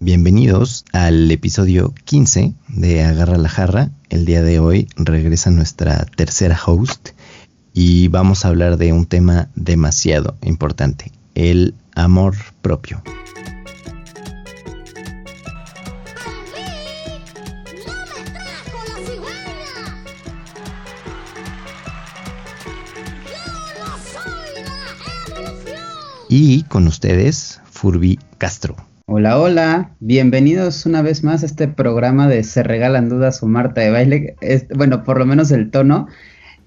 Bienvenidos 0.00 0.84
al 0.92 1.28
episodio 1.28 1.92
15 2.04 2.54
de 2.68 3.02
Agarra 3.02 3.36
la 3.36 3.48
Jarra. 3.48 3.90
El 4.10 4.26
día 4.26 4.42
de 4.42 4.60
hoy 4.60 4.86
regresa 4.94 5.50
nuestra 5.50 6.04
tercera 6.04 6.56
host 6.64 7.08
y 7.74 8.06
vamos 8.06 8.44
a 8.44 8.48
hablar 8.48 8.76
de 8.76 8.92
un 8.92 9.06
tema 9.06 9.50
demasiado 9.56 10.36
importante, 10.42 11.10
el 11.34 11.74
amor 11.96 12.36
propio. 12.62 13.02
Y 26.28 26.62
con 26.62 26.86
ustedes, 26.86 27.60
Furby 27.68 28.20
Castro. 28.38 28.87
Hola, 29.10 29.40
hola, 29.40 29.96
bienvenidos 30.00 30.84
una 30.84 31.00
vez 31.00 31.24
más 31.24 31.42
a 31.42 31.46
este 31.46 31.66
programa 31.66 32.28
de 32.28 32.44
Se 32.44 32.62
Regalan 32.62 33.08
Dudas 33.08 33.42
o 33.42 33.46
Marta 33.46 33.80
de 33.80 33.90
Baile. 33.90 34.36
bueno, 34.76 35.02
por 35.02 35.18
lo 35.18 35.24
menos 35.24 35.50
el 35.50 35.70
tono. 35.70 36.08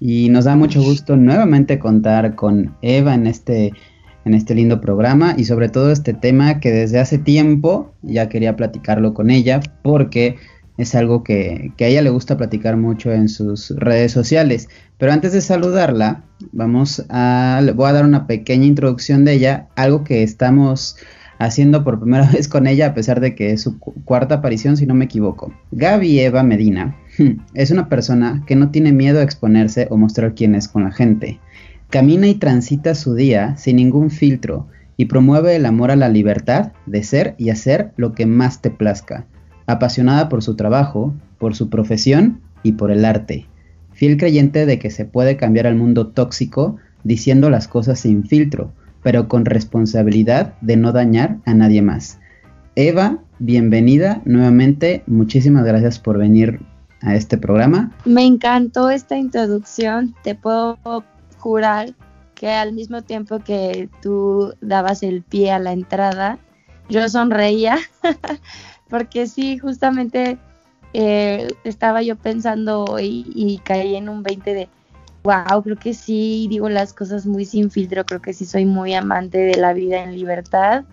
Y 0.00 0.28
nos 0.28 0.46
da 0.46 0.56
mucho 0.56 0.82
gusto 0.82 1.16
nuevamente 1.16 1.78
contar 1.78 2.34
con 2.34 2.74
Eva 2.82 3.14
en 3.14 3.28
este, 3.28 3.72
en 4.24 4.34
este 4.34 4.56
lindo 4.56 4.80
programa 4.80 5.36
y 5.38 5.44
sobre 5.44 5.68
todo 5.68 5.92
este 5.92 6.14
tema 6.14 6.58
que 6.58 6.72
desde 6.72 6.98
hace 6.98 7.16
tiempo 7.16 7.94
ya 8.02 8.28
quería 8.28 8.56
platicarlo 8.56 9.14
con 9.14 9.30
ella 9.30 9.60
porque 9.82 10.34
es 10.78 10.96
algo 10.96 11.22
que, 11.22 11.72
a 11.78 11.84
ella 11.84 12.02
le 12.02 12.10
gusta 12.10 12.36
platicar 12.36 12.76
mucho 12.76 13.12
en 13.12 13.28
sus 13.28 13.70
redes 13.70 14.10
sociales. 14.10 14.68
Pero 14.98 15.12
antes 15.12 15.32
de 15.32 15.42
saludarla, 15.42 16.24
vamos 16.50 17.06
a, 17.08 17.60
voy 17.76 17.88
a 17.88 17.92
dar 17.92 18.04
una 18.04 18.26
pequeña 18.26 18.66
introducción 18.66 19.24
de 19.24 19.34
ella, 19.34 19.68
algo 19.76 20.02
que 20.02 20.24
estamos 20.24 20.96
haciendo 21.44 21.84
por 21.84 22.00
primera 22.00 22.26
vez 22.32 22.48
con 22.48 22.66
ella, 22.66 22.88
a 22.88 22.94
pesar 22.94 23.20
de 23.20 23.34
que 23.34 23.52
es 23.52 23.62
su 23.62 23.78
cuarta 23.78 24.36
aparición, 24.36 24.76
si 24.76 24.86
no 24.86 24.94
me 24.94 25.04
equivoco. 25.04 25.52
Gaby 25.72 26.20
Eva 26.20 26.42
Medina 26.42 26.96
es 27.54 27.70
una 27.70 27.88
persona 27.88 28.42
que 28.46 28.56
no 28.56 28.70
tiene 28.70 28.92
miedo 28.92 29.20
a 29.20 29.24
exponerse 29.24 29.86
o 29.90 29.96
mostrar 29.96 30.34
quién 30.34 30.54
es 30.54 30.68
con 30.68 30.84
la 30.84 30.92
gente. 30.92 31.40
Camina 31.90 32.26
y 32.26 32.34
transita 32.34 32.94
su 32.94 33.14
día 33.14 33.56
sin 33.56 33.76
ningún 33.76 34.10
filtro 34.10 34.66
y 34.96 35.06
promueve 35.06 35.56
el 35.56 35.66
amor 35.66 35.90
a 35.90 35.96
la 35.96 36.08
libertad 36.08 36.72
de 36.86 37.02
ser 37.02 37.34
y 37.38 37.50
hacer 37.50 37.92
lo 37.96 38.14
que 38.14 38.26
más 38.26 38.62
te 38.62 38.70
plazca 38.70 39.26
apasionada 39.66 40.28
por 40.28 40.42
su 40.42 40.54
trabajo, 40.54 41.14
por 41.38 41.54
su 41.54 41.68
profesión 41.68 42.40
y 42.62 42.72
por 42.72 42.90
el 42.90 43.04
arte, 43.04 43.46
fiel 43.92 44.16
creyente 44.16 44.66
de 44.66 44.78
que 44.78 44.90
se 44.90 45.04
puede 45.04 45.36
cambiar 45.36 45.66
al 45.66 45.76
mundo 45.76 46.08
tóxico 46.08 46.76
diciendo 47.04 47.50
las 47.50 47.68
cosas 47.68 48.00
sin 48.00 48.24
filtro, 48.24 48.72
pero 49.02 49.28
con 49.28 49.44
responsabilidad 49.44 50.54
de 50.60 50.76
no 50.76 50.92
dañar 50.92 51.38
a 51.44 51.54
nadie 51.54 51.82
más. 51.82 52.18
Eva, 52.74 53.18
bienvenida 53.38 54.22
nuevamente, 54.24 55.02
muchísimas 55.06 55.64
gracias 55.64 55.98
por 55.98 56.18
venir 56.18 56.60
a 57.00 57.14
este 57.14 57.36
programa. 57.36 57.92
Me 58.04 58.24
encantó 58.24 58.90
esta 58.90 59.16
introducción, 59.16 60.14
te 60.22 60.34
puedo 60.34 60.78
jurar 61.38 61.94
que 62.34 62.50
al 62.50 62.72
mismo 62.72 63.02
tiempo 63.02 63.40
que 63.40 63.88
tú 64.00 64.54
dabas 64.60 65.02
el 65.02 65.22
pie 65.22 65.52
a 65.52 65.58
la 65.58 65.72
entrada, 65.72 66.38
yo 66.88 67.08
sonreía 67.08 67.78
porque 68.88 69.26
sí, 69.26 69.58
justamente 69.58 70.38
eh, 70.92 71.48
estaba 71.64 72.02
yo 72.02 72.16
pensando 72.16 72.98
y, 73.00 73.60
caí 73.64 73.96
en 73.96 74.08
un 74.08 74.22
20 74.22 74.54
de, 74.54 74.68
wow, 75.22 75.62
creo 75.62 75.76
que 75.76 75.94
sí, 75.94 76.46
digo 76.50 76.68
las 76.68 76.92
cosas 76.92 77.26
muy 77.26 77.44
sin 77.44 77.70
filtro, 77.70 78.04
creo 78.04 78.20
que 78.20 78.32
sí 78.32 78.44
soy 78.44 78.64
muy 78.66 78.94
amante 78.94 79.38
de 79.38 79.56
la 79.56 79.72
vida 79.72 80.02
en 80.02 80.14
libertad. 80.14 80.84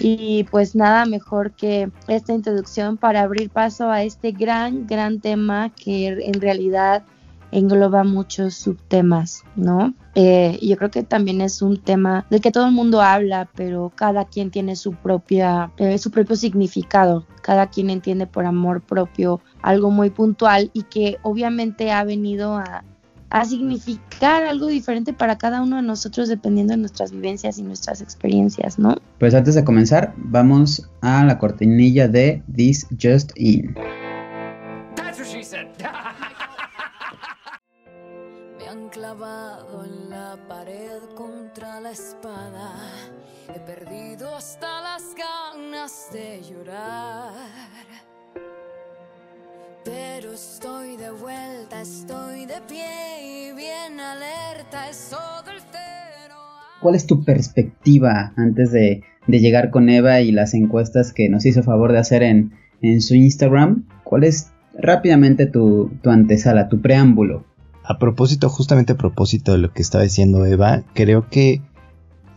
Y 0.00 0.44
pues 0.44 0.76
nada 0.76 1.06
mejor 1.06 1.52
que 1.52 1.90
esta 2.06 2.32
introducción 2.32 2.96
para 2.96 3.22
abrir 3.22 3.50
paso 3.50 3.90
a 3.90 4.04
este 4.04 4.30
gran, 4.30 4.86
gran 4.86 5.20
tema 5.20 5.70
que 5.70 6.06
en 6.08 6.40
realidad 6.40 7.02
engloba 7.50 8.04
muchos 8.04 8.54
subtemas, 8.54 9.42
¿no? 9.56 9.94
Eh, 10.14 10.58
yo 10.62 10.76
creo 10.76 10.90
que 10.90 11.02
también 11.02 11.40
es 11.40 11.62
un 11.62 11.78
tema 11.78 12.26
del 12.30 12.40
que 12.40 12.52
todo 12.52 12.66
el 12.66 12.72
mundo 12.72 13.00
habla, 13.00 13.48
pero 13.54 13.90
cada 13.94 14.26
quien 14.26 14.50
tiene 14.50 14.76
su 14.76 14.92
propia, 14.92 15.72
eh, 15.78 15.98
su 15.98 16.10
propio 16.10 16.36
significado. 16.36 17.26
Cada 17.42 17.68
quien 17.68 17.90
entiende 17.90 18.26
por 18.26 18.44
amor 18.44 18.82
propio 18.82 19.40
algo 19.62 19.90
muy 19.90 20.10
puntual 20.10 20.70
y 20.74 20.82
que 20.84 21.18
obviamente 21.22 21.90
ha 21.90 22.04
venido 22.04 22.56
a, 22.56 22.84
a 23.30 23.44
significar 23.44 24.44
algo 24.44 24.66
diferente 24.66 25.12
para 25.12 25.38
cada 25.38 25.62
uno 25.62 25.76
de 25.76 25.82
nosotros 25.82 26.28
dependiendo 26.28 26.72
de 26.72 26.78
nuestras 26.78 27.12
vivencias 27.12 27.58
y 27.58 27.62
nuestras 27.62 28.00
experiencias, 28.00 28.78
¿no? 28.78 28.96
Pues 29.18 29.34
antes 29.34 29.54
de 29.54 29.64
comenzar, 29.64 30.14
vamos 30.16 30.88
a 31.00 31.24
la 31.24 31.38
cortinilla 31.38 32.08
de 32.08 32.42
This 32.54 32.86
Just 33.00 33.32
In. 33.36 33.74
clavado 38.90 39.84
en 39.84 40.10
la 40.10 40.36
pared 40.48 41.02
contra 41.14 41.80
la 41.80 41.90
espada. 41.90 42.74
He 43.54 43.60
perdido 43.60 44.34
hasta 44.34 44.80
las 44.82 45.14
ganas 45.14 46.08
de 46.12 46.42
llorar. 46.42 47.32
Pero 49.88 50.32
estoy 50.32 50.96
de 50.96 51.10
vuelta, 51.10 51.80
estoy 51.80 52.46
de 52.46 52.60
pie 52.68 53.50
y 53.50 53.56
bien 53.56 53.98
alerta, 53.98 54.88
es 54.90 55.08
todo 55.10 55.50
el 55.50 55.60
cero. 55.72 56.34
¿Cuál 56.80 56.94
es 56.94 57.06
tu 57.06 57.24
perspectiva 57.24 58.32
antes 58.36 58.70
de, 58.72 59.02
llegar 59.26 59.70
con 59.70 59.88
Eva 59.88 60.20
y 60.20 60.30
las 60.30 60.54
encuestas 60.54 61.12
que 61.12 61.28
nos 61.28 61.46
hizo 61.46 61.62
favor 61.62 61.92
de 61.92 61.98
hacer 61.98 62.22
en, 62.22 62.52
en 62.82 63.00
su 63.00 63.14
Instagram? 63.14 63.86
¿Cuál 64.04 64.24
es 64.24 64.50
rápidamente 64.78 65.46
tu, 65.46 65.90
tu 66.02 66.10
antesala, 66.10 66.68
tu 66.68 66.80
preámbulo? 66.80 67.46
a 67.88 67.98
propósito, 67.98 68.50
justamente 68.50 68.92
a 68.92 68.98
propósito 68.98 69.52
de 69.52 69.58
lo 69.58 69.72
que 69.72 69.80
estaba 69.80 70.04
diciendo 70.04 70.44
Eva, 70.44 70.84
creo 70.92 71.30
que 71.30 71.62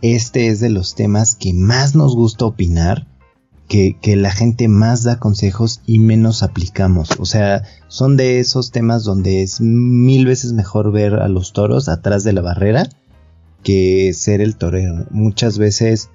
este 0.00 0.46
es 0.46 0.60
de 0.60 0.70
los 0.70 0.94
temas 0.94 1.34
que 1.34 1.52
más 1.52 1.94
nos 1.94 2.16
gusta 2.16 2.46
opinar, 2.46 3.06
que, 3.68 4.16
la 4.16 4.30
gente 4.30 4.68
más 4.68 5.02
da 5.02 5.18
consejos 5.18 5.80
y 5.86 5.98
menos 5.98 6.42
aplicamos. 6.42 7.10
O 7.18 7.24
sea, 7.24 7.62
son 7.88 8.16
de 8.16 8.38
esos 8.38 8.70
temas 8.70 9.04
donde 9.04 9.42
es 9.42 9.60
mil 9.60 10.26
veces 10.26 10.52
mejor 10.52 10.92
ver 10.92 11.14
a 11.14 11.28
los 11.28 11.52
toros 11.52 11.88
atrás 11.88 12.24
de 12.24 12.32
la 12.32 12.42
barrera 12.42 12.88
que 13.62 14.12
ser 14.12 14.40
el 14.40 14.56
torero. 14.56 15.06
Muchas 15.10 15.56
veces 15.58 16.10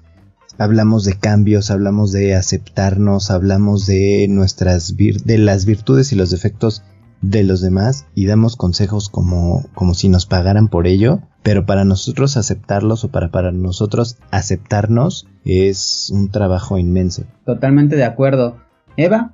hablamos 0.58 1.04
de 1.04 1.18
cambios, 1.18 1.70
hablamos 1.70 2.12
de 2.12 2.34
aceptarnos, 2.34 3.30
hablamos 3.30 3.86
de 3.86 4.26
nuestras 4.28 4.96
de 4.96 5.38
las 5.38 5.64
virtudes 5.64 6.12
y 6.12 6.16
los 6.16 6.30
defectos 6.30 6.82
de 7.20 7.42
los 7.42 7.60
demás 7.60 8.06
y 8.14 8.26
damos 8.26 8.56
consejos 8.56 9.08
como, 9.08 9.66
como 9.74 9.94
si 9.94 10.08
nos 10.08 10.26
pagaran 10.26 10.68
por 10.68 10.86
ello, 10.86 11.20
pero 11.42 11.66
para 11.66 11.84
nosotros 11.84 12.36
aceptarlos 12.36 13.04
o 13.04 13.08
para, 13.08 13.30
para 13.30 13.50
nosotros 13.52 14.18
aceptarnos 14.30 15.26
es 15.48 16.10
un 16.12 16.30
trabajo 16.30 16.76
inmenso. 16.76 17.24
Totalmente 17.46 17.96
de 17.96 18.04
acuerdo. 18.04 18.58
Eva, 18.96 19.32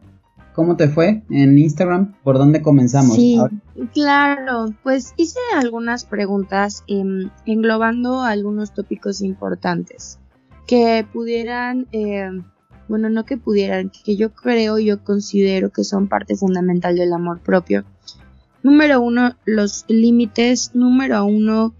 ¿cómo 0.55 0.77
te 0.77 0.89
fue 0.89 1.25
en 1.29 1.59
Instagram? 1.59 2.15
¿Por 2.23 2.39
dónde 2.39 2.63
comenzamos? 2.63 3.17
Sí, 3.17 3.39
claro, 3.93 4.73
pues 4.85 5.13
hice 5.17 5.41
algunas 5.57 6.05
preguntas 6.05 6.85
em, 6.87 7.31
englobando 7.47 8.23
algunos 8.23 8.73
tópicos 8.73 9.21
importantes 9.21 10.19
que 10.67 11.07
pudieran... 11.13 11.89
Em, 11.93 12.45
bueno, 12.87 13.09
no 13.09 13.25
que 13.25 13.39
pudieran, 13.39 13.91
que 14.05 14.15
yo 14.15 14.35
creo, 14.35 14.79
yo 14.79 15.03
considero 15.03 15.71
que 15.71 15.85
son 15.85 16.07
parte 16.07 16.37
fundamental 16.37 16.97
del 16.97 17.15
amor 17.15 17.41
propio. 17.41 17.85
Número 18.63 19.01
uno, 19.01 19.37
los 19.45 19.85
límites. 19.89 20.73
Número 20.75 21.25
uno, 21.25 21.75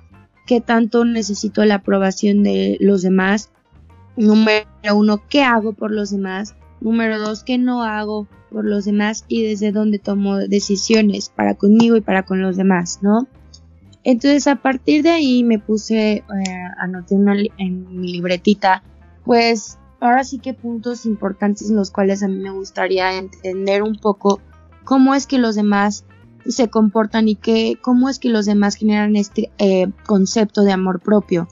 qué 0.47 0.61
tanto 0.61 1.05
necesito 1.05 1.65
la 1.65 1.77
aprobación 1.77 2.43
de 2.43 2.77
los 2.81 3.03
demás. 3.03 3.51
Número 4.17 4.67
uno, 4.95 5.23
qué 5.29 5.43
hago 5.43 5.73
por 5.73 5.91
los 5.91 6.11
demás. 6.11 6.55
Número 6.81 7.19
dos, 7.19 7.45
qué 7.45 7.59
no 7.59 7.83
hago 7.83 8.29
por 8.51 8.65
los 8.65 8.85
demás 8.85 9.25
y 9.27 9.43
desde 9.43 9.73
dónde 9.73 9.99
tomo 9.99 10.39
decisiones 10.39 11.29
para 11.29 11.55
conmigo 11.55 11.97
y 11.97 12.01
para 12.01 12.25
con 12.25 12.41
los 12.41 12.57
demás, 12.57 13.01
¿no? 13.03 13.27
Entonces 14.05 14.47
a 14.47 14.57
partir 14.57 15.03
de 15.03 15.11
ahí 15.11 15.43
me 15.45 15.59
puse, 15.59 16.13
eh, 16.13 16.25
anoté 16.79 17.17
en 17.57 18.01
mi 18.01 18.13
libretita, 18.13 18.83
pues 19.25 19.79
ahora 20.01 20.23
sí 20.25 20.39
que 20.39 20.53
puntos 20.53 21.07
importantes 21.07 21.71
en 21.71 21.77
los 21.77 21.91
cuales 21.91 22.23
a 22.23 22.29
mí 22.29 22.37
me 22.37 22.51
gustaría 22.51 23.17
entender 23.17 23.83
un 23.83 23.97
poco 23.97 24.41
cómo 24.85 25.15
es 25.15 25.27
que 25.27 25.39
los 25.39 25.55
demás 25.55 26.05
se 26.47 26.69
comportan 26.69 27.29
y 27.29 27.37
que, 27.37 27.79
cómo 27.81 28.11
es 28.11 28.19
que 28.19 28.29
los 28.29 28.45
demás 28.45 28.75
generan 28.75 29.17
este 29.17 29.51
eh, 29.59 29.91
concepto 30.07 30.63
de 30.63 30.73
amor 30.73 31.01
propio. 31.01 31.49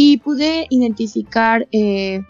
Y 0.00 0.18
pude 0.18 0.68
identificar 0.70 1.66
eh, 1.72 2.20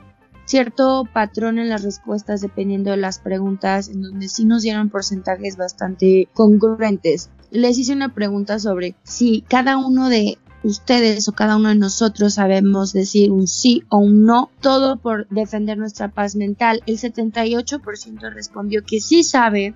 cierto 0.47 1.07
patrón 1.13 1.59
en 1.59 1.69
las 1.69 1.83
respuestas 1.83 2.41
dependiendo 2.41 2.93
de 2.93 2.97
las 2.97 3.19
preguntas, 3.19 3.91
en 3.91 4.01
donde 4.01 4.29
sí 4.29 4.47
nos 4.47 4.63
dieron 4.63 4.89
porcentajes 4.89 5.59
bastante 5.59 6.31
congruentes. 6.33 7.29
Les 7.51 7.77
hice 7.77 7.93
una 7.93 8.15
pregunta 8.15 8.59
sobre 8.59 8.95
si 9.03 9.43
cada 9.43 9.77
uno 9.77 10.09
de 10.09 10.39
ustedes 10.63 11.29
o 11.29 11.33
cada 11.33 11.57
uno 11.57 11.69
de 11.69 11.75
nosotros 11.75 12.33
sabemos 12.33 12.95
decir 12.95 13.31
un 13.31 13.47
sí 13.47 13.85
o 13.91 13.99
un 13.99 14.25
no, 14.25 14.51
todo 14.63 14.97
por 14.97 15.29
defender 15.29 15.77
nuestra 15.77 16.09
paz 16.09 16.37
mental. 16.37 16.83
El 16.87 16.97
78% 16.97 18.33
respondió 18.33 18.83
que 18.83 19.03
sí 19.03 19.23
sabe 19.23 19.75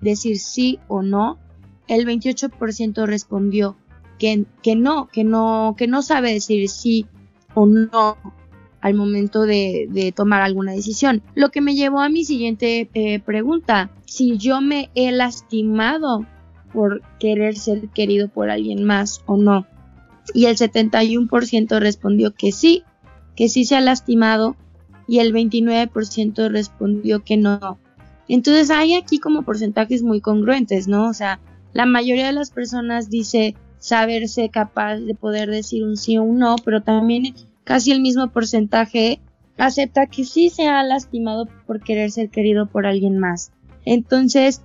decir 0.00 0.40
sí 0.40 0.80
o 0.88 1.02
no. 1.02 1.38
El 1.86 2.04
28% 2.04 3.06
respondió 3.06 3.76
que, 4.18 4.44
que 4.60 4.74
no, 4.74 5.06
que 5.06 5.22
no, 5.22 5.76
que 5.78 5.86
no 5.86 6.02
sabe 6.02 6.32
decir 6.32 6.68
sí 6.68 7.06
o 7.58 7.66
no 7.66 8.16
al 8.80 8.94
momento 8.94 9.42
de, 9.42 10.12
tomar 10.14 10.42
alguna 10.42 10.72
decisión. 10.72 11.22
Lo 11.34 11.50
que 11.50 11.60
me 11.60 11.74
llevó 11.74 12.00
a 12.00 12.08
mi 12.08 12.24
siguiente 12.24 12.88
eh, 12.94 13.18
pregunta, 13.18 13.90
si 14.06 14.38
yo 14.38 14.60
me 14.60 14.90
he 14.94 15.10
lastimado 15.10 16.24
por 16.72 17.02
querer 17.18 17.56
ser 17.56 17.88
querido 17.88 18.28
por 18.28 18.50
alguien 18.50 18.84
más 18.84 19.22
o 19.26 19.36
no. 19.36 19.66
Y 20.34 20.46
el 20.46 20.56
71% 20.56 21.80
respondió 21.80 22.34
que 22.34 22.52
sí, 22.52 22.84
que 23.34 23.48
sí 23.48 23.64
se 23.64 23.74
ha 23.74 23.80
lastimado 23.80 24.54
y 25.08 25.18
el 25.18 25.32
29% 25.32 26.48
respondió 26.50 27.24
que 27.24 27.36
no. 27.36 27.78
Entonces 28.28 28.70
hay 28.70 28.94
aquí 28.94 29.18
como 29.18 29.42
porcentajes 29.42 30.02
muy 30.02 30.20
congruentes, 30.20 30.86
¿no? 30.86 31.08
O 31.08 31.14
sea, 31.14 31.40
la 31.72 31.86
mayoría 31.86 32.26
de 32.26 32.32
las 32.32 32.50
personas 32.50 33.10
dice 33.10 33.56
saberse 33.78 34.50
capaz 34.50 34.96
de 34.96 35.14
poder 35.14 35.50
decir 35.50 35.82
un 35.84 35.96
sí 35.96 36.18
o 36.18 36.22
un 36.22 36.38
no, 36.38 36.56
pero 36.64 36.82
también 36.82 37.34
casi 37.68 37.92
el 37.92 38.00
mismo 38.00 38.28
porcentaje 38.28 39.20
acepta 39.58 40.06
que 40.06 40.24
sí 40.24 40.48
se 40.48 40.68
ha 40.68 40.82
lastimado 40.82 41.46
por 41.66 41.82
querer 41.82 42.10
ser 42.10 42.30
querido 42.30 42.64
por 42.64 42.86
alguien 42.86 43.18
más. 43.18 43.52
Entonces, 43.84 44.62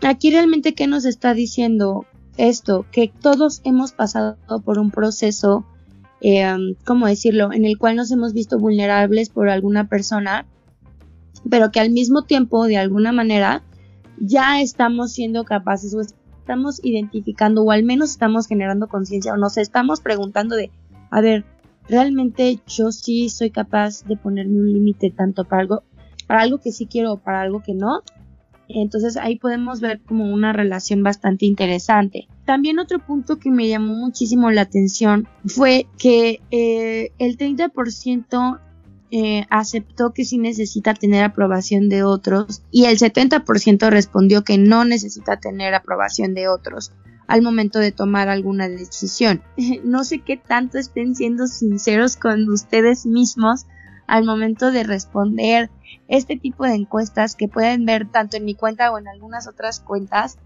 aquí 0.00 0.30
realmente 0.30 0.72
qué 0.72 0.86
nos 0.86 1.04
está 1.04 1.34
diciendo 1.34 2.06
esto, 2.38 2.86
que 2.90 3.12
todos 3.20 3.60
hemos 3.64 3.92
pasado 3.92 4.38
por 4.64 4.78
un 4.78 4.90
proceso, 4.90 5.66
eh, 6.22 6.46
¿cómo 6.86 7.06
decirlo?, 7.06 7.52
en 7.52 7.66
el 7.66 7.76
cual 7.76 7.96
nos 7.96 8.10
hemos 8.10 8.32
visto 8.32 8.58
vulnerables 8.58 9.28
por 9.28 9.50
alguna 9.50 9.90
persona, 9.90 10.46
pero 11.50 11.70
que 11.70 11.80
al 11.80 11.90
mismo 11.90 12.22
tiempo, 12.22 12.64
de 12.64 12.78
alguna 12.78 13.12
manera, 13.12 13.64
ya 14.18 14.62
estamos 14.62 15.12
siendo 15.12 15.44
capaces 15.44 15.94
o 15.94 16.00
estamos 16.00 16.82
identificando 16.82 17.64
o 17.64 17.70
al 17.70 17.84
menos 17.84 18.12
estamos 18.12 18.46
generando 18.46 18.88
conciencia 18.88 19.34
o 19.34 19.36
nos 19.36 19.58
estamos 19.58 20.00
preguntando 20.00 20.56
de, 20.56 20.70
a 21.10 21.20
ver, 21.20 21.44
realmente 21.88 22.60
yo 22.66 22.92
sí 22.92 23.28
soy 23.28 23.50
capaz 23.50 24.04
de 24.04 24.16
ponerme 24.16 24.60
un 24.60 24.72
límite 24.72 25.10
tanto 25.10 25.44
para 25.44 25.62
algo, 25.62 25.82
para 26.26 26.42
algo 26.42 26.58
que 26.60 26.72
sí 26.72 26.86
quiero 26.86 27.12
o 27.14 27.18
para 27.18 27.42
algo 27.42 27.62
que 27.62 27.74
no. 27.74 28.02
Entonces 28.68 29.16
ahí 29.16 29.38
podemos 29.38 29.80
ver 29.80 30.00
como 30.00 30.32
una 30.32 30.52
relación 30.52 31.02
bastante 31.02 31.46
interesante. 31.46 32.26
También 32.44 32.78
otro 32.78 32.98
punto 32.98 33.38
que 33.38 33.50
me 33.50 33.68
llamó 33.68 33.94
muchísimo 33.94 34.50
la 34.50 34.62
atención 34.62 35.28
fue 35.44 35.86
que 35.98 36.40
eh, 36.50 37.12
el 37.18 37.38
30% 37.38 38.60
eh, 39.12 39.46
aceptó 39.50 40.12
que 40.12 40.24
sí 40.24 40.38
necesita 40.38 40.94
tener 40.94 41.22
aprobación 41.22 41.88
de 41.88 42.02
otros 42.02 42.62
y 42.72 42.86
el 42.86 42.98
70% 42.98 43.88
respondió 43.88 44.42
que 44.42 44.58
no 44.58 44.84
necesita 44.84 45.38
tener 45.38 45.74
aprobación 45.74 46.34
de 46.34 46.48
otros 46.48 46.92
al 47.26 47.42
momento 47.42 47.78
de 47.78 47.92
tomar 47.92 48.28
alguna 48.28 48.68
decisión. 48.68 49.42
No 49.84 50.04
sé 50.04 50.20
qué 50.20 50.36
tanto 50.36 50.78
estén 50.78 51.14
siendo 51.14 51.46
sinceros 51.46 52.16
con 52.16 52.48
ustedes 52.48 53.06
mismos 53.06 53.66
al 54.06 54.24
momento 54.24 54.70
de 54.70 54.84
responder 54.84 55.70
este 56.08 56.36
tipo 56.36 56.64
de 56.64 56.74
encuestas 56.74 57.34
que 57.34 57.48
pueden 57.48 57.84
ver 57.84 58.08
tanto 58.08 58.36
en 58.36 58.44
mi 58.44 58.54
cuenta 58.54 58.92
o 58.92 58.98
en 58.98 59.08
algunas 59.08 59.48
otras 59.48 59.80
cuentas 59.80 60.38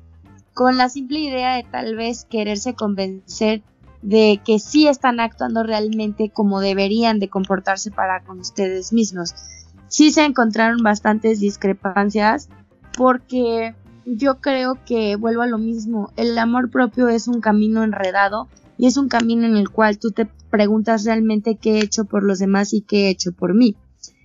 con 0.55 0.77
la 0.77 0.89
simple 0.89 1.21
idea 1.21 1.57
de 1.57 1.65
tal 1.65 1.97
vez 1.97 2.25
quererse 2.25 2.75
convencer 2.75 3.63
de 4.03 4.41
que 4.45 4.59
sí 4.59 4.89
están 4.89 5.21
actuando 5.21 5.63
realmente 5.63 6.31
como 6.31 6.61
deberían 6.61 7.19
de 7.19 7.29
comportarse 7.29 7.91
para 7.91 8.23
con 8.23 8.41
ustedes 8.41 8.93
mismos. 8.93 9.35
Sí 9.89 10.11
se 10.11 10.25
encontraron 10.25 10.83
bastantes 10.83 11.41
discrepancias 11.41 12.49
porque 12.97 13.75
yo 14.07 14.41
creo 14.41 14.79
que 14.85 15.17
vuelvo 15.17 15.43
a 15.43 15.47
lo 15.47 15.59
mismo, 15.59 16.11
el 16.17 16.37
amor 16.39 16.71
propio 16.71 17.09
es 17.09 17.29
un 17.29 17.41
camino 17.41 17.83
enredado 17.83 18.49
y 18.79 18.87
es 18.87 18.97
un 18.97 19.09
camino 19.09 19.45
en 19.47 19.57
el 19.57 19.71
cual 19.71 19.99
tú 19.99 20.11
te 20.11 20.27
preguntas 20.51 21.05
realmente 21.05 21.57
qué 21.57 21.75
he 21.75 21.85
hecho 21.85 22.05
por 22.05 22.23
los 22.23 22.39
demás 22.39 22.73
y 22.73 22.81
qué 22.81 23.07
he 23.07 23.11
hecho 23.11 23.33
por 23.33 23.55
mí. 23.55 23.77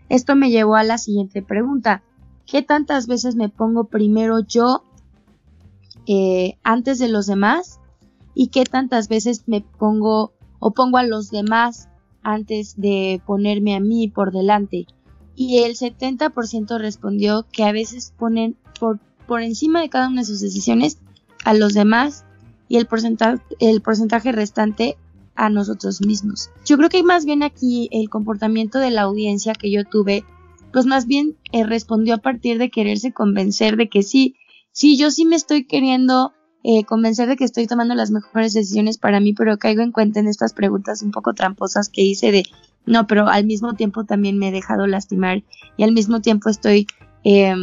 Esto 0.09 0.35
me 0.35 0.49
llevó 0.49 0.75
a 0.75 0.83
la 0.83 0.97
siguiente 0.97 1.41
pregunta. 1.41 2.03
¿Qué 2.45 2.61
tantas 2.61 3.07
veces 3.07 3.35
me 3.35 3.49
pongo 3.49 3.85
primero 3.85 4.39
yo 4.39 4.83
eh, 6.07 6.57
antes 6.63 6.99
de 6.99 7.09
los 7.09 7.25
demás? 7.25 7.79
¿Y 8.33 8.47
qué 8.47 8.65
tantas 8.65 9.09
veces 9.09 9.43
me 9.47 9.61
pongo 9.61 10.33
o 10.59 10.71
pongo 10.71 10.97
a 10.97 11.03
los 11.03 11.31
demás 11.31 11.89
antes 12.21 12.75
de 12.77 13.21
ponerme 13.25 13.75
a 13.75 13.79
mí 13.79 14.07
por 14.07 14.31
delante? 14.31 14.85
Y 15.35 15.63
el 15.63 15.75
70% 15.75 16.79
respondió 16.79 17.45
que 17.51 17.63
a 17.63 17.71
veces 17.71 18.13
ponen 18.17 18.55
por 18.79 18.99
por 19.25 19.41
encima 19.41 19.81
de 19.81 19.89
cada 19.89 20.07
una 20.07 20.21
de 20.21 20.27
sus 20.27 20.41
decisiones 20.41 20.99
a 21.43 21.53
los 21.53 21.73
demás 21.73 22.25
y 22.67 22.77
el 22.77 22.87
porcentaje, 22.87 23.41
el 23.59 23.81
porcentaje 23.81 24.31
restante 24.31 24.97
a 25.35 25.49
nosotros 25.49 26.01
mismos. 26.01 26.49
Yo 26.65 26.77
creo 26.77 26.89
que 26.89 27.03
más 27.03 27.25
bien 27.25 27.43
aquí 27.43 27.89
el 27.91 28.09
comportamiento 28.09 28.79
de 28.79 28.89
la 28.89 29.01
audiencia 29.01 29.53
que 29.53 29.71
yo 29.71 29.83
tuve, 29.83 30.23
pues 30.71 30.85
más 30.85 31.05
bien 31.07 31.37
eh, 31.51 31.63
respondió 31.65 32.15
a 32.15 32.19
partir 32.19 32.57
de 32.57 32.69
quererse 32.69 33.11
convencer 33.13 33.77
de 33.77 33.89
que 33.89 34.03
sí, 34.03 34.35
sí, 34.71 34.97
yo 34.97 35.11
sí 35.11 35.25
me 35.25 35.35
estoy 35.35 35.65
queriendo 35.65 36.33
eh, 36.63 36.83
convencer 36.85 37.27
de 37.27 37.35
que 37.35 37.43
estoy 37.43 37.67
tomando 37.67 37.95
las 37.95 38.11
mejores 38.11 38.53
decisiones 38.53 38.97
para 38.97 39.19
mí, 39.19 39.33
pero 39.33 39.57
caigo 39.57 39.83
en 39.83 39.91
cuenta 39.91 40.19
en 40.19 40.27
estas 40.27 40.53
preguntas 40.53 41.01
un 41.01 41.11
poco 41.11 41.33
tramposas 41.33 41.89
que 41.89 42.01
hice 42.01 42.31
de, 42.31 42.43
no, 42.85 43.05
pero 43.07 43.27
al 43.27 43.45
mismo 43.45 43.75
tiempo 43.75 44.05
también 44.05 44.37
me 44.37 44.49
he 44.49 44.51
dejado 44.51 44.87
lastimar 44.87 45.43
y 45.77 45.83
al 45.83 45.91
mismo 45.91 46.21
tiempo 46.21 46.49
estoy... 46.49 46.87
Eh, 47.23 47.53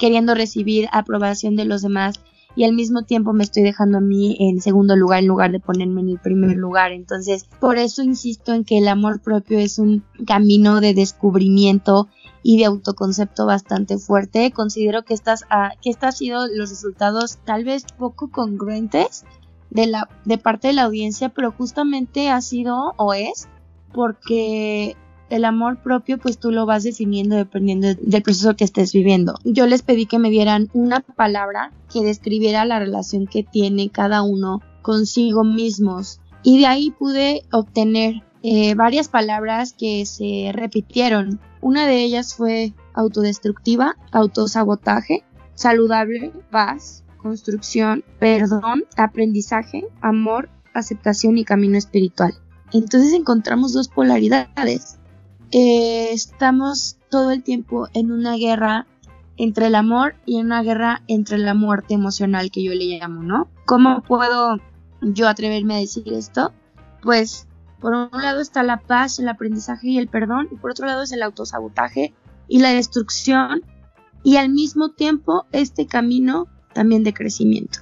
queriendo 0.00 0.34
recibir 0.34 0.88
aprobación 0.90 1.54
de 1.54 1.66
los 1.66 1.82
demás 1.82 2.20
y 2.56 2.64
al 2.64 2.72
mismo 2.72 3.02
tiempo 3.02 3.32
me 3.32 3.44
estoy 3.44 3.62
dejando 3.62 3.98
a 3.98 4.00
mí 4.00 4.36
en 4.40 4.60
segundo 4.60 4.96
lugar 4.96 5.20
en 5.20 5.28
lugar 5.28 5.52
de 5.52 5.60
ponerme 5.60 6.00
en 6.00 6.08
el 6.08 6.18
primer 6.18 6.56
lugar. 6.56 6.90
Entonces, 6.90 7.44
por 7.60 7.78
eso 7.78 8.02
insisto 8.02 8.52
en 8.52 8.64
que 8.64 8.78
el 8.78 8.88
amor 8.88 9.20
propio 9.20 9.58
es 9.60 9.78
un 9.78 10.02
camino 10.26 10.80
de 10.80 10.94
descubrimiento 10.94 12.08
y 12.42 12.58
de 12.58 12.64
autoconcepto 12.64 13.46
bastante 13.46 13.98
fuerte. 13.98 14.50
Considero 14.50 15.04
que 15.04 15.14
estas, 15.14 15.44
ah, 15.50 15.72
que 15.80 15.90
estos 15.90 16.04
han 16.04 16.12
sido 16.12 16.46
los 16.48 16.70
resultados 16.70 17.38
tal 17.44 17.64
vez 17.64 17.84
poco 17.96 18.30
congruentes 18.30 19.24
de, 19.68 19.86
la, 19.86 20.08
de 20.24 20.38
parte 20.38 20.68
de 20.68 20.74
la 20.74 20.84
audiencia, 20.84 21.28
pero 21.28 21.52
justamente 21.52 22.30
ha 22.30 22.40
sido 22.40 22.94
o 22.96 23.14
es 23.14 23.48
porque 23.92 24.96
el 25.30 25.44
amor 25.44 25.82
propio 25.82 26.18
pues 26.18 26.38
tú 26.38 26.50
lo 26.50 26.66
vas 26.66 26.82
definiendo 26.82 27.36
dependiendo 27.36 27.94
del 27.94 28.22
proceso 28.22 28.56
que 28.56 28.64
estés 28.64 28.92
viviendo. 28.92 29.34
Yo 29.44 29.66
les 29.66 29.82
pedí 29.82 30.06
que 30.06 30.18
me 30.18 30.30
dieran 30.30 30.68
una 30.74 31.00
palabra 31.00 31.72
que 31.92 32.02
describiera 32.02 32.64
la 32.64 32.78
relación 32.78 33.26
que 33.26 33.42
tiene 33.42 33.90
cada 33.90 34.22
uno 34.22 34.60
consigo 34.82 35.44
mismos 35.44 36.20
y 36.42 36.58
de 36.58 36.66
ahí 36.66 36.90
pude 36.90 37.42
obtener 37.52 38.22
eh, 38.42 38.74
varias 38.74 39.08
palabras 39.08 39.72
que 39.72 40.04
se 40.06 40.50
repitieron. 40.52 41.40
Una 41.60 41.86
de 41.86 42.02
ellas 42.02 42.34
fue 42.34 42.72
autodestructiva, 42.94 43.96
autosabotaje, 44.12 45.24
saludable, 45.54 46.32
paz, 46.50 47.04
construcción, 47.18 48.02
perdón, 48.18 48.84
aprendizaje, 48.96 49.86
amor, 50.00 50.48
aceptación 50.72 51.36
y 51.38 51.44
camino 51.44 51.76
espiritual. 51.76 52.34
Entonces 52.72 53.12
encontramos 53.12 53.72
dos 53.72 53.88
polaridades 53.88 54.99
eh, 55.52 56.12
estamos 56.12 56.96
todo 57.10 57.30
el 57.30 57.42
tiempo 57.42 57.88
en 57.94 58.12
una 58.12 58.36
guerra 58.36 58.86
entre 59.36 59.66
el 59.66 59.74
amor 59.74 60.14
y 60.26 60.38
en 60.38 60.46
una 60.46 60.62
guerra 60.62 61.02
entre 61.08 61.38
la 61.38 61.54
muerte 61.54 61.94
emocional 61.94 62.50
que 62.50 62.62
yo 62.62 62.72
le 62.72 62.98
llamo, 62.98 63.22
¿no? 63.22 63.48
¿Cómo 63.66 64.02
puedo 64.02 64.58
yo 65.00 65.28
atreverme 65.28 65.74
a 65.74 65.78
decir 65.78 66.12
esto? 66.12 66.52
Pues 67.02 67.48
por 67.80 67.94
un 67.94 68.10
lado 68.12 68.40
está 68.40 68.62
la 68.62 68.80
paz, 68.80 69.18
el 69.18 69.28
aprendizaje 69.28 69.88
y 69.88 69.98
el 69.98 70.08
perdón, 70.08 70.48
y 70.52 70.56
por 70.56 70.72
otro 70.72 70.86
lado 70.86 71.02
es 71.02 71.12
el 71.12 71.22
autosabotaje 71.22 72.14
y 72.46 72.58
la 72.58 72.70
destrucción, 72.70 73.62
y 74.22 74.36
al 74.36 74.50
mismo 74.50 74.90
tiempo 74.90 75.46
este 75.52 75.86
camino 75.86 76.46
también 76.74 77.02
de 77.02 77.14
crecimiento. 77.14 77.80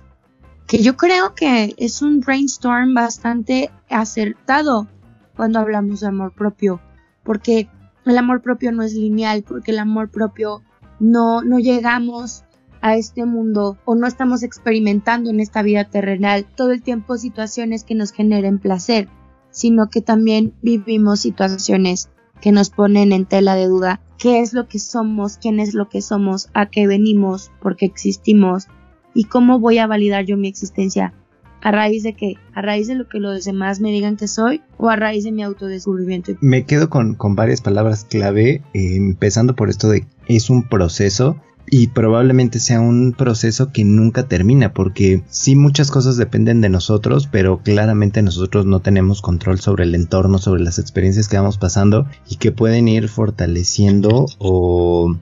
Que 0.69 0.83
yo 0.83 0.97
creo 0.97 1.35
que 1.35 1.75
es 1.77 2.03
un 2.03 2.21
brainstorm 2.21 2.95
bastante 2.95 3.71
acertado 3.91 4.87
cuando 5.35 5.59
hablamos 5.59 6.01
de 6.01 6.07
amor 6.07 6.33
propio 6.33 6.81
porque 7.29 7.69
el 8.07 8.17
amor 8.17 8.41
propio 8.41 8.73
no 8.73 8.83
es 8.83 8.95
lineal, 8.95 9.45
porque 9.47 9.73
el 9.73 9.81
amor 9.81 10.09
propio 10.09 10.63
no, 10.99 11.43
no 11.43 11.59
llegamos 11.59 12.43
a 12.81 12.97
este 12.97 13.27
mundo 13.27 13.77
o 13.85 13.95
no 13.95 14.07
estamos 14.07 14.43
experimentando 14.43 15.29
en 15.29 15.39
esta 15.39 15.61
vida 15.61 15.85
terrenal 15.85 16.47
todo 16.57 16.73
el 16.73 16.81
tiempo 16.81 17.19
situaciones 17.19 17.85
que 17.85 17.95
nos 17.95 18.13
generen 18.13 18.59
placer, 18.59 19.11
sino 19.51 19.91
que 19.91 20.01
también 20.01 20.55
vivimos 20.63 21.21
situaciones 21.21 22.09
que 22.41 22.51
nos 22.51 22.71
ponen 22.71 23.13
en 23.13 23.27
tela 23.27 23.57
de 23.57 23.67
duda 23.67 24.01
qué 24.17 24.41
es 24.41 24.55
lo 24.55 24.67
que 24.67 24.79
somos, 24.79 25.37
quién 25.37 25.61
es 25.61 25.75
lo 25.75 25.91
que 25.91 26.01
somos, 26.01 26.49
a 26.55 26.71
qué 26.71 26.87
venimos, 26.87 27.53
por 27.61 27.77
qué 27.77 27.85
existimos 27.85 28.69
y 29.13 29.25
cómo 29.25 29.61
voy 29.61 29.77
a 29.77 29.87
validar 29.87 30.25
yo 30.25 30.39
mi 30.39 30.49
existencia 30.49 31.13
¿A 31.61 31.73
raíz 31.73 32.03
de 32.03 32.15
qué? 32.15 32.35
¿A 32.55 32.63
raíz 32.63 32.87
de 32.87 32.95
lo 32.95 33.09
que 33.09 33.19
los 33.19 33.45
demás 33.45 33.81
me 33.81 33.91
digan 33.91 34.17
que 34.17 34.29
soy 34.29 34.63
o 34.77 34.89
a 34.89 34.97
raíz 34.97 35.25
de 35.25 35.33
mi 35.33 35.43
autodescubrimiento? 35.43 36.33
Me 36.41 36.65
quedo 36.65 36.89
con, 36.89 37.15
con 37.15 37.35
varias 37.35 37.61
palabras 37.61 38.07
clave, 38.09 38.63
eh, 38.75 38.97
empezando 38.97 39.57
por 39.57 39.69
esto 39.69 39.89
de 39.89 40.07
es 40.29 40.51
un 40.51 40.69
proceso 40.69 41.37
y 41.71 41.89
probablemente 41.89 42.61
sea 42.61 42.81
un 42.81 43.13
proceso 43.13 43.73
que 43.73 43.85
nunca 43.85 44.27
termina 44.27 44.73
porque 44.73 45.23
sí 45.29 45.55
muchas 45.55 45.91
cosas 45.91 46.17
dependen 46.17 46.61
de 46.61 46.69
nosotros 46.69 47.29
pero 47.31 47.59
claramente 47.63 48.23
nosotros 48.23 48.67
no 48.67 48.81
tenemos 48.81 49.21
control 49.21 49.61
sobre 49.61 49.85
el 49.85 49.95
entorno 49.95 50.39
sobre 50.39 50.63
las 50.63 50.79
experiencias 50.79 51.29
que 51.29 51.37
vamos 51.37 51.59
pasando 51.59 52.07
y 52.29 52.37
que 52.37 52.53
pueden 52.53 52.89
ir 52.89 53.09
fortaleciendo 53.09 54.27
o 54.39 55.17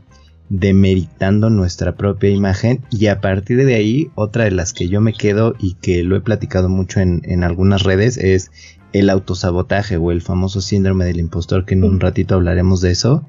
demeritando 0.49 1.50
nuestra 1.50 1.97
propia 1.97 2.31
imagen 2.31 2.85
y 2.91 3.07
a 3.07 3.21
partir 3.21 3.65
de 3.65 3.75
ahí 3.75 4.11
otra 4.15 4.45
de 4.45 4.53
las 4.53 4.73
que 4.73 4.88
yo 4.88 5.00
me 5.00 5.12
quedo 5.12 5.55
y 5.59 5.75
que 5.75 6.03
lo 6.05 6.17
he 6.17 6.21
platicado 6.21 6.69
mucho 6.69 7.00
en, 7.00 7.23
en 7.25 7.45
algunas 7.45 7.83
redes 7.83 8.17
es 8.17 8.50
el 8.93 9.11
autosabotaje 9.11 9.97
o 9.97 10.12
el 10.12 10.23
famoso 10.23 10.61
síndrome 10.61 11.05
del 11.05 11.21
impostor 11.21 11.65
que 11.65 11.75
en 11.75 11.85
un 11.85 12.00
ratito 12.00 12.37
hablaremos 12.37 12.81
de 12.81 12.93
eso 12.93 13.26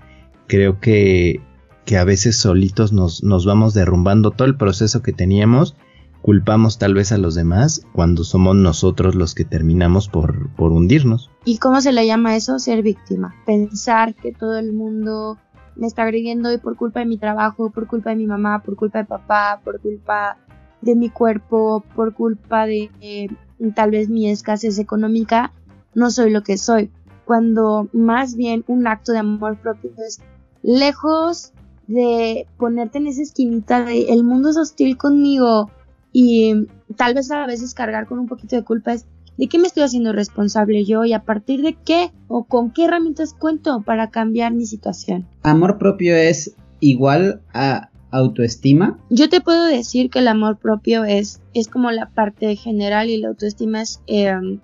creo 0.47 0.79
que 0.79 1.41
que 1.87 1.97
a 1.97 2.03
veces 2.03 2.35
solitos 2.37 2.91
nos, 2.91 3.23
nos 3.23 3.45
vamos 3.45 3.73
derrumbando 3.73 4.31
todo 4.31 4.45
el 4.45 4.57
proceso 4.57 5.01
que 5.01 5.13
teníamos, 5.13 5.77
culpamos 6.21 6.79
tal 6.79 6.93
vez 6.93 7.13
a 7.13 7.17
los 7.17 7.33
demás 7.33 7.81
cuando 7.93 8.25
somos 8.25 8.57
nosotros 8.57 9.15
los 9.15 9.33
que 9.33 9.45
terminamos 9.45 10.09
por, 10.09 10.53
por 10.55 10.73
hundirnos. 10.73 11.31
¿Y 11.45 11.59
cómo 11.59 11.79
se 11.79 11.93
le 11.93 12.05
llama 12.05 12.35
eso? 12.35 12.59
Ser 12.59 12.83
víctima. 12.83 13.33
Pensar 13.45 14.15
que 14.15 14.33
todo 14.33 14.57
el 14.59 14.73
mundo 14.73 15.37
me 15.77 15.87
está 15.87 16.03
agrediendo 16.03 16.51
y 16.51 16.57
por 16.57 16.75
culpa 16.75 16.99
de 16.99 17.05
mi 17.05 17.17
trabajo, 17.17 17.69
por 17.69 17.87
culpa 17.87 18.09
de 18.11 18.17
mi 18.17 18.27
mamá, 18.27 18.63
por 18.63 18.75
culpa 18.75 18.99
de 18.99 19.05
papá, 19.05 19.61
por 19.63 19.79
culpa 19.79 20.37
de 20.81 20.95
mi 20.95 21.09
cuerpo, 21.09 21.83
por 21.95 22.13
culpa 22.13 22.65
de 22.65 22.89
eh, 23.01 23.27
tal 23.75 23.91
vez 23.91 24.09
mi 24.09 24.29
escasez 24.29 24.79
económica, 24.79 25.51
no 25.93 26.11
soy 26.11 26.31
lo 26.31 26.43
que 26.43 26.57
soy. 26.57 26.91
Cuando 27.25 27.89
más 27.93 28.35
bien 28.35 28.63
un 28.67 28.87
acto 28.87 29.11
de 29.11 29.19
amor 29.19 29.57
propio 29.57 29.91
es 29.97 30.21
lejos 30.63 31.53
de 31.87 32.47
ponerte 32.57 32.97
en 32.97 33.07
esa 33.07 33.21
esquinita 33.21 33.83
de 33.83 34.09
el 34.09 34.23
mundo 34.23 34.49
es 34.49 34.57
hostil 34.57 34.97
conmigo 34.97 35.71
y 36.11 36.67
tal 36.95 37.13
vez 37.13 37.31
a 37.31 37.45
veces 37.45 37.73
cargar 37.73 38.07
con 38.07 38.19
un 38.19 38.27
poquito 38.27 38.55
de 38.55 38.63
culpa 38.63 38.93
es 38.93 39.05
de 39.37 39.47
qué 39.47 39.59
me 39.59 39.67
estoy 39.67 39.83
haciendo 39.83 40.13
responsable 40.13 40.83
yo 40.83 41.05
y 41.05 41.13
a 41.13 41.23
partir 41.23 41.61
de 41.61 41.77
qué 41.85 42.11
o 42.27 42.45
con 42.45 42.71
qué 42.71 42.85
herramientas 42.85 43.33
cuento 43.33 43.81
para 43.81 44.09
cambiar 44.09 44.53
mi 44.53 44.65
situación. 44.65 45.27
Amor 45.43 45.77
propio 45.77 46.15
es 46.15 46.55
igual 46.79 47.41
a 47.53 47.89
autoestima. 48.11 48.99
Yo 49.09 49.29
te 49.29 49.41
puedo 49.41 49.65
decir 49.65 50.09
que 50.09 50.19
el 50.19 50.27
amor 50.27 50.57
propio 50.57 51.03
es, 51.03 51.41
es 51.53 51.67
como 51.67 51.91
la 51.91 52.09
parte 52.09 52.55
general 52.55 53.09
y 53.09 53.17
la 53.17 53.29
autoestima 53.29 53.81
es 53.81 54.01
em, 54.07 54.59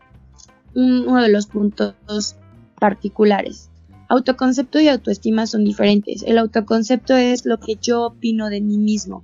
uno 0.76 1.22
de 1.22 1.30
los 1.30 1.48
puntos 1.48 2.36
particulares. 2.80 3.70
Autoconcepto 4.10 4.80
y 4.80 4.88
autoestima 4.88 5.48
son 5.48 5.64
diferentes. 5.64 6.24
El 6.24 6.38
autoconcepto 6.38 7.16
es 7.16 7.46
lo 7.46 7.60
que 7.60 7.76
yo 7.82 8.04
opino 8.08 8.50
de 8.50 8.62
mí 8.62 8.78
mismo. 8.78 9.24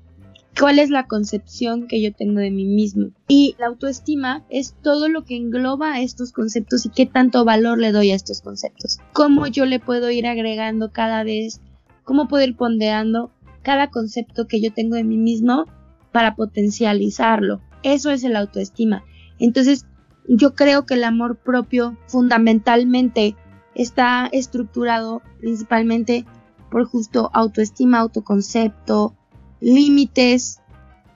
¿Cuál 0.58 0.80
es 0.80 0.90
la 0.90 1.08
concepción 1.08 1.88
que 1.88 2.02
yo 2.02 2.14
tengo 2.14 2.40
de 2.40 2.52
mí 2.52 2.66
mismo? 2.66 3.12
Y 3.28 3.56
la 3.60 3.68
autoestima 3.68 4.46
es 4.50 4.76
todo 4.82 5.08
lo 5.08 5.24
que 5.24 5.36
engloba 5.36 6.02
estos 6.02 6.32
conceptos 6.32 6.86
y 6.86 6.90
qué 6.90 7.06
tanto 7.06 7.46
valor 7.46 7.80
le 7.80 7.92
doy 7.92 8.12
a 8.12 8.16
estos 8.16 8.42
conceptos. 8.42 9.00
Cómo 9.14 9.48
yo 9.48 9.66
le 9.66 9.80
puedo 9.80 10.12
ir 10.12 10.28
agregando 10.28 10.92
cada 10.92 11.24
vez, 11.24 11.62
cómo 12.04 12.28
puedo 12.28 12.44
ir 12.44 12.58
ponderando 12.58 13.32
cada 13.62 13.90
concepto 13.90 14.48
que 14.48 14.60
yo 14.62 14.74
tengo 14.74 14.96
de 14.96 15.04
mí 15.04 15.18
mismo 15.18 15.66
para 16.12 16.36
potencializarlo. 16.36 17.62
Eso 17.84 18.12
es 18.12 18.24
el 18.24 18.36
autoestima. 18.36 19.04
Entonces, 19.40 19.86
yo 20.28 20.56
creo 20.56 20.86
que 20.86 20.96
el 20.96 21.04
amor 21.04 21.38
propio 21.38 21.98
fundamentalmente 22.08 23.36
está 23.76 24.28
estructurado 24.32 25.22
principalmente 25.40 26.26
por 26.70 26.86
justo 26.86 27.32
autoestima, 27.34 28.00
autoconcepto, 28.00 29.16
límites 29.62 30.60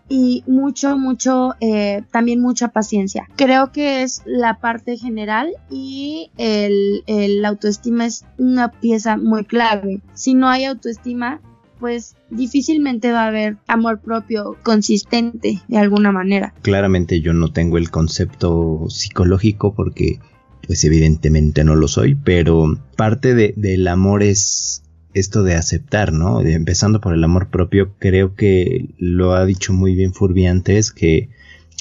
y 0.10 0.44
mucho, 0.48 0.98
mucho, 0.98 1.56
eh, 1.60 2.04
también 2.12 2.42
mucha 2.42 2.68
paciencia. 2.70 3.28
Creo 3.36 3.72
que 3.72 4.04
es 4.04 4.22
la 4.26 4.60
parte 4.60 4.98
general 4.98 5.54
y 5.70 6.30
el, 6.38 7.04
el 7.08 7.44
autoestima 7.46 8.06
es 8.06 8.26
una 8.38 8.72
pieza 8.72 9.18
muy 9.18 9.46
clave. 9.46 10.02
Si 10.14 10.34
no 10.34 10.50
hay 10.50 10.66
autoestima, 10.66 11.42
pues 11.80 12.16
difícilmente 12.30 13.12
va 13.12 13.26
a 13.26 13.28
haber 13.28 13.58
amor 13.68 14.00
propio 14.00 14.56
consistente 14.64 15.60
de 15.68 15.78
alguna 15.78 16.12
manera. 16.12 16.54
Claramente 16.62 17.22
yo 17.22 17.34
no 17.34 17.52
tengo 17.52 17.78
el 17.78 17.90
concepto 17.90 18.86
psicológico 18.90 19.74
porque 19.74 20.20
pues 20.66 20.84
evidentemente 20.86 21.64
no 21.64 21.76
lo 21.76 21.88
soy, 21.88 22.16
pero 22.16 22.80
parte 22.96 23.36
de, 23.36 23.54
del 23.58 23.88
amor 23.88 24.24
es 24.24 24.84
esto 25.14 25.44
de 25.44 25.56
aceptar, 25.56 26.14
¿no? 26.14 26.42
empezando 26.42 27.02
por 27.02 27.14
el 27.14 27.24
amor 27.24 27.50
propio, 27.50 27.94
creo 28.00 28.36
que 28.36 28.94
lo 28.98 29.34
ha 29.34 29.46
dicho 29.46 29.74
muy 29.74 29.96
bien 29.96 30.14
Furby 30.14 30.48
antes, 30.48 30.92
que 30.92 31.30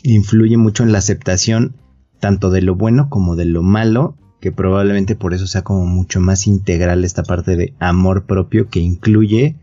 influye 0.03 0.57
mucho 0.57 0.83
en 0.83 0.93
la 0.93 0.99
aceptación 0.99 1.77
tanto 2.21 2.51
de 2.51 2.63
lo 2.63 2.77
bueno 2.77 3.09
como 3.09 3.37
de 3.37 3.47
lo 3.47 3.63
malo, 3.63 4.17
que 4.41 4.53
probablemente 4.53 5.17
por 5.17 5.35
eso 5.35 5.47
sea 5.47 5.63
como 5.63 5.87
mucho 5.87 6.21
más 6.21 6.47
integral 6.47 7.05
esta 7.05 7.23
parte 7.23 7.57
de 7.57 7.75
amor 7.79 8.27
propio 8.27 8.69
que 8.69 8.81
incluye 8.81 9.57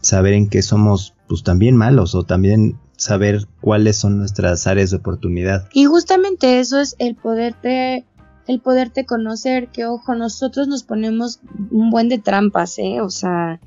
saber 0.00 0.34
en 0.34 0.48
qué 0.48 0.62
somos 0.62 1.14
pues 1.28 1.42
también 1.42 1.76
malos 1.76 2.14
o 2.14 2.24
también 2.24 2.78
saber 2.96 3.46
cuáles 3.60 3.96
son 3.96 4.18
nuestras 4.18 4.66
áreas 4.66 4.90
de 4.90 4.98
oportunidad. 4.98 5.68
Y 5.72 5.86
justamente 5.86 6.60
eso 6.60 6.80
es 6.80 6.94
el 6.98 7.16
poderte 7.16 8.04
el 8.46 8.60
poderte 8.60 9.06
conocer, 9.06 9.68
que 9.68 9.86
ojo, 9.86 10.14
nosotros 10.14 10.68
nos 10.68 10.82
ponemos 10.82 11.40
un 11.70 11.90
buen 11.90 12.08
de 12.08 12.18
trampas, 12.18 12.78
¿eh? 12.78 13.00
O 13.00 13.10
sea, 13.10 13.60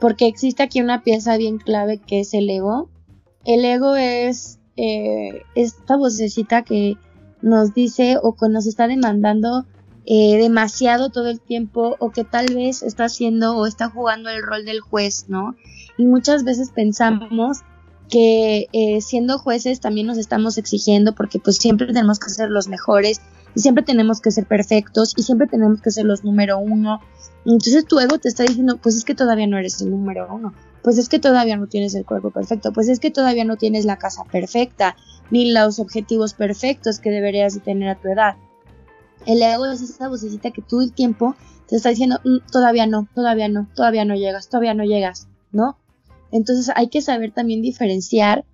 porque 0.00 0.26
existe 0.26 0.62
aquí 0.62 0.80
una 0.80 1.02
pieza 1.02 1.36
bien 1.36 1.58
clave 1.58 1.98
que 1.98 2.20
es 2.20 2.34
el 2.34 2.48
ego. 2.48 2.88
El 3.44 3.64
ego 3.64 3.96
es 3.96 4.58
eh, 4.76 5.42
esta 5.54 5.96
vocecita 5.96 6.62
que 6.62 6.96
nos 7.42 7.74
dice 7.74 8.18
o 8.22 8.34
que 8.34 8.48
nos 8.48 8.66
está 8.66 8.88
demandando 8.88 9.66
eh, 10.06 10.36
demasiado 10.36 11.10
todo 11.10 11.28
el 11.28 11.40
tiempo 11.40 11.96
o 11.98 12.10
que 12.10 12.24
tal 12.24 12.54
vez 12.54 12.82
está 12.82 13.04
haciendo 13.04 13.56
o 13.56 13.66
está 13.66 13.88
jugando 13.88 14.28
el 14.28 14.42
rol 14.42 14.64
del 14.64 14.80
juez, 14.80 15.26
¿no? 15.28 15.56
Y 15.96 16.04
muchas 16.04 16.44
veces 16.44 16.70
pensamos 16.70 17.60
que 18.10 18.66
eh, 18.72 19.00
siendo 19.00 19.38
jueces 19.38 19.80
también 19.80 20.06
nos 20.06 20.18
estamos 20.18 20.58
exigiendo 20.58 21.14
porque 21.14 21.38
pues 21.38 21.56
siempre 21.56 21.86
tenemos 21.86 22.18
que 22.18 22.28
ser 22.28 22.50
los 22.50 22.68
mejores 22.68 23.22
y 23.54 23.60
siempre 23.60 23.84
tenemos 23.84 24.20
que 24.20 24.30
ser 24.30 24.46
perfectos 24.46 25.14
y 25.16 25.22
siempre 25.22 25.46
tenemos 25.46 25.80
que 25.80 25.90
ser 25.90 26.04
los 26.04 26.24
número 26.24 26.58
uno. 26.58 27.00
Entonces 27.44 27.86
tu 27.86 27.98
ego 27.98 28.18
te 28.18 28.28
está 28.28 28.42
diciendo, 28.42 28.78
pues 28.82 28.96
es 28.96 29.04
que 29.04 29.14
todavía 29.14 29.46
no 29.46 29.58
eres 29.58 29.80
el 29.80 29.90
número 29.90 30.26
uno, 30.32 30.54
pues 30.82 30.98
es 30.98 31.08
que 31.08 31.18
todavía 31.18 31.56
no 31.56 31.66
tienes 31.66 31.94
el 31.94 32.04
cuerpo 32.04 32.30
perfecto, 32.30 32.72
pues 32.72 32.88
es 32.88 33.00
que 33.00 33.10
todavía 33.10 33.44
no 33.44 33.56
tienes 33.56 33.84
la 33.84 33.98
casa 33.98 34.24
perfecta, 34.24 34.96
ni 35.30 35.52
los 35.52 35.78
objetivos 35.78 36.34
perfectos 36.34 36.98
que 36.98 37.10
deberías 37.10 37.54
de 37.54 37.60
tener 37.60 37.88
a 37.88 38.00
tu 38.00 38.08
edad. 38.08 38.36
El 39.26 39.42
ego 39.42 39.66
es 39.66 39.80
esa 39.80 40.08
vocecita 40.08 40.50
que 40.50 40.62
todo 40.62 40.82
el 40.82 40.92
tiempo 40.92 41.34
te 41.68 41.76
está 41.76 41.90
diciendo, 41.90 42.20
mm, 42.24 42.50
todavía 42.50 42.86
no, 42.86 43.08
todavía 43.14 43.48
no, 43.48 43.68
todavía 43.74 44.04
no 44.04 44.14
llegas, 44.14 44.48
todavía 44.48 44.74
no 44.74 44.84
llegas, 44.84 45.28
¿no? 45.52 45.78
Entonces 46.30 46.70
hay 46.74 46.88
que 46.88 47.00
saber 47.00 47.32
también 47.32 47.62
diferenciar 47.62 48.44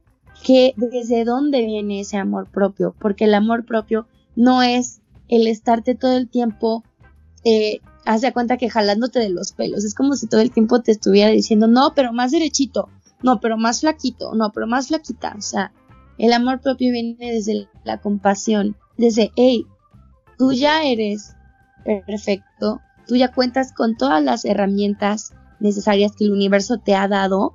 que 0.44 0.74
desde 0.76 1.24
dónde 1.24 1.64
viene 1.64 2.00
ese 2.00 2.16
amor 2.16 2.48
propio, 2.50 2.94
porque 2.98 3.24
el 3.24 3.34
amor 3.34 3.64
propio 3.64 4.06
no 4.36 4.62
es 4.62 5.00
el 5.28 5.46
estarte 5.46 5.94
todo 5.94 6.16
el 6.16 6.28
tiempo, 6.28 6.84
eh, 7.44 7.80
hace 8.04 8.32
cuenta 8.32 8.56
que 8.56 8.70
jalándote 8.70 9.18
de 9.18 9.30
los 9.30 9.52
pelos, 9.52 9.84
es 9.84 9.94
como 9.94 10.14
si 10.16 10.26
todo 10.26 10.40
el 10.40 10.50
tiempo 10.50 10.82
te 10.82 10.92
estuviera 10.92 11.30
diciendo, 11.30 11.66
no, 11.66 11.92
pero 11.94 12.12
más 12.12 12.32
derechito, 12.32 12.88
no, 13.22 13.40
pero 13.40 13.56
más 13.56 13.80
flaquito, 13.80 14.34
no, 14.34 14.50
pero 14.52 14.66
más 14.66 14.88
flaquita, 14.88 15.34
o 15.38 15.42
sea, 15.42 15.72
el 16.18 16.32
amor 16.32 16.60
propio 16.60 16.92
viene 16.92 17.16
desde 17.18 17.68
la 17.84 18.00
compasión, 18.00 18.76
desde, 18.96 19.32
hey, 19.36 19.66
tú 20.36 20.52
ya 20.52 20.84
eres 20.84 21.34
perfecto, 22.06 22.80
tú 23.06 23.16
ya 23.16 23.32
cuentas 23.32 23.72
con 23.72 23.96
todas 23.96 24.22
las 24.22 24.44
herramientas 24.44 25.32
necesarias 25.60 26.12
que 26.12 26.24
el 26.24 26.32
universo 26.32 26.78
te 26.78 26.94
ha 26.94 27.08
dado, 27.08 27.54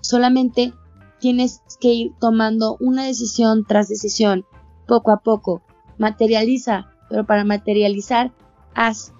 solamente 0.00 0.72
tienes 1.18 1.62
que 1.80 1.88
ir 1.88 2.12
tomando 2.20 2.76
una 2.80 3.04
decisión 3.04 3.64
tras 3.66 3.88
decisión, 3.88 4.44
poco 4.86 5.10
a 5.10 5.18
poco, 5.18 5.62
materializa, 5.98 6.88
pero 7.08 7.24
para 7.24 7.44
materializar, 7.44 8.32
haz. 8.74 9.12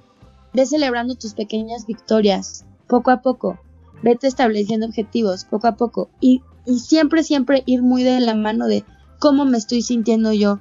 Ve 0.52 0.66
celebrando 0.66 1.14
tus 1.14 1.35
pequeñas 1.35 1.87
victorias, 1.87 2.64
poco 2.87 3.11
a 3.11 3.23
poco. 3.23 3.59
Vete 4.02 4.26
estableciendo 4.26 4.87
objetivos, 4.87 5.45
poco 5.45 5.66
a 5.66 5.76
poco. 5.76 6.11
Y, 6.21 6.43
y 6.66 6.78
siempre, 6.78 7.23
siempre 7.23 7.62
ir 7.66 7.83
muy 7.83 8.02
de 8.02 8.21
la 8.21 8.35
mano 8.35 8.66
de 8.66 8.85
cómo 9.19 9.45
me 9.45 9.59
estoy 9.59 9.83
sintiendo 9.83 10.33
yo, 10.33 10.61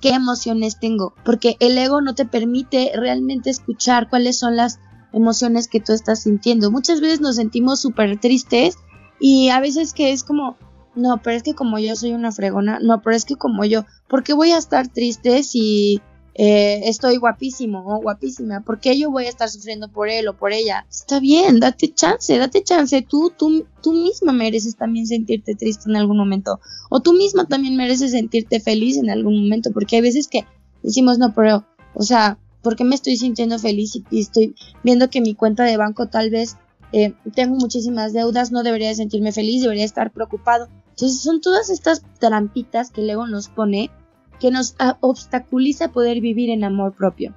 qué 0.00 0.10
emociones 0.10 0.78
tengo, 0.80 1.14
porque 1.24 1.56
el 1.60 1.78
ego 1.78 2.00
no 2.00 2.14
te 2.14 2.26
permite 2.26 2.90
realmente 2.94 3.50
escuchar 3.50 4.10
cuáles 4.10 4.38
son 4.38 4.56
las 4.56 4.80
emociones 5.12 5.68
que 5.68 5.80
tú 5.80 5.92
estás 5.92 6.24
sintiendo. 6.24 6.70
Muchas 6.70 7.00
veces 7.00 7.20
nos 7.20 7.36
sentimos 7.36 7.80
súper 7.80 8.18
tristes 8.18 8.76
y 9.20 9.50
a 9.50 9.60
veces 9.60 9.94
que 9.94 10.12
es 10.12 10.24
como, 10.24 10.56
no, 10.94 11.20
pero 11.22 11.36
es 11.36 11.42
que 11.42 11.54
como 11.54 11.78
yo 11.78 11.96
soy 11.96 12.12
una 12.12 12.32
fregona, 12.32 12.78
no, 12.80 13.00
pero 13.02 13.16
es 13.16 13.24
que 13.24 13.36
como 13.36 13.64
yo, 13.64 13.84
¿por 14.08 14.22
qué 14.22 14.34
voy 14.34 14.50
a 14.50 14.58
estar 14.58 14.88
triste 14.88 15.42
si 15.42 16.02
eh, 16.34 16.88
estoy 16.88 17.18
guapísimo 17.18 17.84
o 17.86 18.00
guapísima, 18.00 18.60
¿por 18.60 18.80
qué 18.80 18.98
yo 18.98 19.10
voy 19.10 19.26
a 19.26 19.28
estar 19.28 19.50
sufriendo 19.50 19.88
por 19.88 20.08
él 20.08 20.28
o 20.28 20.36
por 20.36 20.52
ella? 20.52 20.86
Está 20.90 21.20
bien, 21.20 21.60
date 21.60 21.92
chance, 21.92 22.36
date 22.36 22.62
chance, 22.62 23.02
tú, 23.02 23.32
tú, 23.36 23.66
tú 23.82 23.92
misma 23.92 24.32
mereces 24.32 24.76
también 24.76 25.06
sentirte 25.06 25.54
triste 25.54 25.90
en 25.90 25.96
algún 25.96 26.16
momento, 26.16 26.60
o 26.90 27.00
tú 27.00 27.12
misma 27.12 27.46
también 27.46 27.76
mereces 27.76 28.12
sentirte 28.12 28.60
feliz 28.60 28.96
en 28.96 29.10
algún 29.10 29.42
momento, 29.42 29.72
porque 29.72 29.96
hay 29.96 30.02
veces 30.02 30.28
que 30.28 30.46
decimos, 30.82 31.18
no, 31.18 31.34
pero, 31.34 31.66
o 31.94 32.02
sea, 32.02 32.38
¿por 32.62 32.76
qué 32.76 32.84
me 32.84 32.94
estoy 32.94 33.16
sintiendo 33.16 33.58
feliz 33.58 33.96
y, 33.96 34.20
estoy 34.20 34.54
viendo 34.82 35.10
que 35.10 35.20
mi 35.20 35.34
cuenta 35.34 35.64
de 35.64 35.76
banco 35.76 36.08
tal 36.08 36.30
vez 36.30 36.56
eh, 36.92 37.14
tengo 37.34 37.56
muchísimas 37.56 38.12
deudas, 38.12 38.52
no 38.52 38.62
debería 38.62 38.94
sentirme 38.94 39.32
feliz, 39.32 39.62
debería 39.62 39.84
estar 39.84 40.12
preocupado? 40.12 40.68
Entonces 41.02 41.20
son 41.20 41.40
todas 41.40 41.68
estas 41.68 42.04
trampitas 42.20 42.92
que 42.92 43.02
luego 43.02 43.26
nos 43.26 43.48
pone 43.48 43.90
que 44.38 44.52
nos 44.52 44.76
obstaculiza 45.00 45.90
poder 45.90 46.20
vivir 46.20 46.48
en 46.48 46.62
amor 46.62 46.94
propio. 46.94 47.34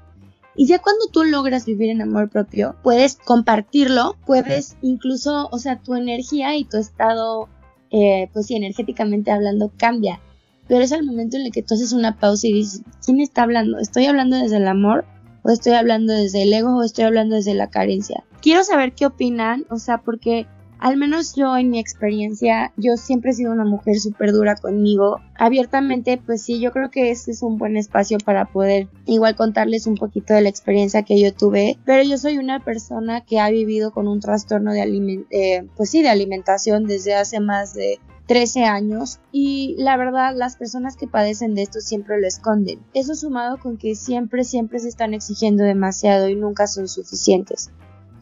Y 0.56 0.68
ya 0.68 0.78
cuando 0.78 1.08
tú 1.08 1.24
logras 1.24 1.66
vivir 1.66 1.90
en 1.90 2.04
amor 2.04 2.30
propio, 2.30 2.76
puedes 2.84 3.16
compartirlo, 3.16 4.18
puedes 4.28 4.78
incluso, 4.84 5.50
o 5.52 5.58
sea, 5.58 5.80
tu 5.80 5.96
energía 5.96 6.56
y 6.56 6.66
tu 6.66 6.78
estado, 6.78 7.50
eh, 7.90 8.30
pues 8.34 8.46
sí, 8.46 8.56
energéticamente 8.56 9.32
hablando, 9.32 9.72
cambia. 9.76 10.22
Pero 10.68 10.82
es 10.82 10.92
el 10.92 11.04
momento 11.04 11.38
en 11.38 11.48
el 11.48 11.52
que 11.52 11.64
tú 11.64 11.74
haces 11.74 11.92
una 11.92 12.20
pausa 12.20 12.46
y 12.46 12.54
dices, 12.54 12.84
¿quién 13.04 13.20
está 13.20 13.42
hablando? 13.42 13.80
¿Estoy 13.80 14.06
hablando 14.06 14.38
desde 14.38 14.58
el 14.58 14.68
amor? 14.68 15.06
¿O 15.42 15.50
estoy 15.50 15.74
hablando 15.74 16.14
desde 16.14 16.44
el 16.44 16.54
ego? 16.54 16.78
¿O 16.78 16.84
estoy 16.84 17.06
hablando 17.06 17.36
desde 17.36 17.56
la 17.56 17.72
carencia? 17.72 18.24
Quiero 18.44 18.64
saber 18.64 18.94
qué 18.94 19.08
opinan, 19.08 19.66
o 19.72 19.78
sea, 19.78 20.02
porque 20.04 20.46
al 20.80 20.98
menos 20.98 21.36
yo 21.36 21.56
en 21.58 21.70
mi 21.70 21.80
experiencia, 21.80 22.72
yo 22.78 22.98
siempre 22.98 23.32
he 23.32 23.34
sido 23.34 23.52
una 23.52 23.66
mujer 23.66 24.00
súper 24.00 24.32
dura 24.32 24.56
conmigo. 24.56 25.20
Abiertamente, 25.36 26.22
pues 26.24 26.42
sí, 26.42 26.60
yo 26.60 26.72
creo 26.72 26.90
que 26.90 27.12
este 27.12 27.32
es 27.32 27.42
un 27.42 27.58
buen 27.58 27.78
espacio 27.78 28.18
para 28.24 28.46
poder 28.46 28.88
igual 29.06 29.36
contarles 29.36 29.88
un 29.88 29.96
poquito 29.96 30.34
de 30.34 30.42
la 30.42 30.50
experiencia 30.50 31.04
que 31.04 31.20
yo 31.20 31.34
tuve. 31.34 31.78
Pero 31.86 32.04
yo 32.04 32.18
soy 32.18 32.38
una 32.38 32.60
persona 32.64 33.22
que 33.22 33.40
ha 33.40 33.50
vivido 33.50 33.92
con 33.92 34.08
un 34.08 34.20
trastorno 34.20 34.74
de, 34.74 35.26
eh, 35.32 35.68
pues 35.76 35.90
sí, 35.90 36.02
de 36.02 36.10
alimentación 36.10 36.86
desde 36.86 37.16
hace 37.16 37.40
más 37.40 37.74
de 37.74 38.00
13 38.28 38.64
años 38.64 39.20
y 39.32 39.76
la 39.78 39.98
verdad 39.98 40.34
las 40.36 40.56
personas 40.56 40.96
que 40.96 41.08
padecen 41.08 41.54
de 41.54 41.62
esto 41.62 41.80
siempre 41.80 42.20
lo 42.20 42.28
esconden. 42.28 42.80
Eso 42.94 43.16
sumado 43.16 43.60
con 43.60 43.78
que 43.78 43.96
siempre, 43.96 44.44
siempre 44.44 44.80
se 44.80 44.90
están 44.90 45.14
exigiendo 45.14 45.64
demasiado 45.64 46.28
y 46.28 46.36
nunca 46.36 46.68
son 46.68 46.88
suficientes. 46.88 47.70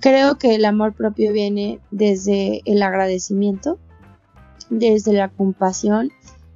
Creo 0.03 0.37
que 0.37 0.53
el 0.53 0.65
amor 0.65 0.95
propio 0.95 1.31
viene 1.31 1.79
desde 1.89 2.61
el 2.65 2.83
agradecimiento, 2.83 3.79
desde 4.69 5.13
la 5.13 5.29
compasión 5.29 6.11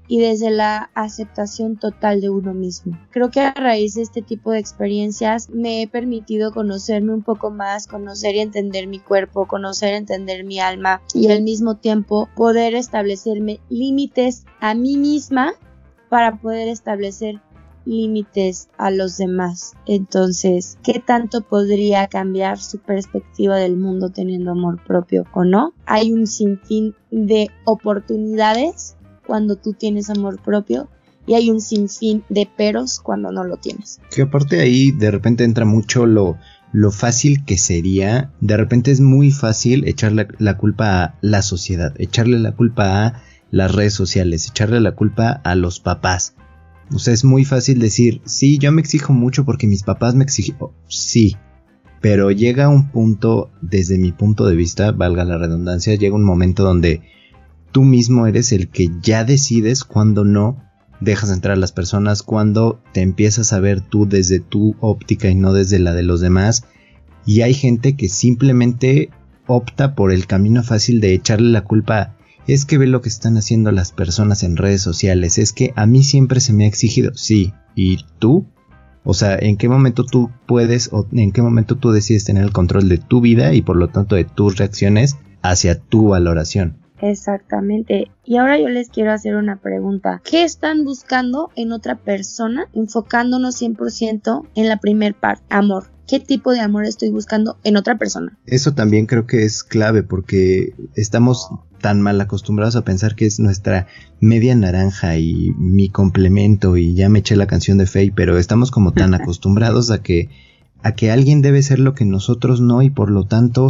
y 0.06 0.20
desde 0.20 0.50
la 0.50 0.92
aceptación 0.96 1.78
total 1.78 2.20
de 2.20 2.30
uno 2.30 2.54
mismo. 2.54 3.00
Creo 3.10 3.32
que 3.32 3.40
a 3.40 3.54
raíz 3.54 3.94
de 3.94 4.02
este 4.02 4.22
tipo 4.22 4.52
de 4.52 4.60
experiencias 4.60 5.50
me 5.50 5.82
he 5.82 5.88
permitido 5.88 6.52
conocerme 6.52 7.14
un 7.14 7.24
poco 7.24 7.50
más, 7.50 7.88
conocer 7.88 8.36
y 8.36 8.40
entender 8.40 8.86
mi 8.88 9.00
cuerpo, 9.00 9.48
conocer 9.48 9.94
y 9.94 9.98
entender 9.98 10.44
mi 10.44 10.60
alma 10.60 11.02
y 11.14 11.32
al 11.32 11.42
mismo 11.42 11.78
tiempo 11.78 12.28
poder 12.36 12.76
establecerme 12.76 13.62
límites 13.70 14.44
a 14.60 14.76
mí 14.76 14.98
misma 14.98 15.54
para 16.10 16.36
poder 16.36 16.68
establecer 16.68 17.40
límites 17.88 18.70
a 18.78 18.92
los 18.92 19.18
demás. 19.18 19.74
Entonces, 19.86 20.78
¿qué 20.84 21.02
tanto 21.06 21.42
podría 21.42 22.08
cambiar 22.08 22.60
su 22.60 22.80
perspectiva 22.80 23.58
del 23.58 23.78
mundo 23.78 24.10
teniendo 24.10 24.52
amor 24.52 24.84
propio 24.86 25.26
o 25.34 25.44
no? 25.44 25.74
Hay 25.86 26.12
un 26.12 26.28
sinfín 26.28 26.96
de 27.12 27.50
oportunidades 27.66 28.96
cuando 29.26 29.56
tú 29.56 29.74
tienes 29.74 30.10
amor 30.10 30.42
propio 30.42 30.90
y 31.26 31.34
hay 31.34 31.50
un 31.50 31.62
sinfín 31.62 32.24
de 32.30 32.48
peros 32.48 33.00
cuando 33.00 33.32
no 33.32 33.44
lo 33.44 33.58
tienes. 33.58 34.00
Que 34.10 34.24
aparte 34.24 34.62
ahí 34.62 34.92
de 34.92 35.12
repente 35.12 35.44
entra 35.44 35.66
mucho 35.66 36.06
lo, 36.06 36.38
lo 36.72 36.92
fácil 36.92 37.44
que 37.46 37.58
sería, 37.58 38.32
de 38.40 38.58
repente 38.58 38.92
es 38.92 39.02
muy 39.02 39.32
fácil 39.32 39.88
echarle 39.88 40.28
la 40.40 40.58
culpa 40.58 41.04
a 41.04 41.16
la 41.22 41.42
sociedad, 41.42 41.94
echarle 41.98 42.40
la 42.40 42.54
culpa 42.54 43.06
a 43.06 43.24
las 43.52 43.74
redes 43.74 43.94
sociales, 43.94 44.48
echarle 44.48 44.80
la 44.80 44.94
culpa 44.94 45.30
a 45.44 45.56
los 45.56 45.80
papás, 45.80 46.34
o 46.94 47.00
sea, 47.00 47.14
es 47.14 47.24
muy 47.24 47.46
fácil 47.46 47.80
decir, 47.80 48.22
sí, 48.26 48.58
yo 48.58 48.72
me 48.72 48.82
exijo 48.82 49.14
mucho 49.14 49.46
porque 49.46 49.68
mis 49.68 49.84
papás 49.84 50.16
me 50.16 50.24
exigen. 50.24 50.56
Sí, 50.88 51.36
pero 52.02 52.32
llega 52.32 52.70
un 52.70 52.90
punto, 52.92 53.50
desde 53.62 53.98
mi 53.98 54.12
punto 54.12 54.46
de 54.46 54.56
vista, 54.56 54.92
valga 54.92 55.26
la 55.26 55.38
redundancia, 55.38 55.96
llega 55.96 56.16
un 56.16 56.24
momento 56.24 56.64
donde 56.64 57.02
tú 57.72 57.84
mismo 57.84 58.28
eres 58.28 58.52
el 58.52 58.70
que 58.70 58.90
ya 59.02 59.24
decides 59.24 59.84
cuando 59.84 60.24
no 60.24 60.64
dejas 61.00 61.32
entrar 61.32 61.58
a 61.58 61.60
las 61.60 61.72
personas, 61.72 62.24
cuando 62.24 62.82
te 62.94 63.02
empiezas 63.02 63.54
a 63.54 63.60
ver 63.60 63.82
tú 63.82 64.08
desde 64.08 64.40
tu 64.40 64.76
óptica 64.80 65.30
y 65.30 65.36
no 65.36 65.54
desde 65.54 65.80
la 65.80 65.94
de 65.94 66.04
los 66.04 66.22
demás. 66.22 66.64
Y 67.26 67.42
hay 67.42 67.54
gente 67.54 67.96
que 67.96 68.10
simplemente 68.10 69.10
opta 69.46 69.96
por 69.96 70.12
el 70.12 70.28
camino 70.28 70.64
fácil 70.64 71.02
de 71.02 71.14
echarle 71.14 71.50
la 71.50 71.64
culpa 71.64 72.17
es 72.48 72.66
que 72.66 72.78
ve 72.78 72.88
lo 72.88 73.02
que 73.02 73.10
están 73.10 73.38
haciendo 73.38 73.72
las 73.72 73.92
personas 73.92 74.44
en 74.44 74.58
redes 74.58 74.82
sociales, 74.82 75.38
es 75.38 75.54
que 75.54 75.74
a 75.76 75.86
mí 75.86 76.04
siempre 76.04 76.40
se 76.40 76.54
me 76.54 76.66
ha 76.66 76.68
exigido, 76.68 77.12
sí, 77.16 77.54
¿y 77.76 78.06
tú? 78.20 78.46
O 79.04 79.14
sea, 79.14 79.38
¿en 79.40 79.58
qué 79.58 79.70
momento 79.70 80.04
tú 80.04 80.32
puedes 80.48 80.90
o 80.92 81.08
en 81.14 81.32
qué 81.32 81.42
momento 81.42 81.76
tú 81.76 81.92
decides 81.92 82.26
tener 82.26 82.44
el 82.44 82.52
control 82.52 82.90
de 82.90 82.98
tu 82.98 83.22
vida 83.22 83.54
y 83.54 83.62
por 83.62 83.78
lo 83.78 83.88
tanto 83.88 84.16
de 84.16 84.26
tus 84.26 84.58
reacciones 84.58 85.16
hacia 85.42 85.80
tu 85.80 86.10
valoración? 86.10 86.78
Exactamente. 87.02 88.12
Y 88.26 88.38
ahora 88.38 88.60
yo 88.60 88.70
les 88.70 88.90
quiero 88.90 89.12
hacer 89.12 89.36
una 89.36 89.58
pregunta. 89.58 90.22
¿Qué 90.24 90.44
están 90.44 90.84
buscando 90.84 91.52
en 91.56 91.72
otra 91.72 91.96
persona 91.96 92.68
enfocándonos 92.74 93.62
100% 93.62 94.48
en 94.56 94.68
la 94.68 94.78
primer 94.78 95.16
parte? 95.16 95.44
Amor. 95.50 95.86
¿Qué 96.08 96.20
tipo 96.22 96.52
de 96.52 96.62
amor 96.62 96.86
estoy 96.86 97.10
buscando 97.10 97.58
en 97.64 97.76
otra 97.76 97.98
persona? 97.98 98.38
Eso 98.46 98.74
también 98.74 99.06
creo 99.06 99.28
que 99.28 99.44
es 99.44 99.64
clave 99.64 100.04
porque 100.04 100.74
estamos 100.96 101.50
tan 101.80 102.02
mal 102.02 102.20
acostumbrados 102.22 102.76
a 102.76 102.84
pensar 102.84 103.16
que 103.16 103.26
es 103.26 103.40
nuestra 103.40 103.88
media 104.20 104.56
naranja 104.56 105.18
y 105.18 105.52
mi 105.58 105.90
complemento 105.90 106.78
y 106.78 106.94
ya 106.94 107.10
me 107.10 107.20
eché 107.20 107.36
la 107.36 107.48
canción 107.48 107.78
de 107.78 107.88
Faye, 107.88 108.12
pero 108.16 108.38
estamos 108.38 108.72
como 108.72 108.94
tan 108.94 109.14
acostumbrados 109.16 109.92
a 109.92 110.02
que 110.02 110.30
a 110.84 110.94
que 110.94 111.12
alguien 111.12 111.42
debe 111.42 111.64
ser 111.64 111.80
lo 111.80 111.94
que 111.94 112.06
nosotros 112.06 112.62
no 112.62 112.82
y 112.82 112.90
por 112.90 113.10
lo 113.10 113.26
tanto 113.26 113.68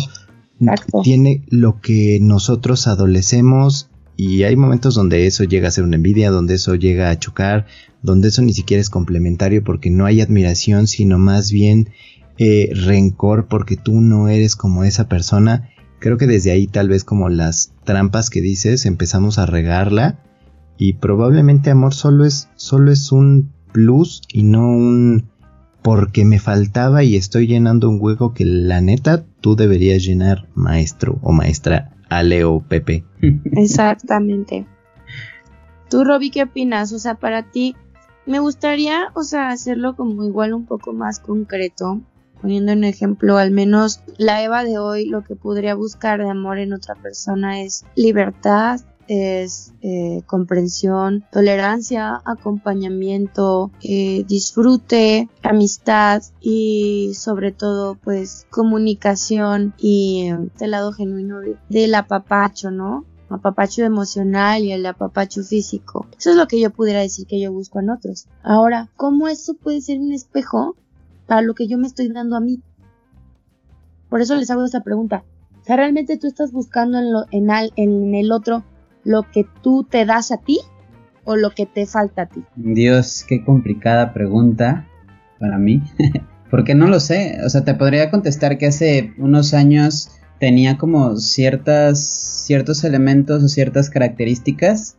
tiene 1.04 1.44
lo 1.50 1.80
que 1.80 2.20
nosotros 2.22 2.88
adolecemos 2.88 3.90
y 4.16 4.44
hay 4.44 4.56
momentos 4.56 4.96
donde 4.96 5.28
eso 5.28 5.44
llega 5.44 5.68
a 5.68 5.72
ser 5.72 5.84
una 5.84 5.96
envidia, 5.96 6.32
donde 6.32 6.56
eso 6.56 6.74
llega 6.74 7.12
a 7.12 7.20
chocar, 7.20 7.68
donde 8.02 8.30
eso 8.30 8.42
ni 8.42 8.54
siquiera 8.54 8.82
es 8.82 8.90
complementario 8.90 9.64
porque 9.64 9.92
no 9.92 10.06
hay 10.06 10.22
admiración, 10.22 10.88
sino 10.88 11.20
más 11.20 11.52
bien 11.52 11.90
eh, 12.40 12.72
rencor 12.74 13.48
porque 13.48 13.78
tú 13.78 14.02
no 14.02 14.28
eres 14.28 14.56
como 14.56 14.84
esa 14.84 15.08
persona 15.08 15.70
creo 16.00 16.18
que 16.18 16.28
desde 16.28 16.52
ahí 16.52 16.68
tal 16.68 16.90
vez 16.90 17.04
como 17.04 17.30
las 17.30 17.74
trampas 17.84 18.30
que 18.30 18.42
dices 18.42 18.86
empezamos 18.86 19.38
a 19.38 19.46
regarla 19.46 20.20
y 20.78 20.94
probablemente 20.94 21.72
amor 21.72 21.94
solo 21.94 22.26
es 22.26 22.50
solo 22.56 22.92
es 22.92 23.12
un 23.12 23.52
plus 23.72 24.22
y 24.32 24.44
no 24.44 24.70
un 24.70 25.30
porque 25.82 26.26
me 26.26 26.40
faltaba 26.40 27.04
y 27.04 27.16
estoy 27.16 27.48
llenando 27.48 27.90
un 27.90 28.00
hueco 28.02 28.34
que 28.34 28.46
la 28.46 28.82
neta 28.82 29.24
tú 29.42 29.56
deberías 29.56 30.04
llenar 30.04 30.48
maestro 30.54 31.18
o 31.22 31.32
maestra 31.32 31.94
Ale 32.10 32.44
o 32.44 32.60
Pepe. 32.60 33.04
Exactamente. 33.54 34.66
Tú 35.90 36.04
Robbie, 36.04 36.32
¿qué 36.32 36.44
opinas? 36.44 36.92
O 36.92 37.00
sea, 37.00 37.16
para 37.16 37.44
ti 37.44 37.76
me 38.26 38.40
gustaría, 38.40 39.12
o 39.14 39.24
sea, 39.24 39.50
hacerlo 39.50 39.96
como 39.96 40.26
igual 40.26 40.54
un 40.54 40.66
poco 40.66 40.92
más 40.92 41.20
concreto 41.20 42.02
poniendo 42.42 42.74
un 42.74 42.84
ejemplo, 42.84 43.38
al 43.38 43.52
menos 43.52 44.02
la 44.18 44.44
Eva 44.44 44.64
de 44.64 44.78
hoy 44.78 45.06
lo 45.06 45.24
que 45.24 45.36
podría 45.36 45.76
buscar 45.76 46.20
de 46.20 46.30
amor 46.30 46.60
en 46.60 46.74
otra 46.74 46.96
persona 46.96 47.62
es 47.62 47.86
libertad, 47.96 48.82
es 49.08 49.74
eh, 49.82 50.22
comprensión, 50.26 51.26
tolerancia, 51.32 52.22
acompañamiento, 52.26 53.72
eh, 53.82 54.26
disfrute, 54.28 55.30
amistad 55.44 56.24
y 56.42 57.14
sobre 57.16 57.52
todo 57.52 57.96
pues 57.96 58.46
comunicación 58.50 59.74
y 59.78 60.30
el 60.60 60.72
lado 60.72 60.92
genuino 60.92 61.40
del 61.70 61.96
apapacho, 61.96 62.72
¿no? 62.72 63.06
apapacho 63.30 63.84
emocional 63.84 64.64
y 64.64 64.72
el 64.72 64.86
apapacho 64.86 65.44
físico. 65.44 66.08
Eso 66.18 66.32
es 66.32 66.36
lo 66.36 66.48
que 66.48 66.60
yo 66.60 66.72
pudiera 66.72 67.02
decir 67.02 67.28
que 67.28 67.40
yo 67.40 67.52
busco 67.52 67.80
en 67.80 67.90
otros. 67.90 68.28
Ahora, 68.42 68.90
¿cómo 68.96 69.28
eso 69.28 69.54
puede 69.56 69.82
ser 69.82 70.00
un 70.00 70.14
espejo 70.14 70.76
para 71.28 71.42
lo 71.42 71.54
que 71.54 71.68
yo 71.68 71.78
me 71.78 71.88
estoy 71.88 72.10
dando 72.10 72.36
a 72.36 72.40
mí. 72.40 72.62
Por 74.10 74.22
eso 74.22 74.36
les 74.36 74.50
hago 74.50 74.66
esa 74.66 74.82
pregunta. 74.82 75.24
O 75.62 75.64
sea, 75.66 75.76
¿realmente 75.76 76.18
tú 76.18 76.28
estás 76.28 76.52
buscando 76.52 76.98
en, 76.98 77.12
lo, 77.12 77.26
el 77.32 78.32
otro 78.32 78.64
lo 79.04 79.24
que 79.32 79.46
tú 79.62 79.84
te 79.84 80.06
das 80.06 80.32
a 80.32 80.38
ti 80.38 80.60
o 81.26 81.36
lo 81.36 81.52
que 81.52 81.66
te 81.66 81.86
falta 81.86 82.24
a 82.24 82.26
ti? 82.28 82.44
Dios, 82.56 83.26
qué 83.28 83.44
complicada 83.44 84.14
pregunta 84.14 84.88
para 85.40 85.58
mí. 85.58 85.84
Porque 86.50 86.76
no 86.76 86.88
lo 86.88 87.02
sé. 87.02 87.40
O 87.46 87.50
sea, 87.50 87.66
te 87.66 87.76
podría 87.76 88.10
contestar 88.10 88.58
que 88.58 88.68
hace 88.68 89.14
unos 89.18 89.54
años 89.54 90.12
tenía 90.40 90.78
como 90.78 91.18
ciertas, 91.18 92.00
ciertos 92.46 92.84
elementos 92.84 93.44
o 93.44 93.48
ciertas 93.50 93.90
características 93.90 94.98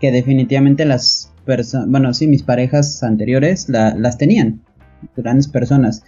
que 0.00 0.12
definitivamente 0.12 0.84
las 0.84 1.32
personas, 1.46 1.88
bueno, 1.88 2.12
sí, 2.12 2.26
mis 2.26 2.42
parejas 2.42 3.02
anteriores 3.02 3.68
las 3.68 4.18
tenían, 4.18 4.60
grandes 5.16 5.48
personas. 5.48 6.02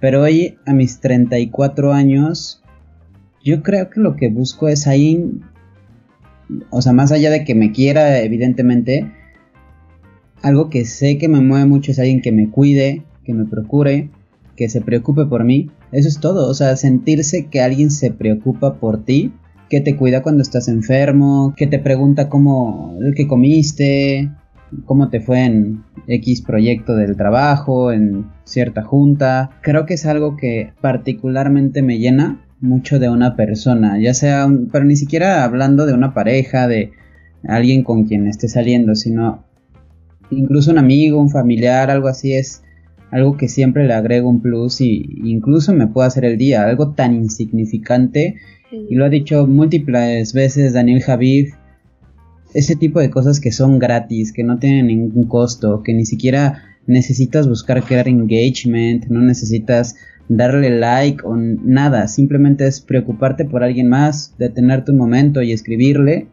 Pero 0.00 0.22
hoy, 0.22 0.58
a 0.66 0.72
mis 0.72 1.00
34 1.00 1.92
años, 1.92 2.62
yo 3.44 3.62
creo 3.62 3.90
que 3.90 4.00
lo 4.00 4.16
que 4.16 4.28
busco 4.28 4.68
es 4.68 4.86
ahí, 4.86 5.40
o 6.70 6.82
sea, 6.82 6.92
más 6.92 7.12
allá 7.12 7.30
de 7.30 7.44
que 7.44 7.54
me 7.54 7.72
quiera, 7.72 8.20
evidentemente, 8.20 9.10
algo 10.42 10.70
que 10.70 10.84
sé 10.84 11.18
que 11.18 11.28
me 11.28 11.40
mueve 11.40 11.66
mucho 11.66 11.90
es 11.90 11.98
alguien 11.98 12.22
que 12.22 12.32
me 12.32 12.50
cuide, 12.50 13.02
que 13.24 13.34
me 13.34 13.44
procure, 13.44 14.10
que 14.56 14.68
se 14.68 14.80
preocupe 14.80 15.26
por 15.26 15.44
mí. 15.44 15.70
Eso 15.92 16.08
es 16.08 16.20
todo, 16.20 16.48
o 16.48 16.54
sea, 16.54 16.76
sentirse 16.76 17.46
que 17.46 17.60
alguien 17.60 17.90
se 17.90 18.10
preocupa 18.10 18.74
por 18.74 19.04
ti, 19.04 19.32
que 19.68 19.80
te 19.80 19.96
cuida 19.96 20.22
cuando 20.22 20.42
estás 20.42 20.68
enfermo, 20.68 21.54
que 21.56 21.66
te 21.66 21.78
pregunta 21.78 22.28
cómo, 22.28 22.98
que 23.16 23.26
comiste, 23.26 24.30
cómo 24.84 25.08
te 25.08 25.20
fue 25.20 25.44
en 25.44 25.84
X 26.06 26.42
proyecto 26.42 26.94
del 26.96 27.16
trabajo, 27.16 27.92
en 27.92 28.26
cierta 28.44 28.82
junta. 28.82 29.50
Creo 29.62 29.86
que 29.86 29.94
es 29.94 30.06
algo 30.06 30.36
que 30.36 30.72
particularmente 30.80 31.82
me 31.82 31.98
llena 31.98 32.44
mucho 32.60 32.98
de 32.98 33.08
una 33.08 33.36
persona, 33.36 34.00
ya 34.00 34.14
sea, 34.14 34.48
pero 34.72 34.84
ni 34.84 34.96
siquiera 34.96 35.44
hablando 35.44 35.86
de 35.86 35.94
una 35.94 36.12
pareja, 36.12 36.66
de 36.66 36.92
alguien 37.46 37.84
con 37.84 38.04
quien 38.04 38.26
esté 38.26 38.48
saliendo, 38.48 38.94
sino 38.94 39.44
incluso 40.30 40.70
un 40.72 40.78
amigo, 40.78 41.20
un 41.20 41.30
familiar, 41.30 41.90
algo 41.90 42.08
así 42.08 42.32
es 42.34 42.62
algo 43.10 43.36
que 43.36 43.48
siempre 43.48 43.86
le 43.86 43.94
agrego 43.94 44.28
un 44.28 44.42
plus 44.42 44.80
y 44.80 45.20
incluso 45.24 45.72
me 45.72 45.86
puede 45.86 46.08
hacer 46.08 46.24
el 46.24 46.36
día, 46.36 46.64
algo 46.64 46.92
tan 46.92 47.14
insignificante 47.14 48.36
y 48.70 48.94
lo 48.96 49.06
ha 49.06 49.08
dicho 49.08 49.46
múltiples 49.46 50.34
veces 50.34 50.74
Daniel 50.74 51.02
Javid, 51.02 51.48
ese 52.58 52.74
tipo 52.74 52.98
de 52.98 53.08
cosas 53.08 53.38
que 53.38 53.52
son 53.52 53.78
gratis, 53.78 54.32
que 54.32 54.42
no 54.42 54.58
tienen 54.58 54.88
ningún 54.88 55.28
costo, 55.28 55.84
que 55.84 55.94
ni 55.94 56.04
siquiera 56.04 56.64
necesitas 56.88 57.48
buscar 57.48 57.84
crear 57.84 58.08
engagement, 58.08 59.06
no 59.06 59.20
necesitas 59.20 59.94
darle 60.28 60.76
like 60.76 61.24
o 61.24 61.36
nada, 61.36 62.08
simplemente 62.08 62.66
es 62.66 62.80
preocuparte 62.80 63.44
por 63.44 63.62
alguien 63.62 63.88
más, 63.88 64.34
detenerte 64.38 64.90
un 64.90 64.98
momento 64.98 65.40
y 65.40 65.52
escribirle. 65.52 66.26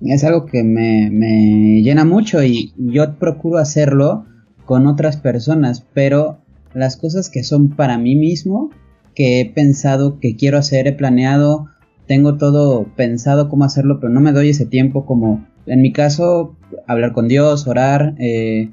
Es 0.00 0.24
algo 0.24 0.46
que 0.46 0.64
me, 0.64 1.10
me 1.10 1.82
llena 1.82 2.06
mucho 2.06 2.42
y 2.42 2.72
yo 2.78 3.18
procuro 3.18 3.58
hacerlo 3.58 4.24
con 4.64 4.86
otras 4.86 5.18
personas, 5.18 5.84
pero 5.92 6.38
las 6.72 6.96
cosas 6.96 7.28
que 7.28 7.44
son 7.44 7.68
para 7.76 7.98
mí 7.98 8.16
mismo, 8.16 8.70
que 9.14 9.40
he 9.40 9.44
pensado 9.44 10.18
que 10.20 10.36
quiero 10.36 10.56
hacer, 10.56 10.86
he 10.86 10.92
planeado, 10.92 11.68
tengo 12.12 12.36
todo 12.36 12.88
pensado 12.94 13.48
cómo 13.48 13.64
hacerlo, 13.64 13.98
pero 13.98 14.12
no 14.12 14.20
me 14.20 14.32
doy 14.32 14.50
ese 14.50 14.66
tiempo 14.66 15.06
como, 15.06 15.46
en 15.64 15.80
mi 15.80 15.92
caso, 15.92 16.54
hablar 16.86 17.14
con 17.14 17.26
Dios, 17.26 17.66
orar, 17.66 18.16
eh, 18.18 18.68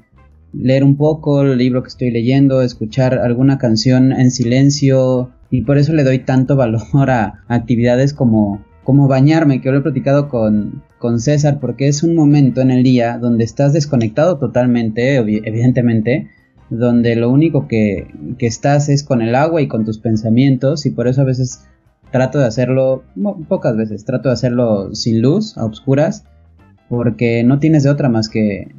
leer 0.52 0.84
un 0.84 0.98
poco 0.98 1.40
el 1.40 1.56
libro 1.56 1.82
que 1.82 1.88
estoy 1.88 2.10
leyendo, 2.10 2.60
escuchar 2.60 3.18
alguna 3.18 3.56
canción 3.56 4.12
en 4.12 4.30
silencio, 4.30 5.30
y 5.50 5.62
por 5.62 5.78
eso 5.78 5.94
le 5.94 6.04
doy 6.04 6.18
tanto 6.18 6.54
valor 6.64 7.08
a 7.08 7.42
actividades 7.48 8.12
como, 8.12 8.62
como 8.84 9.08
bañarme, 9.08 9.62
que 9.62 9.70
lo 9.70 9.78
he 9.78 9.80
platicado 9.80 10.28
con, 10.28 10.82
con 10.98 11.18
César, 11.18 11.60
porque 11.60 11.88
es 11.88 12.02
un 12.02 12.14
momento 12.14 12.60
en 12.60 12.70
el 12.70 12.82
día 12.82 13.16
donde 13.16 13.44
estás 13.44 13.72
desconectado 13.72 14.36
totalmente, 14.36 15.16
evidentemente, 15.16 16.28
donde 16.68 17.16
lo 17.16 17.30
único 17.30 17.68
que, 17.68 18.06
que, 18.36 18.46
estás 18.46 18.90
es 18.90 19.02
con 19.02 19.22
el 19.22 19.34
agua 19.34 19.62
y 19.62 19.66
con 19.66 19.86
tus 19.86 19.98
pensamientos 19.98 20.84
y 20.84 20.90
por 20.90 21.08
eso 21.08 21.22
a 21.22 21.24
veces 21.24 21.64
trato 22.10 22.38
de 22.38 22.46
hacerlo, 22.46 23.04
pocas 23.48 23.76
veces, 23.76 24.04
trato 24.04 24.28
de 24.28 24.34
hacerlo 24.34 24.94
sin 24.94 25.22
luz, 25.22 25.56
a 25.56 25.64
oscuras, 25.64 26.24
porque 26.88 27.44
no 27.44 27.58
tienes 27.58 27.82
de 27.84 27.90
otra 27.90 28.08
más 28.08 28.28
que 28.28 28.74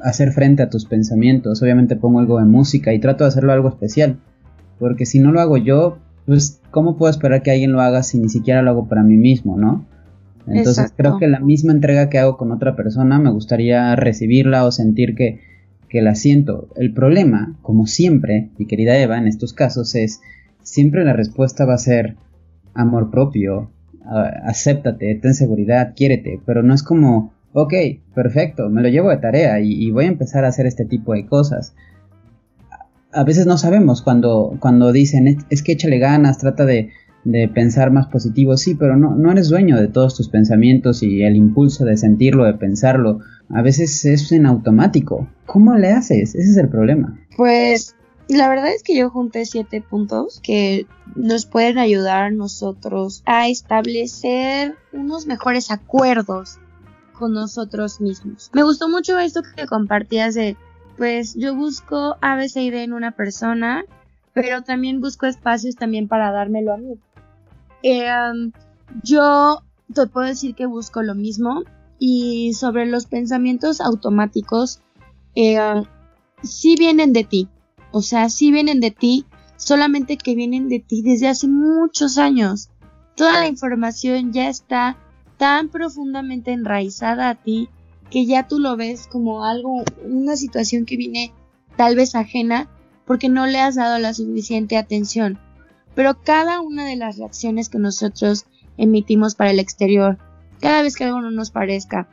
hacer 0.00 0.32
frente 0.32 0.62
a 0.62 0.70
tus 0.70 0.84
pensamientos. 0.84 1.62
Obviamente 1.62 1.96
pongo 1.96 2.20
algo 2.20 2.38
de 2.38 2.44
música 2.44 2.92
y 2.92 2.98
trato 2.98 3.24
de 3.24 3.28
hacerlo 3.28 3.52
algo 3.52 3.68
especial, 3.68 4.18
porque 4.78 5.06
si 5.06 5.20
no 5.20 5.32
lo 5.32 5.40
hago 5.40 5.56
yo, 5.56 5.98
pues 6.26 6.60
¿cómo 6.70 6.96
puedo 6.96 7.10
esperar 7.10 7.42
que 7.42 7.52
alguien 7.52 7.72
lo 7.72 7.80
haga 7.80 8.02
si 8.02 8.18
ni 8.18 8.28
siquiera 8.28 8.62
lo 8.62 8.70
hago 8.70 8.88
para 8.88 9.02
mí 9.02 9.16
mismo, 9.16 9.56
no? 9.56 9.86
Entonces 10.48 10.92
creo 10.96 11.18
que 11.18 11.26
la 11.26 11.40
misma 11.40 11.72
entrega 11.72 12.08
que 12.08 12.18
hago 12.18 12.36
con 12.36 12.52
otra 12.52 12.76
persona 12.76 13.18
me 13.18 13.30
gustaría 13.30 13.96
recibirla 13.96 14.64
o 14.64 14.70
sentir 14.70 15.16
que 15.16 15.40
que 15.88 16.02
la 16.02 16.14
siento. 16.14 16.68
El 16.76 16.92
problema, 16.92 17.56
como 17.62 17.86
siempre, 17.86 18.50
mi 18.58 18.66
querida 18.66 18.98
Eva, 18.98 19.18
en 19.18 19.26
estos 19.26 19.52
casos 19.52 19.94
es, 19.94 20.20
siempre 20.66 21.04
la 21.04 21.12
respuesta 21.12 21.64
va 21.64 21.74
a 21.74 21.78
ser 21.78 22.16
amor 22.74 23.10
propio, 23.10 23.70
acéptate, 24.44 25.14
ten 25.22 25.34
seguridad, 25.34 25.94
quiérete, 25.96 26.40
pero 26.44 26.62
no 26.62 26.74
es 26.74 26.82
como, 26.82 27.32
ok, 27.52 27.72
perfecto, 28.14 28.68
me 28.68 28.82
lo 28.82 28.88
llevo 28.88 29.10
de 29.10 29.16
tarea 29.16 29.60
y, 29.60 29.90
voy 29.90 30.04
a 30.04 30.08
empezar 30.08 30.44
a 30.44 30.48
hacer 30.48 30.66
este 30.66 30.84
tipo 30.84 31.14
de 31.14 31.26
cosas. 31.26 31.74
A 33.12 33.24
veces 33.24 33.46
no 33.46 33.56
sabemos 33.56 34.02
cuando, 34.02 34.56
cuando 34.60 34.92
dicen, 34.92 35.38
es 35.48 35.62
que 35.62 35.72
échale 35.72 35.98
ganas, 35.98 36.38
trata 36.38 36.66
de, 36.66 36.90
de 37.24 37.48
pensar 37.48 37.90
más 37.90 38.08
positivo, 38.08 38.56
sí, 38.56 38.74
pero 38.74 38.96
no, 38.96 39.14
no 39.14 39.30
eres 39.30 39.48
dueño 39.48 39.80
de 39.80 39.88
todos 39.88 40.16
tus 40.16 40.28
pensamientos 40.28 41.02
y 41.02 41.22
el 41.22 41.36
impulso 41.36 41.84
de 41.84 41.96
sentirlo, 41.96 42.44
de 42.44 42.54
pensarlo, 42.54 43.20
a 43.48 43.62
veces 43.62 44.04
es 44.04 44.32
en 44.32 44.46
automático. 44.46 45.28
¿Cómo 45.46 45.76
le 45.76 45.92
haces? 45.92 46.34
Ese 46.34 46.50
es 46.50 46.56
el 46.56 46.68
problema. 46.68 47.18
Pues 47.36 47.96
la 48.28 48.48
verdad 48.48 48.68
es 48.68 48.82
que 48.82 48.96
yo 48.96 49.10
junté 49.10 49.44
siete 49.44 49.80
puntos 49.80 50.40
que 50.42 50.86
nos 51.14 51.46
pueden 51.46 51.78
ayudar 51.78 52.24
a 52.24 52.30
nosotros 52.30 53.22
a 53.24 53.48
establecer 53.48 54.76
unos 54.92 55.26
mejores 55.26 55.70
acuerdos 55.70 56.58
con 57.12 57.32
nosotros 57.32 58.00
mismos. 58.00 58.50
Me 58.52 58.62
gustó 58.62 58.88
mucho 58.88 59.18
esto 59.18 59.42
que 59.42 59.66
compartías 59.66 60.34
de, 60.34 60.56
pues 60.96 61.34
yo 61.36 61.54
busco 61.54 62.16
ABCD 62.20 62.82
en 62.82 62.92
una 62.92 63.12
persona, 63.12 63.84
pero 64.34 64.62
también 64.62 65.00
busco 65.00 65.26
espacios 65.26 65.76
también 65.76 66.08
para 66.08 66.32
dármelo 66.32 66.74
a 66.74 66.78
mí. 66.78 66.98
Em, 67.82 68.52
yo 69.04 69.62
te 69.94 70.06
puedo 70.08 70.26
decir 70.26 70.54
que 70.54 70.66
busco 70.66 71.02
lo 71.02 71.14
mismo 71.14 71.62
y 71.98 72.52
sobre 72.54 72.86
los 72.86 73.06
pensamientos 73.06 73.80
automáticos, 73.80 74.80
eh, 75.34 75.58
sí 76.42 76.74
vienen 76.76 77.12
de 77.12 77.24
ti, 77.24 77.48
o 77.96 78.02
sea, 78.02 78.28
sí 78.28 78.50
vienen 78.50 78.80
de 78.80 78.90
ti, 78.90 79.24
solamente 79.56 80.16
que 80.16 80.34
vienen 80.34 80.68
de 80.68 80.80
ti 80.80 81.02
desde 81.02 81.28
hace 81.28 81.48
muchos 81.48 82.18
años. 82.18 82.68
Toda 83.14 83.40
la 83.40 83.48
información 83.48 84.32
ya 84.32 84.48
está 84.48 84.96
tan 85.38 85.68
profundamente 85.68 86.52
enraizada 86.52 87.30
a 87.30 87.34
ti 87.34 87.68
que 88.10 88.26
ya 88.26 88.46
tú 88.46 88.58
lo 88.58 88.76
ves 88.76 89.06
como 89.06 89.44
algo, 89.44 89.84
una 90.04 90.36
situación 90.36 90.84
que 90.84 90.96
viene 90.96 91.32
tal 91.76 91.96
vez 91.96 92.14
ajena 92.14 92.68
porque 93.06 93.28
no 93.28 93.46
le 93.46 93.60
has 93.60 93.76
dado 93.76 93.98
la 93.98 94.14
suficiente 94.14 94.76
atención 94.76 95.38
pero 95.96 96.22
cada 96.22 96.60
una 96.60 96.84
de 96.84 96.94
las 96.94 97.16
reacciones 97.16 97.70
que 97.70 97.78
nosotros 97.78 98.44
emitimos 98.76 99.34
para 99.34 99.50
el 99.50 99.58
exterior, 99.58 100.18
cada 100.60 100.82
vez 100.82 100.94
que 100.94 101.04
algo 101.04 101.22
no 101.22 101.30
nos 101.30 101.50
parezca, 101.50 102.06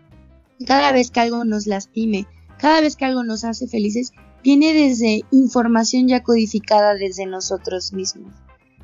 cada 0.66 0.94
vez 0.94 1.12
que 1.12 1.20
algo 1.20 1.44
nos 1.44 1.68
lastime, 1.68 2.26
cada 2.58 2.80
vez 2.80 2.96
que 2.96 3.04
algo 3.04 3.26
nos 3.26 3.44
hace 3.44 3.68
felices, 3.68 4.14
viene 4.44 4.74
desde 4.74 5.22
información 5.32 6.08
ya 6.08 6.22
codificada 6.22 6.96
desde 6.96 7.26
nosotros 7.26 7.94
mismos. 7.94 8.34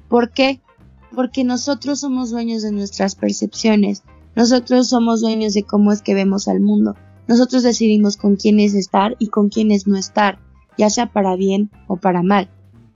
¿Por 0.07 0.31
qué? 0.31 0.61
Porque 1.13 1.43
nosotros 1.43 1.99
somos 1.99 2.31
dueños 2.31 2.63
de 2.63 2.71
nuestras 2.71 3.15
percepciones, 3.15 4.03
nosotros 4.35 4.87
somos 4.87 5.21
dueños 5.21 5.53
de 5.53 5.63
cómo 5.63 5.91
es 5.91 6.01
que 6.01 6.13
vemos 6.13 6.47
al 6.47 6.61
mundo, 6.61 6.95
nosotros 7.27 7.63
decidimos 7.63 8.17
con 8.17 8.37
quién 8.37 8.59
es 8.59 8.73
estar 8.73 9.15
y 9.19 9.27
con 9.27 9.49
quién 9.49 9.71
es 9.71 9.85
no 9.85 9.97
estar, 9.97 10.39
ya 10.77 10.89
sea 10.89 11.11
para 11.11 11.35
bien 11.35 11.69
o 11.87 11.97
para 11.97 12.23
mal. 12.23 12.49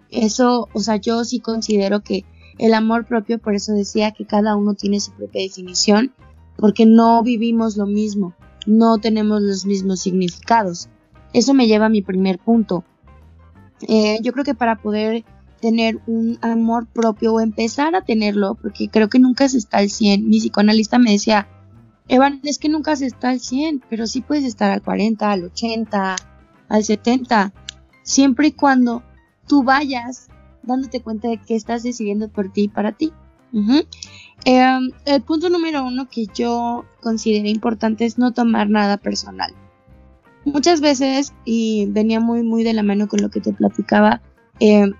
Eso, 0.09 0.69
o 0.73 0.79
sea, 0.79 0.97
yo 0.97 1.23
sí 1.25 1.39
considero 1.39 2.01
que 2.01 2.23
el 2.59 2.73
amor 2.73 3.05
propio, 3.05 3.39
por 3.39 3.55
eso 3.55 3.73
decía 3.73 4.11
que 4.11 4.25
cada 4.25 4.55
uno 4.55 4.73
tiene 4.75 4.99
su 4.99 5.11
propia 5.11 5.41
definición, 5.41 6.13
porque 6.55 6.85
no 6.85 7.21
vivimos 7.23 7.77
lo 7.77 7.87
mismo, 7.87 8.35
no 8.65 8.99
tenemos 8.99 9.41
los 9.41 9.65
mismos 9.65 10.01
significados. 10.01 10.89
Eso 11.33 11.53
me 11.53 11.67
lleva 11.67 11.87
a 11.87 11.89
mi 11.89 12.01
primer 12.01 12.39
punto. 12.39 12.83
Eh, 13.81 14.19
yo 14.21 14.31
creo 14.31 14.45
que 14.45 14.55
para 14.55 14.77
poder 14.77 15.25
tener 15.59 15.99
un 16.07 16.37
amor 16.41 16.87
propio 16.87 17.33
o 17.33 17.39
empezar 17.39 17.95
a 17.95 18.03
tenerlo, 18.03 18.55
porque 18.55 18.89
creo 18.89 19.09
que 19.09 19.19
nunca 19.19 19.47
se 19.47 19.57
está 19.57 19.77
al 19.77 19.89
100, 19.89 20.27
mi 20.27 20.39
psicoanalista 20.39 20.99
me 20.99 21.11
decía, 21.11 21.47
Evan, 22.07 22.41
es 22.43 22.57
que 22.57 22.69
nunca 22.69 22.95
se 22.95 23.05
está 23.05 23.29
al 23.29 23.39
100, 23.39 23.83
pero 23.89 24.05
sí 24.05 24.21
puedes 24.21 24.43
estar 24.43 24.71
al 24.71 24.81
40, 24.81 25.31
al 25.31 25.45
80, 25.45 26.15
al 26.67 26.83
70, 26.83 27.53
siempre 28.03 28.47
y 28.47 28.51
cuando 28.51 29.03
tú 29.47 29.63
vayas 29.63 30.27
dándote 30.63 31.01
cuenta 31.01 31.29
de 31.29 31.37
que 31.37 31.55
estás 31.55 31.83
decidiendo 31.83 32.27
por 32.29 32.51
ti 32.51 32.63
y 32.63 32.67
para 32.67 32.91
ti. 32.91 33.13
Em, 34.45 34.91
el 35.05 35.21
punto 35.21 35.49
número 35.49 35.85
uno 35.85 36.09
que 36.09 36.25
yo 36.33 36.85
considero 37.01 37.47
importante 37.47 38.05
es 38.05 38.17
no 38.17 38.33
tomar 38.33 38.69
nada 38.69 38.97
personal. 38.97 39.53
Muchas 40.45 40.81
veces, 40.81 41.33
y 41.45 41.85
venía 41.87 42.19
muy, 42.19 42.43
muy 42.43 42.63
de 42.63 42.73
la 42.73 42.83
mano 42.83 43.07
con 43.07 43.21
lo 43.21 43.29
que 43.29 43.41
te 43.41 43.53
platicaba, 43.53 44.21
em, 44.59 44.93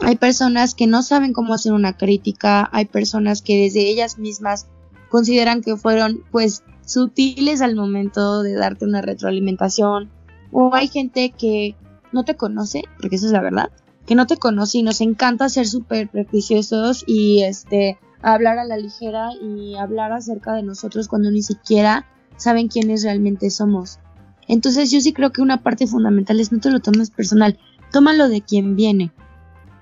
Hay 0.00 0.16
personas 0.16 0.74
que 0.74 0.86
no 0.88 1.02
saben 1.02 1.32
cómo 1.32 1.54
hacer 1.54 1.72
una 1.72 1.96
crítica, 1.96 2.68
hay 2.72 2.86
personas 2.86 3.42
que 3.42 3.56
desde 3.56 3.88
ellas 3.88 4.18
mismas 4.18 4.66
consideran 5.08 5.62
que 5.62 5.76
fueron 5.76 6.24
pues 6.32 6.64
sutiles 6.84 7.62
al 7.62 7.76
momento 7.76 8.42
de 8.42 8.54
darte 8.54 8.84
una 8.86 9.02
retroalimentación 9.02 10.10
o 10.50 10.74
hay 10.74 10.88
gente 10.88 11.30
que 11.30 11.76
no 12.12 12.24
te 12.24 12.34
conoce, 12.36 12.82
porque 13.00 13.16
eso 13.16 13.26
es 13.26 13.32
la 13.32 13.40
verdad, 13.40 13.70
que 14.06 14.16
no 14.16 14.26
te 14.26 14.36
conoce 14.36 14.78
y 14.78 14.82
nos 14.82 15.00
encanta 15.00 15.48
ser 15.48 15.68
súper 15.68 16.08
prejuiciosos 16.08 17.04
y 17.06 17.42
este 17.44 17.98
hablar 18.20 18.58
a 18.58 18.64
la 18.64 18.76
ligera 18.76 19.30
y 19.40 19.76
hablar 19.76 20.12
acerca 20.12 20.54
de 20.54 20.62
nosotros 20.64 21.06
cuando 21.06 21.30
ni 21.30 21.42
siquiera 21.42 22.06
saben 22.36 22.66
quiénes 22.68 23.04
realmente 23.04 23.48
somos. 23.50 24.00
Entonces 24.48 24.90
yo 24.90 25.00
sí 25.00 25.12
creo 25.12 25.32
que 25.32 25.42
una 25.42 25.62
parte 25.62 25.86
fundamental 25.86 26.40
es 26.40 26.52
no 26.52 26.60
te 26.60 26.70
lo 26.70 26.80
tomes 26.80 27.10
personal, 27.10 27.58
tómalo 27.92 28.28
de 28.28 28.40
quien 28.40 28.76
viene. 28.76 29.12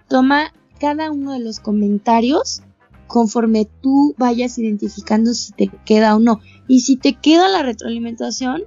Toma 0.08 0.52
cada 0.80 1.10
uno 1.10 1.32
de 1.32 1.40
los 1.40 1.60
comentarios 1.60 2.62
conforme 3.06 3.68
tú 3.82 4.14
vayas 4.18 4.58
identificando 4.58 5.34
si 5.34 5.52
te 5.52 5.70
queda 5.84 6.16
o 6.16 6.20
no. 6.20 6.40
Y 6.66 6.80
si 6.80 6.96
te 6.96 7.14
queda 7.14 7.48
la 7.48 7.62
retroalimentación, 7.62 8.62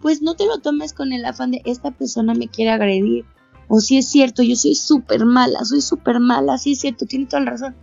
pues 0.00 0.22
no 0.22 0.34
te 0.34 0.46
lo 0.46 0.58
tomes 0.58 0.92
con 0.92 1.12
el 1.12 1.24
afán 1.24 1.50
de 1.50 1.62
esta 1.64 1.90
persona 1.90 2.34
me 2.34 2.48
quiere 2.48 2.70
agredir. 2.70 3.24
O 3.68 3.80
si 3.80 3.98
es 3.98 4.08
cierto, 4.08 4.42
yo 4.42 4.56
soy 4.56 4.74
súper 4.74 5.24
mala, 5.26 5.64
soy 5.64 5.80
súper 5.80 6.20
mala, 6.20 6.58
sí 6.58 6.72
es 6.72 6.80
cierto, 6.80 7.06
tiene 7.06 7.26
toda 7.26 7.42
la 7.42 7.52
razón. 7.52 7.76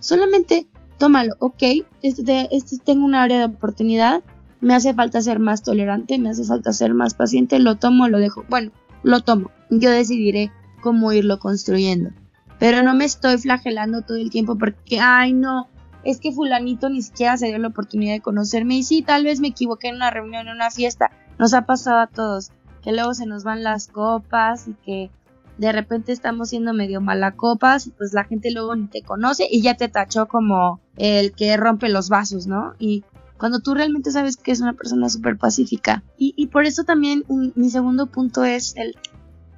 Solamente 0.00 0.66
tómalo, 0.98 1.34
ok, 1.38 1.62
este, 2.02 2.48
este 2.54 2.76
tengo 2.78 3.06
una 3.06 3.22
área 3.22 3.38
de 3.38 3.44
oportunidad, 3.46 4.22
me 4.60 4.74
hace 4.74 4.94
falta 4.94 5.22
ser 5.22 5.38
más 5.38 5.62
tolerante, 5.62 6.18
me 6.18 6.30
hace 6.30 6.44
falta 6.44 6.72
ser 6.72 6.94
más 6.94 7.14
paciente, 7.14 7.58
lo 7.58 7.76
tomo, 7.76 8.08
lo 8.08 8.18
dejo. 8.18 8.44
Bueno, 8.48 8.72
lo 9.02 9.20
tomo. 9.20 9.50
Yo 9.70 9.90
decidiré 9.90 10.52
cómo 10.80 11.12
irlo 11.12 11.38
construyendo. 11.38 12.10
Pero 12.58 12.82
no 12.82 12.94
me 12.94 13.06
estoy 13.06 13.38
flagelando 13.38 14.02
todo 14.02 14.18
el 14.18 14.30
tiempo 14.30 14.58
porque, 14.58 15.00
ay, 15.00 15.32
no, 15.32 15.68
es 16.04 16.20
que 16.20 16.32
fulanito 16.32 16.88
ni 16.88 17.02
siquiera 17.02 17.36
se 17.36 17.46
dio 17.46 17.58
la 17.58 17.68
oportunidad 17.68 18.12
de 18.12 18.20
conocerme 18.20 18.76
y 18.76 18.82
sí, 18.82 19.02
tal 19.02 19.24
vez 19.24 19.40
me 19.40 19.48
equivoqué 19.48 19.88
en 19.88 19.96
una 19.96 20.10
reunión, 20.10 20.46
en 20.46 20.54
una 20.54 20.70
fiesta. 20.70 21.10
Nos 21.38 21.54
ha 21.54 21.64
pasado 21.66 21.98
a 21.98 22.06
todos, 22.06 22.50
que 22.82 22.92
luego 22.92 23.14
se 23.14 23.26
nos 23.26 23.44
van 23.44 23.62
las 23.62 23.88
copas 23.88 24.68
y 24.68 24.74
que 24.84 25.10
de 25.56 25.72
repente 25.72 26.12
estamos 26.12 26.50
siendo 26.50 26.72
medio 26.72 27.00
malacopas 27.02 27.86
y 27.86 27.90
pues 27.90 28.14
la 28.14 28.24
gente 28.24 28.50
luego 28.50 28.74
ni 28.76 28.86
te 28.86 29.02
conoce 29.02 29.46
y 29.50 29.60
ya 29.60 29.74
te 29.74 29.88
tachó 29.88 30.26
como 30.26 30.80
el 30.96 31.32
que 31.32 31.54
rompe 31.58 31.90
los 31.90 32.08
vasos, 32.08 32.46
¿no? 32.46 32.74
Y 32.78 33.04
cuando 33.40 33.60
tú 33.60 33.72
realmente 33.72 34.10
sabes 34.10 34.36
que 34.36 34.52
es 34.52 34.60
una 34.60 34.74
persona 34.74 35.08
súper 35.08 35.38
pacífica. 35.38 36.02
Y, 36.18 36.48
por 36.48 36.66
eso 36.66 36.84
también 36.84 37.24
mi 37.54 37.70
segundo 37.70 38.04
punto 38.04 38.44
es 38.44 38.76
el 38.76 38.94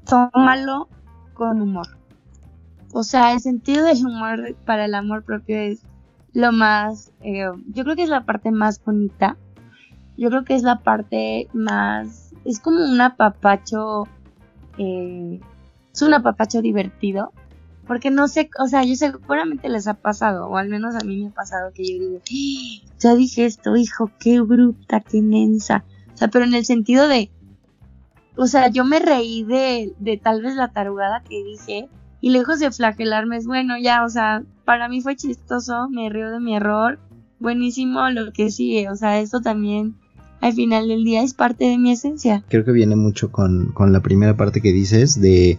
tómalo 0.08 0.88
con 1.34 1.60
humor. 1.60 1.88
O 2.92 3.02
sea, 3.02 3.32
el 3.32 3.40
sentido 3.40 3.84
del 3.84 4.06
humor 4.06 4.54
para 4.64 4.84
el 4.84 4.94
amor 4.94 5.24
propio 5.24 5.58
es 5.58 5.80
lo 6.32 6.52
más, 6.52 7.10
eh, 7.22 7.50
yo 7.74 7.82
creo 7.82 7.96
que 7.96 8.04
es 8.04 8.08
la 8.08 8.24
parte 8.24 8.52
más 8.52 8.80
bonita. 8.84 9.36
Yo 10.16 10.28
creo 10.30 10.44
que 10.44 10.54
es 10.54 10.62
la 10.62 10.78
parte 10.78 11.48
más, 11.52 12.32
es 12.44 12.60
como 12.60 12.84
un 12.84 13.00
apapacho, 13.00 14.06
eh, 14.78 15.40
es 15.92 16.02
un 16.02 16.14
apapacho 16.14 16.62
divertido 16.62 17.32
porque 17.86 18.10
no 18.10 18.28
sé, 18.28 18.48
o 18.58 18.68
sea, 18.68 18.84
yo 18.84 18.94
seguramente 18.94 19.68
les 19.68 19.86
ha 19.88 19.94
pasado, 19.94 20.46
o 20.48 20.56
al 20.56 20.68
menos 20.68 20.94
a 20.94 21.04
mí 21.04 21.22
me 21.22 21.28
ha 21.28 21.34
pasado 21.34 21.72
que 21.74 21.84
yo 21.84 21.98
digo, 21.98 22.20
¡Ah! 22.20 22.92
ya 22.98 23.14
dije 23.14 23.44
esto, 23.44 23.76
hijo, 23.76 24.10
qué 24.18 24.40
bruta, 24.40 25.00
qué 25.00 25.20
mensa. 25.20 25.84
O 26.14 26.16
sea, 26.16 26.28
pero 26.28 26.44
en 26.44 26.54
el 26.54 26.64
sentido 26.64 27.08
de, 27.08 27.30
o 28.36 28.46
sea, 28.46 28.68
yo 28.68 28.84
me 28.84 29.00
reí 29.00 29.44
de, 29.44 29.94
de 29.98 30.16
tal 30.16 30.42
vez 30.42 30.54
la 30.54 30.68
tarugada 30.68 31.22
que 31.28 31.42
dije, 31.42 31.88
y 32.20 32.30
lejos 32.30 32.60
de 32.60 32.70
flagelarme 32.70 33.36
es 33.36 33.46
bueno, 33.46 33.74
ya, 33.78 34.04
o 34.04 34.08
sea, 34.08 34.44
para 34.64 34.88
mí 34.88 35.00
fue 35.00 35.16
chistoso, 35.16 35.88
me 35.90 36.08
río 36.08 36.30
de 36.30 36.40
mi 36.40 36.54
error, 36.54 37.00
buenísimo 37.40 38.08
lo 38.10 38.32
que 38.32 38.50
sigue, 38.50 38.88
o 38.88 38.94
sea, 38.94 39.18
esto 39.18 39.40
también 39.40 39.96
al 40.40 40.52
final 40.52 40.88
del 40.88 41.04
día 41.04 41.22
es 41.22 41.34
parte 41.34 41.64
de 41.64 41.78
mi 41.78 41.92
esencia. 41.92 42.42
Creo 42.48 42.64
que 42.64 42.72
viene 42.72 42.96
mucho 42.96 43.30
con, 43.30 43.72
con 43.72 43.92
la 43.92 44.00
primera 44.00 44.36
parte 44.36 44.60
que 44.60 44.72
dices 44.72 45.20
de 45.20 45.58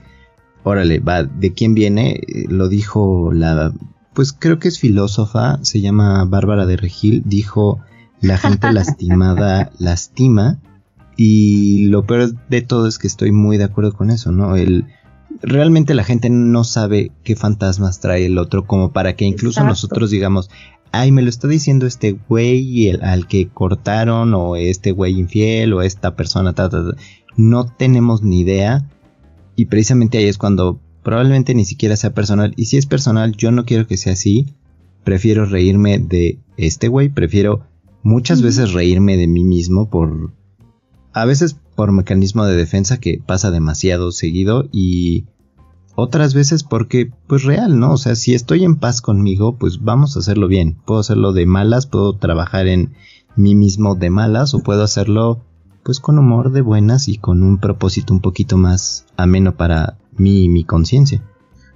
órale, 0.64 1.00
va, 1.00 1.24
¿de 1.24 1.54
quién 1.54 1.74
viene? 1.74 2.22
Lo 2.50 2.68
dijo 2.68 3.32
la, 3.34 3.74
pues 4.14 4.34
creo 4.34 4.60
que 4.60 4.68
es 4.68 4.80
filósofa, 4.80 5.60
se 5.64 5.82
llama 5.82 6.24
Bárbara 6.26 6.66
de 6.66 6.78
Regil, 6.78 7.24
dijo, 7.26 7.80
la 8.22 8.38
gente 8.38 8.72
lastimada 8.74 9.72
lastima, 9.80 10.60
y 11.16 11.86
lo 11.88 12.06
peor 12.06 12.34
de 12.50 12.62
todo 12.62 12.88
es 12.88 12.98
que 12.98 13.08
estoy 13.08 13.32
muy 13.32 13.58
de 13.58 13.66
acuerdo 13.66 13.94
con 13.94 14.10
eso, 14.10 14.32
¿no? 14.32 14.56
El, 14.56 14.86
realmente 15.42 15.94
la 15.94 16.04
gente 16.04 16.30
no 16.30 16.64
sabe 16.64 17.12
qué 17.24 17.36
fantasmas 17.36 18.00
trae 18.00 18.26
el 18.26 18.38
otro, 18.38 18.66
como 18.66 18.92
para 18.92 19.16
que 19.16 19.26
incluso 19.26 19.64
nosotros 19.64 20.10
digamos, 20.10 20.50
ay, 20.92 21.12
me 21.12 21.22
lo 21.22 21.30
está 21.30 21.48
diciendo 21.48 21.86
este 21.86 22.18
güey 22.30 22.92
al 23.02 23.28
que 23.28 23.48
cortaron, 23.50 24.34
o 24.34 24.56
este 24.56 24.92
güey 24.92 25.20
infiel, 25.20 25.74
o 25.74 25.82
esta 25.82 26.16
persona, 26.16 26.54
ta, 26.54 26.70
ta, 26.70 26.84
ta. 26.84 26.98
no 27.36 27.66
tenemos 27.66 28.22
ni 28.24 28.40
idea 28.40 28.88
y 29.56 29.66
precisamente 29.66 30.18
ahí 30.18 30.26
es 30.26 30.38
cuando 30.38 30.80
probablemente 31.04 31.54
ni 31.54 31.66
siquiera 31.66 31.96
sea 31.96 32.14
personal. 32.14 32.54
Y 32.56 32.66
si 32.66 32.78
es 32.78 32.86
personal, 32.86 33.36
yo 33.36 33.52
no 33.52 33.66
quiero 33.66 33.88
que 33.88 33.98
sea 33.98 34.14
así. 34.14 34.48
Prefiero 35.04 35.46
reírme 35.46 36.00
de 36.00 36.40
este 36.58 36.88
güey. 36.88 37.10
Prefiero 37.10 37.68
muchas 38.02 38.42
veces 38.42 38.74
reírme 38.74 39.18
de 39.18 39.28
mí 39.28 39.44
mismo 39.44 39.90
por... 39.90 40.34
A 41.12 41.26
veces 41.26 41.58
por 41.76 41.92
mecanismo 41.92 42.46
de 42.46 42.56
defensa 42.56 43.00
que 43.00 43.22
pasa 43.24 43.52
demasiado 43.52 44.12
seguido 44.12 44.68
y 44.72 45.26
otras 45.96 46.34
veces 46.34 46.64
porque 46.64 47.12
pues 47.28 47.44
real, 47.44 47.80
¿no? 47.80 47.94
O 47.94 47.98
sea, 47.98 48.16
si 48.16 48.34
estoy 48.34 48.64
en 48.64 48.78
paz 48.78 49.02
conmigo, 49.02 49.58
pues 49.58 49.84
vamos 49.84 50.16
a 50.16 50.20
hacerlo 50.20 50.48
bien. 50.48 50.78
Puedo 50.86 51.02
hacerlo 51.02 51.34
de 51.34 51.46
malas, 51.46 51.86
puedo 51.86 52.18
trabajar 52.18 52.68
en 52.68 52.94
mí 53.36 53.54
mismo 53.54 53.96
de 53.96 54.10
malas 54.10 54.54
o 54.54 54.64
puedo 54.64 54.84
hacerlo 54.84 55.44
pues 55.84 56.00
con 56.00 56.18
humor 56.18 56.52
de 56.52 56.62
buenas 56.62 57.08
y 57.08 57.18
con 57.18 57.44
un 57.44 57.58
propósito 57.58 58.14
un 58.14 58.22
poquito 58.22 58.58
más 58.58 59.06
ameno 59.18 59.56
para 59.56 59.98
mí 60.18 60.44
y 60.44 60.50
mi 60.50 60.64
conciencia. 60.64 61.22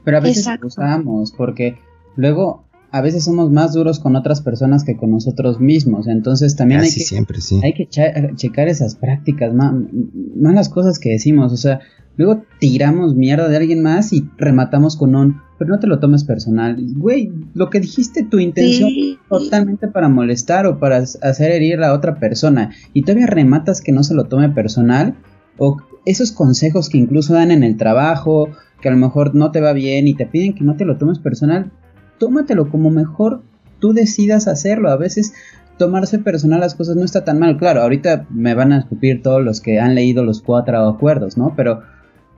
Pero 0.03 0.17
a 0.17 0.21
veces 0.21 0.47
usamos 0.63 1.33
porque 1.33 1.79
luego 2.15 2.66
a 2.97 3.01
veces 3.01 3.25
somos 3.25 3.51
más 3.51 3.73
duros 3.73 3.99
con 3.99 4.15
otras 4.15 4.41
personas 4.41 4.83
que 4.83 4.97
con 4.97 5.12
nosotros 5.12 5.60
mismos. 5.60 6.07
Entonces 6.07 6.55
también 6.55 6.81
hay 6.81 6.91
que, 6.91 7.01
siempre, 7.01 7.41
sí. 7.41 7.60
hay 7.63 7.73
que 7.73 7.88
checar 8.36 8.67
esas 8.67 8.95
prácticas, 8.95 9.53
malas 9.53 10.69
cosas 10.69 10.97
que 10.99 11.10
decimos. 11.10 11.53
O 11.53 11.57
sea, 11.57 11.79
luego 12.15 12.43
tiramos 12.60 13.15
mierda 13.15 13.47
de 13.47 13.57
alguien 13.57 13.83
más 13.83 14.13
y 14.13 14.27
rematamos 14.38 14.97
con 14.97 15.15
un, 15.15 15.41
pero 15.60 15.69
no 15.69 15.79
te 15.79 15.88
lo 15.88 15.99
tomes 15.99 16.23
personal. 16.23 16.77
Güey, 16.95 17.31
lo 17.53 17.69
que 17.69 17.79
dijiste, 17.79 18.23
tu 18.23 18.39
intención 18.39 18.89
totalmente 19.29 19.88
para 19.88 20.10
molestar 20.10 20.65
o 20.65 20.79
para 20.79 20.97
hacer 20.97 21.51
herir 21.51 21.83
a 21.83 21.93
otra 21.93 22.19
persona 22.19 22.71
y 22.93 23.03
todavía 23.03 23.27
rematas 23.27 23.81
que 23.81 23.91
no 23.91 24.03
se 24.03 24.15
lo 24.15 24.25
tome 24.25 24.49
personal 24.49 25.15
o 25.57 25.77
esos 26.05 26.31
consejos 26.31 26.89
que 26.89 26.97
incluso 26.97 27.33
dan 27.33 27.51
en 27.51 27.63
el 27.63 27.77
trabajo, 27.77 28.49
que 28.81 28.89
a 28.89 28.91
lo 28.91 28.97
mejor 28.97 29.36
no 29.36 29.51
te 29.51 29.62
va 29.62 29.73
bien 29.73 30.07
y 30.07 30.13
te 30.13 30.25
piden 30.25 30.55
que 30.55 30.63
no 30.63 30.75
te 30.75 30.86
lo 30.86 30.97
tomes 30.97 31.19
personal, 31.19 31.71
tómatelo 32.17 32.69
como 32.69 32.89
mejor 32.89 33.41
tú 33.80 33.93
decidas 33.93 34.47
hacerlo. 34.47 34.89
A 34.89 34.97
veces 34.97 35.34
tomarse 35.77 36.19
personal 36.19 36.60
las 36.60 36.75
cosas 36.75 36.95
no 36.95 37.03
está 37.03 37.23
tan 37.23 37.39
mal. 37.39 37.58
Claro, 37.58 37.82
ahorita 37.82 38.25
me 38.30 38.53
van 38.53 38.71
a 38.71 38.80
escupir 38.80 39.21
todos 39.21 39.43
los 39.43 39.62
que 39.62 39.80
han 39.80 39.95
leído 39.95 40.23
los 40.23 40.41
cuatro 40.41 40.88
acuerdos, 40.88 41.38
¿no? 41.38 41.53
Pero 41.56 41.82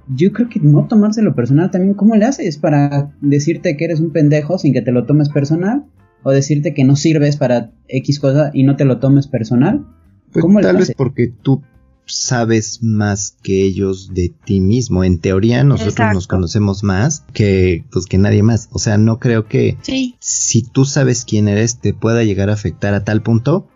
yo 0.08 0.34
creo 0.34 0.50
que 0.50 0.60
no 0.60 0.88
tomárselo 0.88 1.36
personal 1.36 1.72
también, 1.72 1.94
¿cómo 1.94 2.15
le 2.15 2.26
haces 2.26 2.58
para 2.58 3.12
decirte 3.22 3.78
que 3.78 3.86
eres 3.86 4.00
un 4.00 4.12
pendejo 4.12 4.58
sin 4.58 4.74
que 4.74 4.82
te 4.82 4.92
lo 4.92 5.06
tomes 5.06 5.30
personal? 5.30 5.86
O 6.24 6.32
decirte 6.32 6.74
que 6.74 6.84
no 6.84 6.96
sirves 6.96 7.38
para 7.38 7.72
X 7.88 8.20
cosa 8.20 8.52
y 8.54 8.63
no 8.63 8.76
te 8.76 8.86
lo 8.86 9.00
tomes 9.00 9.28
personal. 9.28 9.86
Pues 10.34 10.44
¿Cómo 10.44 10.60
tal 10.60 10.78
vez 10.78 10.94
porque 10.96 11.32
tú 11.42 11.62
sabes 12.10 12.82
más 12.82 13.38
que 13.43 13.63
ellos 13.63 14.13
de 14.13 14.30
ti 14.30 14.60
mismo. 14.60 15.04
En 15.04 15.19
teoría 15.19 15.63
nosotros 15.63 16.13
nos 16.13 16.28
conocemos 16.28 16.84
más 16.84 17.24
que 17.34 17.86
pues 17.91 18.06
que 18.06 18.17
nadie 18.17 18.43
más. 18.43 18.69
O 18.72 18.80
sea, 18.80 18.98
no 18.98 19.19
creo 19.19 19.48
que 19.48 19.78
si 20.19 20.63
tú 20.63 20.86
sabes 20.86 21.26
quién 21.26 21.48
eres 21.48 21.80
te 21.80 21.93
pueda 21.93 22.24
llegar 22.24 22.50
a 22.50 22.54
afectar 22.54 22.93
a 22.93 23.04
tal 23.04 23.22
punto 23.22 23.67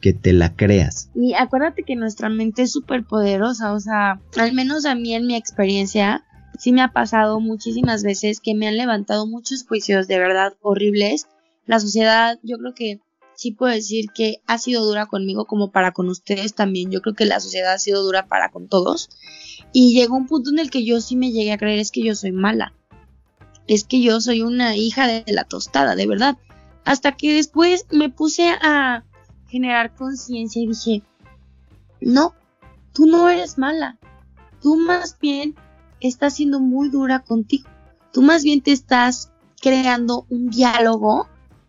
que 0.00 0.12
te 0.12 0.32
la 0.32 0.54
creas. 0.54 1.10
Y 1.14 1.34
acuérdate 1.34 1.82
que 1.82 1.96
nuestra 1.96 2.28
mente 2.28 2.62
es 2.62 2.72
súper 2.72 3.04
poderosa, 3.04 3.72
o 3.72 3.80
sea, 3.80 4.20
al 4.36 4.52
menos 4.52 4.86
a 4.86 4.94
mí 4.94 5.14
en 5.14 5.26
mi 5.26 5.34
experiencia 5.34 6.24
sí 6.58 6.72
me 6.72 6.82
ha 6.82 6.92
pasado 6.92 7.40
muchísimas 7.40 8.02
veces 8.02 8.40
que 8.40 8.54
me 8.54 8.68
han 8.68 8.76
levantado 8.76 9.26
muchos 9.26 9.64
juicios 9.66 10.08
de 10.08 10.18
verdad 10.18 10.54
horribles. 10.60 11.26
La 11.66 11.80
sociedad, 11.80 12.38
yo 12.42 12.58
creo 12.58 12.74
que 12.74 13.00
sí 13.38 13.52
puedo 13.52 13.72
decir 13.72 14.10
que 14.12 14.42
ha 14.48 14.58
sido 14.58 14.84
dura 14.84 15.06
conmigo 15.06 15.44
como 15.44 15.70
para 15.70 15.92
con 15.92 16.08
ustedes 16.08 16.54
también. 16.54 16.90
Yo 16.90 17.00
creo 17.00 17.14
que 17.14 17.24
la 17.24 17.38
sociedad 17.38 17.72
ha 17.72 17.78
sido 17.78 18.02
dura 18.02 18.26
para 18.26 18.50
con 18.50 18.66
todos. 18.66 19.10
Y 19.72 19.94
llegó 19.94 20.16
un 20.16 20.26
punto 20.26 20.50
en 20.50 20.58
el 20.58 20.72
que 20.72 20.84
yo 20.84 21.00
sí 21.00 21.14
me 21.14 21.30
llegué 21.30 21.52
a 21.52 21.58
creer 21.58 21.78
es 21.78 21.92
que 21.92 22.02
yo 22.02 22.16
soy 22.16 22.32
mala. 22.32 22.74
Es 23.68 23.84
que 23.84 24.02
yo 24.02 24.20
soy 24.20 24.42
una 24.42 24.74
hija 24.74 25.06
de 25.06 25.22
la 25.28 25.44
tostada, 25.44 25.94
de 25.94 26.08
verdad. 26.08 26.36
Hasta 26.84 27.12
que 27.12 27.32
después 27.32 27.86
me 27.92 28.10
puse 28.10 28.48
a 28.60 29.04
generar 29.46 29.94
conciencia 29.94 30.60
y 30.60 30.66
dije, 30.66 31.02
no, 32.00 32.34
tú 32.92 33.06
no 33.06 33.28
eres 33.28 33.56
mala. 33.56 33.98
Tú 34.60 34.74
más 34.74 35.16
bien 35.20 35.54
estás 36.00 36.34
siendo 36.34 36.58
muy 36.58 36.90
dura 36.90 37.20
contigo. 37.20 37.68
Tú 38.12 38.20
más 38.22 38.42
bien 38.42 38.62
te 38.62 38.72
estás 38.72 39.30
creando 39.60 40.26
un 40.28 40.50
diálogo 40.50 41.28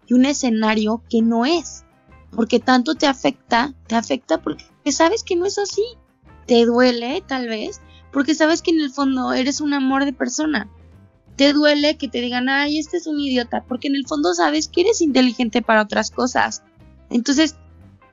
y 0.10 0.14
un 0.14 0.26
escenario 0.26 1.04
que 1.10 1.22
no 1.22 1.46
es. 1.46 1.86
Porque 2.32 2.60
tanto 2.60 2.96
te 2.96 3.08
afecta, 3.08 3.74
te 3.88 3.96
afecta 3.96 4.42
porque 4.42 4.64
sabes 4.92 5.24
que 5.24 5.36
no 5.36 5.46
es 5.46 5.58
así. 5.58 5.84
Te 6.48 6.66
duele, 6.66 7.24
tal 7.26 7.48
vez, 7.48 7.80
porque 8.12 8.34
sabes 8.34 8.62
que 8.62 8.72
en 8.72 8.82
el 8.82 8.90
fondo 8.90 9.34
eres 9.34 9.62
un 9.62 9.74
amor 9.74 10.06
de 10.06 10.14
persona. 10.14 10.70
Te 11.36 11.54
duele 11.54 11.98
que 11.98 12.08
te 12.08 12.22
digan, 12.22 12.50
ay, 12.50 12.80
este 12.80 12.98
es 12.98 13.08
un 13.08 13.20
idiota, 13.20 13.64
porque 13.68 13.88
en 13.88 13.96
el 13.96 14.06
fondo 14.08 14.34
sabes 14.34 14.68
que 14.68 14.82
eres 14.82 15.02
inteligente 15.02 15.62
para 15.62 15.84
otras 15.84 16.12
cosas. 16.12 16.64
Entonces, 17.10 17.56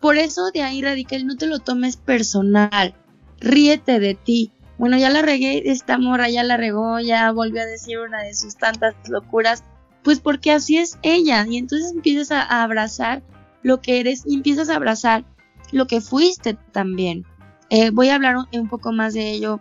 por 0.01 0.17
eso 0.17 0.51
de 0.53 0.63
ahí 0.63 0.83
radica 0.83 1.17
el 1.17 1.27
no 1.27 1.37
te 1.37 1.47
lo 1.47 1.59
tomes 1.59 1.97
personal. 1.97 2.95
Ríete 3.41 3.99
de 3.99 4.15
ti. 4.15 4.53
Bueno, 4.79 4.99
ya 4.99 5.09
la 5.09 5.23
regué, 5.23 5.71
esta 5.71 5.99
morra 5.99 6.29
ya 6.29 6.45
la 6.45 6.59
regó, 6.59 7.01
ya 7.01 7.33
volvió 7.33 7.63
a 7.63 7.67
decir 7.67 7.99
una 7.99 8.23
de 8.23 8.35
sus 8.35 8.57
tantas 8.57 8.95
locuras. 9.09 9.65
Pues 10.07 10.21
porque 10.21 10.53
así 10.53 10.77
es 10.77 11.01
ella. 11.03 11.45
Y 11.51 11.57
entonces 11.57 11.91
empiezas 11.91 12.31
a 12.31 12.63
abrazar 12.63 13.25
lo 13.65 13.81
que 13.81 13.99
eres 13.99 14.23
y 14.25 14.37
empiezas 14.37 14.69
a 14.69 14.77
abrazar 14.77 15.25
lo 15.73 15.89
que 15.89 16.01
fuiste 16.01 16.57
también. 16.71 17.27
Eh, 17.71 17.91
voy 17.91 18.11
a 18.11 18.15
hablar 18.15 18.37
un, 18.53 18.69
poco 18.69 18.93
más 18.93 19.15
de 19.15 19.33
ello 19.33 19.61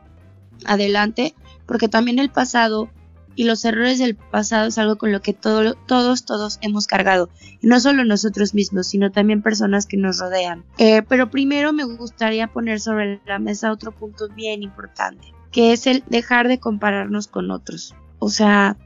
adelante, 0.64 1.34
porque 1.66 1.90
también 1.90 2.20
el 2.20 2.30
pasado 2.30 2.92
y 3.34 3.46
los 3.46 3.66
errores 3.66 3.98
del 3.98 4.16
pasado 4.16 4.68
es 4.68 4.78
algo 4.78 5.00
con 5.00 5.12
lo 5.12 5.20
que 5.20 5.34
todos, 5.34 5.78
todos 5.88 6.60
hemos 6.62 6.86
cargado. 6.86 7.32
Y 7.60 7.66
no 7.66 7.80
solo 7.80 8.06
nosotros 8.06 8.54
mismos, 8.54 8.86
sino 8.86 9.12
también 9.12 9.42
personas 9.42 9.88
que 9.88 9.98
nos 9.98 10.20
rodean. 10.20 10.64
Eh, 10.78 11.02
pero 11.10 11.32
primero 11.32 11.74
me 11.74 11.86
gustaría 11.86 12.54
poner 12.54 12.80
sobre 12.80 13.20
la 13.26 13.40
mesa 13.40 13.72
otro 13.72 13.94
punto 13.94 14.30
bien 14.30 14.62
importante, 14.62 15.34
que 15.52 15.74
es 15.74 15.88
el 15.88 16.04
dejar 16.08 16.48
de 16.48 16.60
compararnos 16.60 17.26
con 17.26 17.50
otros. 17.50 17.96
O 18.20 18.30
sea, 18.30 18.78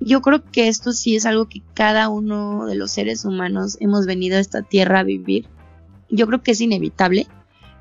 yo 0.00 0.20
creo 0.22 0.44
que 0.44 0.68
esto 0.68 0.92
sí 0.92 1.16
es 1.16 1.26
algo 1.26 1.48
que 1.48 1.62
cada 1.74 2.08
uno 2.08 2.66
de 2.66 2.74
los 2.74 2.92
seres 2.92 3.24
humanos 3.24 3.76
hemos 3.80 4.06
venido 4.06 4.36
a 4.36 4.40
esta 4.40 4.62
tierra 4.62 5.00
a 5.00 5.04
vivir. 5.04 5.46
Yo 6.10 6.26
creo 6.26 6.42
que 6.42 6.52
es 6.52 6.60
inevitable 6.60 7.26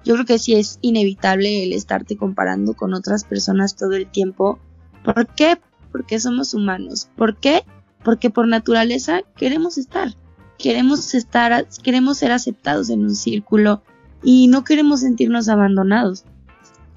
yo 0.06 0.16
creo 0.16 0.26
que 0.26 0.40
sí 0.40 0.54
es 0.54 0.80
inevitable 0.82 1.64
el 1.64 1.74
estarte 1.74 2.18
comparando 2.18 2.74
con 2.74 2.94
otras 2.94 3.24
personas 3.24 3.76
todo 3.76 3.94
el 3.94 4.08
tiempo. 4.08 4.60
¿Por 5.04 5.28
qué? 5.28 5.60
Porque 5.92 6.20
somos 6.20 6.54
humanos. 6.54 7.10
¿Por 7.16 7.38
qué? 7.38 7.64
Porque 8.04 8.30
por 8.30 8.48
naturaleza 8.48 9.22
queremos 9.38 9.78
estar. 9.78 10.10
Queremos 10.58 11.16
estar, 11.16 11.68
queremos 11.84 12.18
ser 12.18 12.32
aceptados 12.32 12.90
en 12.90 13.02
un 13.02 13.16
círculo 13.16 13.82
y 14.24 14.48
no 14.48 14.64
queremos 14.64 15.02
sentirnos 15.02 15.48
abandonados. 15.48 16.26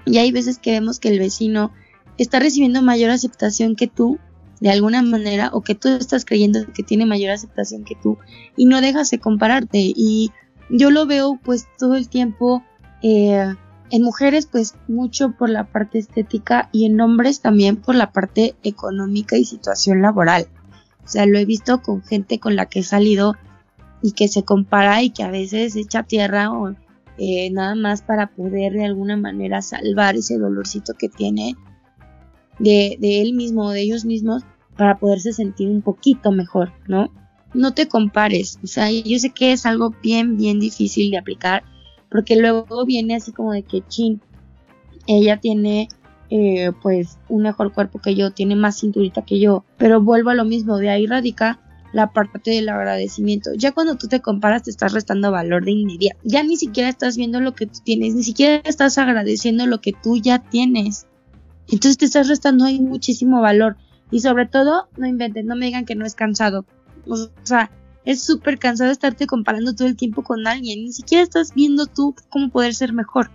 Y 0.05 0.17
hay 0.17 0.31
veces 0.31 0.59
que 0.59 0.71
vemos 0.71 0.99
que 0.99 1.09
el 1.09 1.19
vecino 1.19 1.71
está 2.17 2.39
recibiendo 2.39 2.81
mayor 2.81 3.09
aceptación 3.09 3.75
que 3.75 3.87
tú, 3.87 4.19
de 4.59 4.71
alguna 4.71 5.01
manera, 5.01 5.49
o 5.53 5.61
que 5.61 5.75
tú 5.75 5.89
estás 5.89 6.25
creyendo 6.25 6.71
que 6.73 6.83
tiene 6.83 7.05
mayor 7.05 7.31
aceptación 7.31 7.83
que 7.83 7.95
tú, 8.01 8.17
y 8.55 8.65
no 8.65 8.81
dejas 8.81 9.09
de 9.11 9.19
compararte. 9.19 9.79
Y 9.95 10.31
yo 10.69 10.91
lo 10.91 11.05
veo 11.05 11.39
pues 11.43 11.67
todo 11.77 11.95
el 11.95 12.09
tiempo 12.09 12.63
eh, 13.01 13.53
en 13.89 14.03
mujeres 14.03 14.47
pues 14.47 14.75
mucho 14.87 15.31
por 15.31 15.49
la 15.49 15.65
parte 15.65 15.99
estética 15.99 16.69
y 16.71 16.85
en 16.85 16.99
hombres 16.99 17.41
también 17.41 17.77
por 17.77 17.95
la 17.95 18.11
parte 18.11 18.55
económica 18.63 19.37
y 19.37 19.45
situación 19.45 20.01
laboral. 20.01 20.47
O 21.05 21.07
sea, 21.07 21.25
lo 21.25 21.37
he 21.37 21.45
visto 21.45 21.81
con 21.81 22.03
gente 22.03 22.39
con 22.39 22.55
la 22.55 22.65
que 22.65 22.79
he 22.79 22.83
salido 22.83 23.35
y 24.01 24.11
que 24.11 24.27
se 24.27 24.43
compara 24.43 25.01
y 25.03 25.11
que 25.11 25.23
a 25.23 25.31
veces 25.31 25.75
echa 25.75 26.03
tierra 26.03 26.51
o 26.51 26.75
eh, 27.17 27.49
nada 27.51 27.75
más 27.75 28.01
para 28.01 28.27
poder 28.27 28.73
de 28.73 28.85
alguna 28.85 29.17
manera 29.17 29.61
salvar 29.61 30.15
ese 30.15 30.37
dolorcito 30.37 30.93
que 30.93 31.09
tiene 31.09 31.55
de, 32.59 32.97
él 33.01 33.33
mismo 33.33 33.67
o 33.67 33.71
de 33.71 33.81
ellos 33.81 34.05
mismos 34.05 34.43
para 34.75 34.97
poderse 34.97 35.33
sentir 35.33 35.69
un 35.69 35.81
poquito 35.81 36.31
mejor, 36.31 36.71
¿no? 36.87 37.11
No 37.53 37.73
te 37.73 37.87
compares, 37.87 38.59
o 38.63 38.67
sea, 38.67 38.91
yo 38.91 39.17
sé 39.19 39.31
que 39.31 39.51
es 39.51 39.65
algo 39.65 39.93
bien, 40.03 40.37
bien 40.37 40.59
difícil 40.59 41.11
de 41.11 41.17
aplicar 41.17 41.63
porque 42.09 42.35
luego 42.35 42.85
viene 42.85 43.15
así 43.15 43.31
como 43.31 43.53
de 43.53 43.63
que 43.63 43.81
chin, 43.87 44.21
ella 45.07 45.37
tiene 45.37 45.89
eh, 46.29 46.71
pues 46.81 47.17
un 47.29 47.43
mejor 47.43 47.73
cuerpo 47.73 47.99
que 47.99 48.15
yo, 48.15 48.31
tiene 48.31 48.55
más 48.55 48.79
cinturita 48.79 49.23
que 49.23 49.39
yo, 49.39 49.65
pero 49.77 50.01
vuelvo 50.01 50.29
a 50.29 50.35
lo 50.35 50.45
mismo, 50.45 50.77
de 50.77 50.89
ahí 50.89 51.07
radica 51.07 51.59
la 51.93 52.11
parte 52.11 52.51
del 52.51 52.69
agradecimiento. 52.69 53.51
Ya 53.55 53.71
cuando 53.71 53.95
tú 53.95 54.07
te 54.07 54.21
comparas 54.21 54.63
te 54.63 54.69
estás 54.69 54.93
restando 54.93 55.31
valor 55.31 55.65
de 55.65 55.71
inmediato. 55.71 56.19
Ya 56.23 56.43
ni 56.43 56.57
siquiera 56.57 56.89
estás 56.89 57.17
viendo 57.17 57.39
lo 57.39 57.53
que 57.55 57.65
tú 57.65 57.79
tienes, 57.83 58.13
ni 58.13 58.23
siquiera 58.23 58.61
estás 58.65 58.97
agradeciendo 58.97 59.65
lo 59.65 59.79
que 59.79 59.93
tú 59.93 60.17
ya 60.17 60.39
tienes. 60.39 61.07
Entonces 61.67 61.97
te 61.97 62.05
estás 62.05 62.27
restando 62.27 62.65
ahí 62.65 62.79
muchísimo 62.79 63.41
valor. 63.41 63.77
Y 64.09 64.21
sobre 64.21 64.45
todo, 64.45 64.87
no 64.97 65.07
inventen, 65.07 65.47
no 65.47 65.55
me 65.55 65.65
digan 65.65 65.85
que 65.85 65.95
no 65.95 66.05
es 66.05 66.15
cansado. 66.15 66.65
O 67.07 67.29
sea, 67.43 67.71
es 68.05 68.23
súper 68.23 68.57
cansado 68.57 68.89
estarte 68.91 69.27
comparando 69.27 69.73
todo 69.73 69.87
el 69.87 69.97
tiempo 69.97 70.23
con 70.23 70.47
alguien. 70.47 70.85
Ni 70.85 70.93
siquiera 70.93 71.23
estás 71.23 71.53
viendo 71.53 71.87
tú 71.87 72.15
cómo 72.29 72.49
poder 72.49 72.73
ser 72.73 72.93
mejor. 72.93 73.29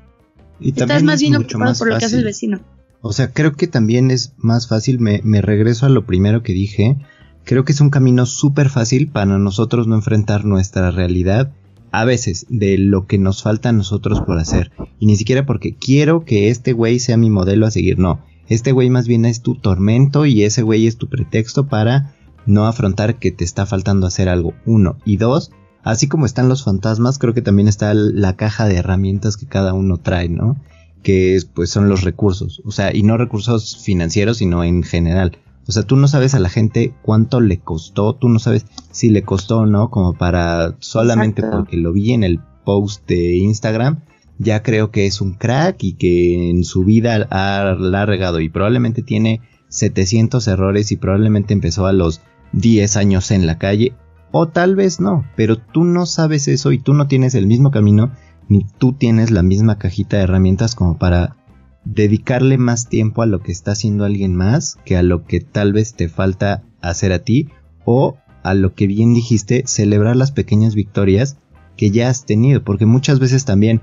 Y 0.61 0.71
estás 0.71 1.03
más 1.03 1.21
bien 1.21 1.37
ocupado 1.37 1.75
por 1.75 1.89
lo 1.89 1.99
que 1.99 2.07
hace 2.07 2.19
el 2.19 2.25
vecino. 2.25 2.61
O 3.03 3.13
sea, 3.13 3.33
creo 3.33 3.55
que 3.55 3.67
también 3.67 4.11
es 4.11 4.33
más 4.39 4.69
fácil, 4.69 5.01
me, 5.01 5.21
me 5.25 5.43
regreso 5.43 5.87
a 5.87 5.89
lo 5.89 6.07
primero 6.07 6.43
que 6.43 6.53
dije, 6.53 6.97
creo 7.45 7.65
que 7.65 7.73
es 7.73 7.81
un 7.81 7.91
camino 7.91 8.27
súper 8.27 8.71
fácil 8.71 9.09
para 9.09 9.39
nosotros 9.39 9.89
no 9.89 9.97
enfrentar 9.97 10.45
nuestra 10.45 10.91
realidad 10.91 11.53
a 11.93 12.05
veces 12.05 12.47
de 12.49 12.79
lo 12.79 13.07
que 13.07 13.19
nos 13.19 13.43
falta 13.43 13.69
a 13.69 13.73
nosotros 13.73 14.21
por 14.23 14.39
hacer. 14.39 14.73
Y 14.99 15.07
ni 15.07 15.17
siquiera 15.17 15.47
porque 15.47 15.77
quiero 15.77 16.25
que 16.25 16.49
este 16.49 16.73
güey 16.73 16.99
sea 16.99 17.17
mi 17.17 17.31
modelo 17.31 17.67
a 17.67 17.71
seguir, 17.71 17.99
no. 17.99 18.21
Este 18.49 18.73
güey 18.73 18.91
más 18.91 19.07
bien 19.07 19.25
es 19.25 19.43
tu 19.43 19.55
tormento 19.55 20.27
y 20.27 20.43
ese 20.43 20.63
güey 20.63 20.87
es 20.87 20.97
tu 20.97 21.09
pretexto 21.09 21.69
para 21.69 22.15
no 22.47 22.67
afrontar 22.67 23.19
que 23.19 23.31
te 23.31 23.45
está 23.45 23.67
faltando 23.67 24.07
hacer 24.07 24.29
algo, 24.29 24.55
uno. 24.67 24.97
Y 25.05 25.19
dos, 25.19 25.53
así 25.85 26.09
como 26.09 26.27
están 26.27 26.49
los 26.49 26.65
fantasmas, 26.65 27.19
creo 27.19 27.35
que 27.35 27.43
también 27.43 27.69
está 27.69 27.95
la 27.95 28.37
caja 28.37 28.67
de 28.67 28.77
herramientas 28.77 29.37
que 29.37 29.47
cada 29.47 29.75
uno 29.75 29.99
trae, 29.99 30.29
¿no? 30.29 30.57
Que 31.03 31.41
pues 31.55 31.71
son 31.71 31.89
los 31.89 32.03
recursos, 32.03 32.63
o 32.65 32.71
sea, 32.71 32.95
y 32.95 33.03
no 33.03 33.17
recursos 33.17 33.77
financieros, 33.85 34.39
sino 34.39 34.65
en 34.65 34.83
general. 34.83 35.39
O 35.67 35.73
sea, 35.73 35.85
tú 35.85 35.97
no 35.97 36.09
sabes 36.09 36.35
a 36.35 36.41
la 36.41 36.49
gente 36.49 36.95
cuánto 37.03 37.41
le 37.41 37.59
costó, 37.59 38.15
tú 38.15 38.29
no 38.29 38.39
sabes 38.39 38.67
si 38.91 39.11
le 39.11 39.23
costó 39.23 39.61
o 39.61 39.67
no, 39.67 39.91
como 39.91 40.15
para 40.15 40.77
solamente 40.81 41.43
porque 41.43 41.77
lo 41.77 41.93
vi 41.93 42.13
en 42.13 42.25
el 42.25 42.41
post 42.65 43.07
de 43.07 43.37
Instagram, 43.37 44.01
ya 44.39 44.63
creo 44.63 44.91
que 44.91 45.07
es 45.07 45.21
un 45.21 45.35
crack 45.35 45.83
y 45.85 45.93
que 45.95 46.51
en 46.51 46.65
su 46.65 46.85
vida 46.85 47.29
ha, 47.31 47.77
la 47.79 48.03
ha 48.03 48.07
regado 48.07 48.41
y 48.41 48.49
probablemente 48.49 49.03
tiene 49.03 49.41
700 49.69 50.47
errores 50.49 50.91
y 50.91 50.97
probablemente 50.97 51.55
empezó 51.55 51.87
a 51.87 51.93
los 51.93 52.21
10 52.53 52.97
años 52.97 53.31
en 53.31 53.47
la 53.47 53.59
calle, 53.59 53.95
o 54.33 54.49
tal 54.49 54.75
vez 54.77 55.01
no, 55.01 55.25
pero 55.37 55.57
tú 55.59 55.85
no 55.85 56.07
sabes 56.07 56.49
eso 56.49 56.73
y 56.73 56.79
tú 56.79 56.93
no 56.95 57.07
tienes 57.07 57.35
el 57.35 57.47
mismo 57.47 57.71
camino, 57.71 58.11
ni 58.49 58.67
tú 58.79 58.93
tienes 58.93 59.31
la 59.31 59.43
misma 59.43 59.79
cajita 59.79 60.17
de 60.17 60.25
herramientas 60.25 60.75
como 60.75 60.99
para 60.99 61.37
dedicarle 61.85 62.59
más 62.59 62.89
tiempo 62.89 63.23
a 63.23 63.27
lo 63.27 63.41
que 63.41 63.53
está 63.53 63.73
haciendo 63.73 64.05
alguien 64.05 64.35
más 64.37 64.77
que 64.85 64.97
a 64.97 65.03
lo 65.03 65.25
que 65.25 65.41
tal 65.41 65.73
vez 65.73 65.95
te 65.95 66.09
falta 66.09 66.63
hacer 66.81 67.13
a 67.13 67.21
ti, 67.21 67.49
o 67.85 68.17
a 68.43 68.55
lo 68.55 68.75
que 68.75 68.87
bien 68.87 69.15
dijiste, 69.15 69.65
celebrar 69.67 70.17
las 70.17 70.33
pequeñas 70.33 70.75
victorias 70.75 71.39
que 71.77 71.91
ya 71.91 72.09
has 72.09 72.25
tenido, 72.25 72.63
porque 72.63 72.87
muchas 72.87 73.19
veces 73.19 73.45
también 73.45 73.81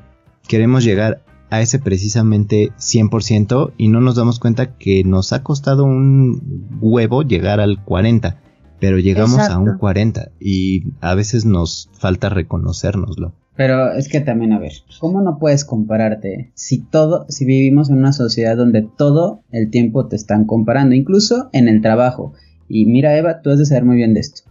queremos 0.47 0.83
llegar 0.83 1.23
a 1.49 1.61
ese 1.61 1.79
precisamente 1.79 2.71
100% 2.77 3.73
y 3.77 3.87
no 3.87 4.01
nos 4.01 4.15
damos 4.15 4.39
cuenta 4.39 4.77
que 4.77 5.03
nos 5.03 5.33
ha 5.33 5.43
costado 5.43 5.83
un 5.83 6.77
huevo 6.79 7.23
llegar 7.23 7.59
al 7.59 7.83
40 7.83 8.41
pero 8.79 8.97
llegamos 8.97 9.39
a 9.39 9.59
un 9.59 9.77
40 9.77 10.31
y 10.39 10.93
a 11.01 11.13
veces 11.13 11.45
nos 11.45 11.89
falta 11.93 12.29
reconocérnoslo. 12.29 13.33
Pero 13.59 13.91
es 13.91 14.07
que 14.07 14.21
también, 14.21 14.53
a 14.53 14.57
ver, 14.57 14.71
¿cómo 15.01 15.19
no 15.19 15.37
puedes 15.37 15.65
compararte 15.65 16.49
si 16.53 16.79
todo, 16.79 17.25
si 17.27 17.43
vivimos 17.43 17.89
en 17.89 17.97
una 17.97 18.13
sociedad 18.13 18.55
donde 18.55 18.87
todo 18.97 19.41
el 19.51 19.69
tiempo 19.69 20.07
te 20.07 20.15
están 20.15 20.45
comparando, 20.45 20.95
incluso 20.95 21.49
en 21.51 21.67
el 21.67 21.81
trabajo? 21.81 22.31
Y 22.69 22.85
mira, 22.85 23.17
Eva, 23.17 23.41
tú 23.41 23.49
has 23.49 23.59
de 23.59 23.65
saber 23.65 23.83
muy 23.83 23.97
bien 23.97 24.13
de 24.13 24.21
esto. 24.21 24.43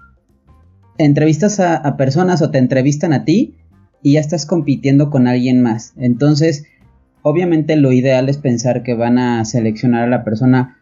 Entrevistas 0.99 1.59
a, 1.59 1.77
a 1.77 1.97
personas 1.97 2.43
o 2.43 2.51
te 2.51 2.59
entrevistan 2.59 3.15
a 3.15 3.25
ti 3.25 3.55
y 4.03 4.13
ya 4.13 4.21
estás 4.21 4.45
compitiendo 4.45 5.09
con 5.09 5.27
alguien 5.27 5.63
más. 5.63 5.95
Entonces, 5.97 6.67
obviamente 7.23 7.77
lo 7.77 7.93
ideal 7.93 8.29
es 8.29 8.37
pensar 8.37 8.83
que 8.83 8.93
van 8.93 9.17
a 9.17 9.43
seleccionar 9.47 10.03
a 10.03 10.11
la 10.11 10.23
persona 10.23 10.77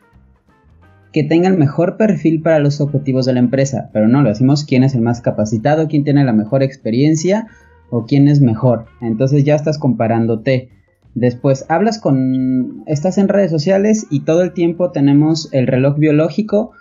que 1.13 1.23
tenga 1.23 1.49
el 1.49 1.57
mejor 1.57 1.97
perfil 1.97 2.43
para 2.43 2.59
los 2.59 2.81
objetivos 2.81 3.25
de 3.25 3.35
la 3.35 3.39
empresa, 3.39 3.89
pero 3.93 4.09
no 4.09 4.21
lo 4.21 4.31
decimos 4.31 4.65
quién 4.65 4.83
es 4.83 4.97
el 4.97 5.01
más 5.03 5.21
capacitado, 5.21 5.87
quién 5.87 6.03
tiene 6.03 6.25
la 6.25 6.33
mejor 6.33 6.65
experiencia 6.65 7.47
o 7.91 8.07
quién 8.07 8.29
es 8.29 8.41
mejor. 8.41 8.87
Entonces 9.01 9.45
ya 9.45 9.55
estás 9.55 9.79
comparándote. 9.79 10.71
Después 11.15 11.65
hablas 11.69 11.99
con, 11.99 12.83
estás 12.87 13.19
en 13.19 13.29
redes 13.29 13.51
sociales 13.51 14.07
y 14.11 14.21
todo 14.21 14.43
el 14.43 14.53
tiempo 14.53 14.91
tenemos 14.91 15.49
el 15.53 15.67
reloj 15.67 15.97
biológico, 15.97 16.73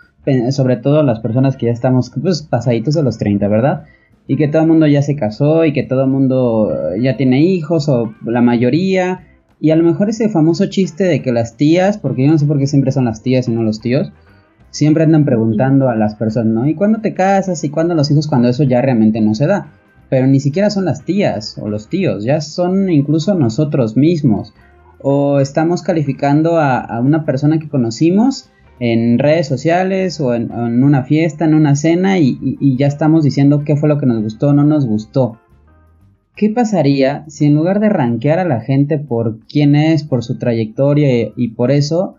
sobre 0.49 0.77
todo 0.77 1.03
las 1.03 1.19
personas 1.19 1.55
que 1.55 1.67
ya 1.67 1.71
estamos 1.71 2.11
pues, 2.21 2.41
pasaditos 2.41 2.95
de 2.95 3.03
los 3.03 3.17
30, 3.17 3.47
¿verdad? 3.47 3.83
Y 4.27 4.37
que 4.37 4.47
todo 4.47 4.63
el 4.63 4.67
mundo 4.67 4.87
ya 4.87 5.01
se 5.01 5.15
casó 5.15 5.65
y 5.65 5.71
que 5.71 5.83
todo 5.83 6.03
el 6.03 6.09
mundo 6.09 6.71
ya 6.99 7.15
tiene 7.15 7.43
hijos 7.43 7.87
o 7.87 8.13
la 8.25 8.41
mayoría. 8.41 9.21
Y 9.61 9.69
a 9.69 9.75
lo 9.75 9.83
mejor 9.83 10.09
ese 10.09 10.27
famoso 10.29 10.65
chiste 10.65 11.03
de 11.05 11.21
que 11.21 11.31
las 11.31 11.55
tías, 11.55 11.97
porque 11.97 12.25
yo 12.25 12.31
no 12.31 12.37
sé 12.37 12.45
por 12.45 12.57
qué 12.57 12.67
siempre 12.67 12.91
son 12.91 13.05
las 13.05 13.21
tías 13.21 13.47
y 13.47 13.51
no 13.51 13.63
los 13.63 13.79
tíos, 13.79 14.11
siempre 14.71 15.03
andan 15.03 15.23
preguntando 15.23 15.87
a 15.87 15.95
las 15.95 16.15
personas, 16.15 16.53
¿no? 16.53 16.67
¿Y 16.67 16.73
cuándo 16.73 16.99
te 16.99 17.13
casas? 17.13 17.63
¿Y 17.63 17.69
cuándo 17.69 17.95
los 17.95 18.11
hijos? 18.11 18.27
Cuando 18.27 18.49
eso 18.49 18.63
ya 18.63 18.81
realmente 18.81 19.21
no 19.21 19.33
se 19.33 19.47
da. 19.47 19.71
Pero 20.09 20.27
ni 20.27 20.39
siquiera 20.39 20.69
son 20.69 20.85
las 20.85 21.03
tías 21.03 21.57
o 21.57 21.67
los 21.67 21.89
tíos, 21.89 22.23
ya 22.23 22.41
son 22.41 22.89
incluso 22.89 23.33
nosotros 23.35 23.97
mismos. 23.97 24.53
O 25.01 25.39
estamos 25.39 25.81
calificando 25.81 26.59
a, 26.59 26.99
una 26.99 27.25
persona 27.25 27.59
que 27.59 27.69
conocimos 27.69 28.49
en 28.79 29.19
redes 29.19 29.47
sociales 29.47 30.19
o 30.19 30.33
en, 30.33 30.51
una 30.83 31.03
fiesta, 31.03 31.45
en 31.45 31.53
una 31.53 31.75
cena 31.75 32.19
y, 32.19 32.75
ya 32.77 32.87
estamos 32.87 33.23
diciendo 33.23 33.63
qué 33.65 33.75
fue 33.75 33.89
lo 33.89 33.99
que 33.99 34.05
nos 34.05 34.21
gustó 34.21 34.49
o 34.49 34.53
no 34.53 34.63
nos 34.63 34.85
gustó. 34.85 35.39
¿Qué 36.35 36.49
pasaría 36.49 37.23
si 37.27 37.45
en 37.45 37.55
lugar 37.55 37.79
de 37.79 37.89
rankear 37.89 38.39
a 38.39 38.45
la 38.45 38.59
gente 38.59 38.99
por 38.99 39.39
quién 39.47 39.75
es, 39.75 40.03
por 40.03 40.23
su 40.23 40.37
trayectoria 40.37 41.31
y, 41.35 41.49
por 41.49 41.71
eso, 41.71 42.17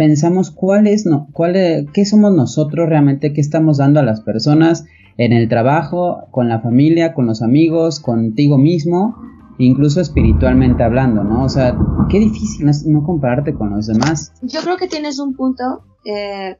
pensamos 0.00 0.50
cuál 0.50 0.86
es, 0.86 1.04
no, 1.04 1.28
cuál 1.34 1.52
qué 1.92 2.06
somos 2.06 2.32
nosotros 2.32 2.88
realmente, 2.88 3.34
qué 3.34 3.42
estamos 3.42 3.76
dando 3.76 4.00
a 4.00 4.02
las 4.02 4.22
personas 4.22 4.86
en 5.18 5.34
el 5.34 5.46
trabajo, 5.50 6.26
con 6.30 6.48
la 6.48 6.62
familia, 6.62 7.12
con 7.12 7.26
los 7.26 7.42
amigos, 7.42 8.00
contigo 8.00 8.56
mismo, 8.56 9.14
incluso 9.58 10.00
espiritualmente 10.00 10.82
hablando, 10.82 11.22
¿no? 11.22 11.44
O 11.44 11.50
sea, 11.50 11.76
qué 12.08 12.18
difícil 12.18 12.66
es 12.70 12.86
no 12.86 13.04
compararte 13.04 13.52
con 13.52 13.76
los 13.76 13.88
demás. 13.88 14.32
Yo 14.40 14.62
creo 14.62 14.78
que 14.78 14.88
tienes 14.88 15.18
un 15.18 15.34
punto, 15.36 15.82
eh, 16.06 16.56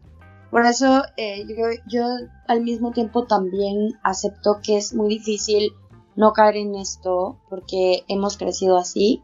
por 0.50 0.66
eso 0.66 1.02
eh, 1.16 1.46
yo, 1.48 1.64
yo 1.88 2.04
al 2.46 2.60
mismo 2.60 2.90
tiempo 2.90 3.24
también 3.24 3.94
acepto 4.02 4.58
que 4.62 4.76
es 4.76 4.92
muy 4.92 5.08
difícil 5.08 5.72
no 6.14 6.34
caer 6.34 6.56
en 6.56 6.74
esto 6.74 7.38
porque 7.48 8.04
hemos 8.06 8.36
crecido 8.36 8.76
así. 8.76 9.22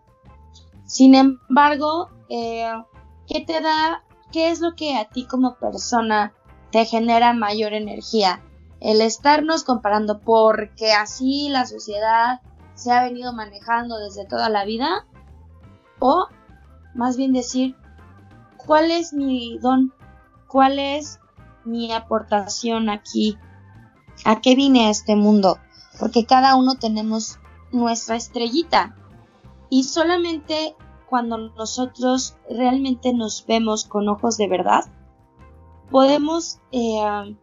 Sin 0.86 1.14
embargo, 1.14 2.08
eh, 2.30 2.72
¿qué 3.26 3.40
te 3.40 3.60
da, 3.60 4.04
qué 4.37 4.51
es 4.51 4.61
lo 4.61 4.74
que 4.74 4.99
a 4.99 5.09
ti 5.09 5.24
como 5.24 5.55
persona 5.55 6.34
te 6.70 6.84
genera 6.84 7.32
mayor 7.32 7.72
energía? 7.72 8.43
El 8.80 9.01
estarnos 9.01 9.64
comparando 9.64 10.20
porque 10.20 10.93
así 10.93 11.49
la 11.49 11.64
sociedad 11.64 12.43
se 12.74 12.93
ha 12.93 13.03
venido 13.03 13.32
manejando 13.32 13.97
desde 13.97 14.26
toda 14.26 14.51
la 14.51 14.66
vida 14.66 15.07
o 16.01 16.26
más 16.95 17.16
bien 17.16 17.32
decir 17.32 17.76
cuál 18.59 18.91
es 18.91 19.14
mi 19.14 19.57
don, 19.57 19.95
cuál 20.49 20.78
es 20.80 21.18
mi 21.64 21.91
aportación 21.95 22.91
aquí, 22.91 23.39
a 24.26 24.43
qué 24.43 24.55
vine 24.55 24.89
a 24.89 24.91
este 24.91 25.16
mundo 25.16 25.57
porque 25.99 26.26
cada 26.26 26.57
uno 26.57 26.74
tenemos 26.74 27.39
nuestra 27.72 28.16
estrellita. 28.16 28.95
Y 29.70 29.84
solamente 29.84 30.76
cuando 31.09 31.38
nosotros 31.38 32.36
realmente 32.50 33.12
nos 33.12 33.44
vemos 33.46 33.84
con 33.84 34.09
ojos 34.09 34.36
de 34.36 34.48
verdad, 34.48 34.84
podemos 35.90 36.61
eh, 36.72 37.36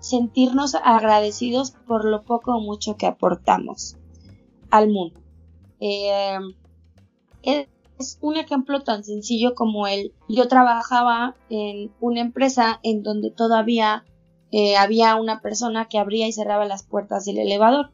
sentirnos 0.00 0.74
agradecidos 0.74 1.70
por 1.70 2.04
lo 2.04 2.22
poco 2.22 2.56
o 2.56 2.60
mucho 2.60 2.96
que 2.96 3.06
aportamos 3.06 3.96
al 4.70 4.90
mundo. 4.90 5.20
Eh, 5.80 6.38
es 7.42 8.18
un 8.20 8.36
ejemplo 8.36 8.82
tan 8.82 9.04
sencillo 9.04 9.54
como 9.54 9.86
el, 9.86 10.12
yo 10.28 10.48
trabajaba 10.48 11.36
en 11.48 11.92
una 12.00 12.20
empresa 12.20 12.80
en 12.82 13.02
donde 13.02 13.30
todavía 13.30 14.04
eh, 14.52 14.76
había 14.76 15.16
una 15.16 15.40
persona 15.40 15.88
que 15.88 15.98
abría 15.98 16.26
y 16.26 16.32
cerraba 16.32 16.64
las 16.66 16.82
puertas 16.82 17.24
del 17.24 17.38
elevador. 17.38 17.90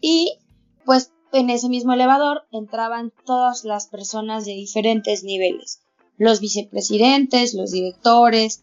Y 0.00 0.38
pues 0.84 1.12
en 1.32 1.50
ese 1.50 1.68
mismo 1.68 1.92
elevador 1.92 2.44
entraban 2.52 3.12
todas 3.24 3.64
las 3.64 3.86
personas 3.86 4.44
de 4.44 4.52
diferentes 4.52 5.24
niveles, 5.24 5.82
los 6.18 6.40
vicepresidentes, 6.40 7.54
los 7.54 7.70
directores, 7.70 8.62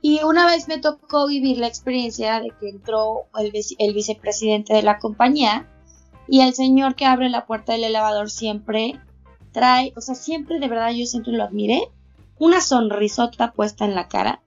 Y 0.00 0.22
una 0.24 0.46
vez 0.46 0.66
me 0.68 0.78
tocó 0.78 1.28
vivir 1.28 1.58
la 1.58 1.68
experiencia 1.68 2.40
de 2.40 2.50
que 2.58 2.68
entró 2.68 3.26
el, 3.38 3.52
el 3.78 3.94
vicepresidente 3.94 4.74
de 4.74 4.82
la 4.82 4.98
compañía 4.98 5.68
y 6.28 6.40
el 6.40 6.54
señor 6.54 6.96
que 6.96 7.06
abre 7.06 7.28
la 7.28 7.46
puerta 7.46 7.72
del 7.72 7.84
elevador 7.84 8.28
siempre 8.30 9.00
trae, 9.52 9.92
o 9.96 10.00
sea, 10.00 10.14
siempre 10.14 10.58
de 10.58 10.68
verdad 10.68 10.90
yo 10.90 11.06
siempre 11.06 11.32
lo 11.32 11.44
admiré, 11.44 11.88
una 12.38 12.60
sonrisota 12.60 13.52
puesta 13.52 13.84
en 13.84 13.94
la 13.94 14.08
cara 14.08 14.42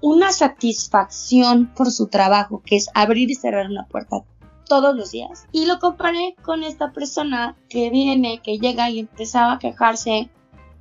una 0.00 0.32
satisfacción 0.32 1.72
por 1.74 1.90
su 1.90 2.06
trabajo, 2.08 2.62
que 2.64 2.76
es 2.76 2.88
abrir 2.94 3.30
y 3.30 3.34
cerrar 3.34 3.66
una 3.66 3.86
puerta 3.86 4.24
todos 4.70 4.94
los 4.94 5.10
días. 5.10 5.48
Y 5.50 5.66
lo 5.66 5.80
comparé 5.80 6.36
con 6.44 6.62
esta 6.62 6.92
persona 6.92 7.56
que 7.68 7.90
viene, 7.90 8.40
que 8.40 8.58
llega 8.58 8.88
y 8.88 9.00
empezaba 9.00 9.54
a 9.54 9.58
quejarse 9.58 10.30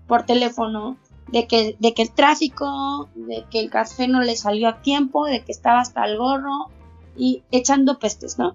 por 0.08 0.28
teléfono 0.28 0.98
de 1.32 1.48
que, 1.48 1.76
de 1.80 1.96
que 1.96 2.04
el 2.04 2.12
tráfico, 2.12 3.10
de 3.16 3.46
que 3.50 3.60
el 3.60 3.72
café 3.72 4.08
no 4.08 4.22
le 4.22 4.36
salió 4.36 4.70
a 4.70 4.82
tiempo, 4.84 5.26
de 5.26 5.44
que 5.44 5.52
estaba 5.52 5.80
hasta 5.80 6.06
el 6.06 6.20
gorro 6.20 6.70
y 7.18 7.42
echando 7.50 7.98
pestes, 7.98 8.38
¿no? 8.38 8.54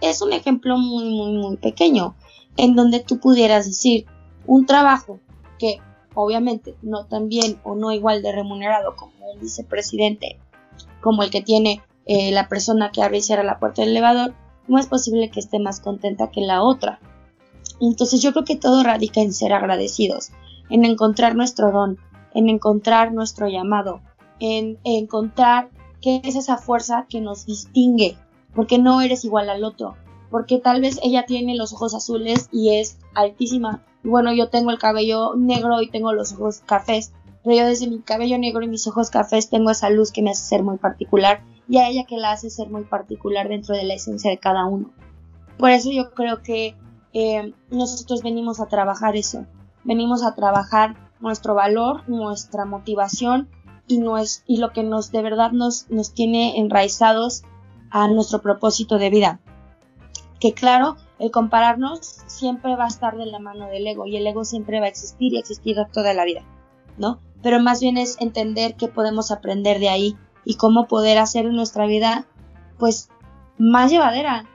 Es 0.00 0.20
un 0.20 0.32
ejemplo 0.32 0.76
muy, 0.76 1.04
muy, 1.04 1.32
muy 1.38 1.56
pequeño 1.56 2.16
en 2.56 2.74
donde 2.74 2.98
tú 2.98 3.20
pudieras 3.20 3.64
decir 3.66 4.06
un 4.44 4.66
trabajo 4.66 5.20
que 5.60 5.80
obviamente 6.14 6.74
no 6.82 7.06
tan 7.06 7.28
bien 7.28 7.60
o 7.62 7.76
no 7.76 7.92
igual 7.92 8.22
de 8.22 8.32
remunerado 8.32 8.96
como 8.96 9.12
un 9.32 9.38
vicepresidente, 9.38 10.40
como 11.00 11.22
el 11.22 11.30
que 11.30 11.42
tiene 11.42 11.80
eh, 12.06 12.30
la 12.32 12.48
persona 12.48 12.90
que 12.92 13.02
abre 13.02 13.18
y 13.18 13.22
cierra 13.22 13.42
la 13.42 13.58
puerta 13.58 13.82
del 13.82 13.90
elevador, 13.90 14.34
no 14.68 14.78
es 14.78 14.86
posible 14.86 15.30
que 15.30 15.40
esté 15.40 15.58
más 15.58 15.80
contenta 15.80 16.30
que 16.30 16.40
la 16.40 16.62
otra. 16.62 17.00
Entonces 17.80 18.22
yo 18.22 18.32
creo 18.32 18.44
que 18.44 18.56
todo 18.56 18.82
radica 18.82 19.20
en 19.20 19.32
ser 19.32 19.52
agradecidos, 19.52 20.30
en 20.70 20.84
encontrar 20.84 21.34
nuestro 21.36 21.70
don, 21.70 21.98
en 22.34 22.48
encontrar 22.48 23.12
nuestro 23.12 23.48
llamado, 23.48 24.00
en, 24.40 24.78
en 24.84 25.04
encontrar 25.04 25.70
qué 26.00 26.20
es 26.24 26.36
esa 26.36 26.56
fuerza 26.56 27.06
que 27.08 27.20
nos 27.20 27.46
distingue, 27.46 28.16
porque 28.54 28.78
no 28.78 29.00
eres 29.00 29.24
igual 29.24 29.50
al 29.50 29.64
otro, 29.64 29.96
porque 30.30 30.58
tal 30.58 30.80
vez 30.80 30.98
ella 31.02 31.26
tiene 31.26 31.54
los 31.56 31.72
ojos 31.72 31.94
azules 31.94 32.48
y 32.52 32.76
es 32.76 32.98
altísima, 33.14 33.82
bueno, 34.02 34.32
yo 34.32 34.48
tengo 34.48 34.70
el 34.70 34.78
cabello 34.78 35.34
negro 35.34 35.82
y 35.82 35.90
tengo 35.90 36.12
los 36.12 36.32
ojos 36.32 36.62
cafés, 36.64 37.12
pero 37.42 37.56
yo 37.56 37.66
desde 37.66 37.88
mi 37.88 38.00
cabello 38.00 38.38
negro 38.38 38.62
y 38.62 38.68
mis 38.68 38.86
ojos 38.86 39.10
cafés 39.10 39.50
tengo 39.50 39.70
esa 39.70 39.90
luz 39.90 40.12
que 40.12 40.22
me 40.22 40.30
hace 40.30 40.44
ser 40.44 40.62
muy 40.62 40.78
particular 40.78 41.42
y 41.68 41.78
a 41.78 41.88
ella 41.88 42.04
que 42.04 42.16
la 42.16 42.32
hace 42.32 42.50
ser 42.50 42.70
muy 42.70 42.84
particular 42.84 43.48
dentro 43.48 43.76
de 43.76 43.84
la 43.84 43.94
esencia 43.94 44.30
de 44.30 44.38
cada 44.38 44.66
uno. 44.66 44.90
Por 45.58 45.70
eso 45.70 45.90
yo 45.90 46.12
creo 46.12 46.42
que 46.42 46.76
eh, 47.12 47.54
nosotros 47.70 48.22
venimos 48.22 48.60
a 48.60 48.66
trabajar 48.66 49.16
eso, 49.16 49.46
venimos 49.84 50.22
a 50.22 50.34
trabajar 50.34 50.96
nuestro 51.20 51.54
valor, 51.54 52.08
nuestra 52.08 52.64
motivación 52.64 53.48
y, 53.86 53.98
no 53.98 54.18
es, 54.18 54.42
y 54.46 54.58
lo 54.58 54.72
que 54.72 54.82
nos 54.82 55.12
de 55.12 55.22
verdad 55.22 55.52
nos, 55.52 55.88
nos 55.90 56.12
tiene 56.12 56.58
enraizados 56.58 57.42
a 57.90 58.08
nuestro 58.08 58.42
propósito 58.42 58.98
de 58.98 59.10
vida. 59.10 59.40
Que 60.40 60.52
claro, 60.52 60.96
el 61.18 61.30
compararnos 61.30 62.00
siempre 62.26 62.76
va 62.76 62.84
a 62.84 62.88
estar 62.88 63.16
de 63.16 63.26
la 63.26 63.38
mano 63.38 63.66
del 63.68 63.86
ego 63.86 64.06
y 64.06 64.16
el 64.16 64.26
ego 64.26 64.44
siempre 64.44 64.80
va 64.80 64.86
a 64.86 64.90
existir 64.90 65.32
y 65.32 65.38
existir 65.38 65.76
toda 65.92 66.12
la 66.12 66.24
vida, 66.24 66.42
¿no? 66.98 67.20
Pero 67.42 67.60
más 67.60 67.80
bien 67.80 67.96
es 67.96 68.20
entender 68.20 68.76
qué 68.76 68.88
podemos 68.88 69.30
aprender 69.30 69.78
de 69.78 69.88
ahí 69.88 70.16
y 70.46 70.54
cómo 70.54 70.86
poder 70.86 71.18
hacer 71.18 71.44
nuestra 71.52 71.86
vida 71.86 72.24
pues 72.78 73.10
más 73.58 73.90
llevadera, 73.90 74.46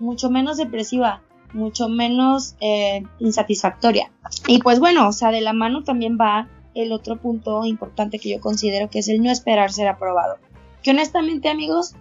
mucho 0.00 0.30
menos 0.30 0.56
depresiva, 0.56 1.22
mucho 1.52 1.88
menos 1.88 2.56
eh, 2.60 3.04
insatisfactoria. 3.20 4.10
Y 4.48 4.58
pues 4.58 4.80
bueno, 4.80 5.06
o 5.06 5.12
sea, 5.12 5.30
de 5.30 5.40
la 5.40 5.52
mano 5.52 5.84
también 5.84 6.18
va 6.20 6.48
el 6.74 6.92
otro 6.92 7.20
punto 7.20 7.64
importante 7.64 8.18
que 8.18 8.30
yo 8.30 8.40
considero 8.40 8.90
que 8.90 9.00
es 9.00 9.08
el 9.08 9.22
no 9.22 9.30
esperar 9.30 9.70
ser 9.70 9.86
aprobado. 9.86 10.38
Que 10.82 10.90
honestamente 10.90 11.48
amigos, 11.48 11.94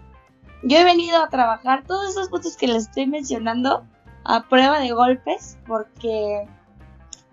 yo 0.64 0.78
he 0.78 0.84
venido 0.84 1.22
a 1.22 1.30
trabajar 1.30 1.84
todos 1.86 2.10
esos 2.10 2.30
puntos 2.30 2.58
que 2.58 2.68
les 2.68 2.88
estoy 2.88 3.06
mencionando 3.08 3.84
a 4.24 4.48
prueba 4.48 4.80
de 4.80 4.91
golpes 4.91 5.58
porque 5.68 6.48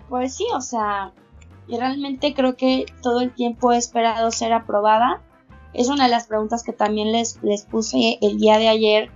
pues 0.09 0.35
sí, 0.35 0.45
o 0.53 0.61
sea, 0.61 1.13
realmente 1.69 2.35
creo 2.35 2.57
que 2.57 2.87
todo 3.01 3.21
el 3.21 3.33
tiempo 3.33 3.73
he 3.73 3.79
esperado 3.79 4.31
ser 4.33 4.53
aprobada. 4.53 5.23
Es 5.73 5.89
una 5.89 6.05
de 6.05 6.11
las 6.11 6.27
preguntas 6.27 6.63
que 6.63 6.73
también 6.73 7.13
les, 7.13 7.43
les 7.43 7.65
puse 7.65 8.19
el 8.21 8.39
día 8.39 8.59
de 8.59 8.69
ayer 8.69 9.11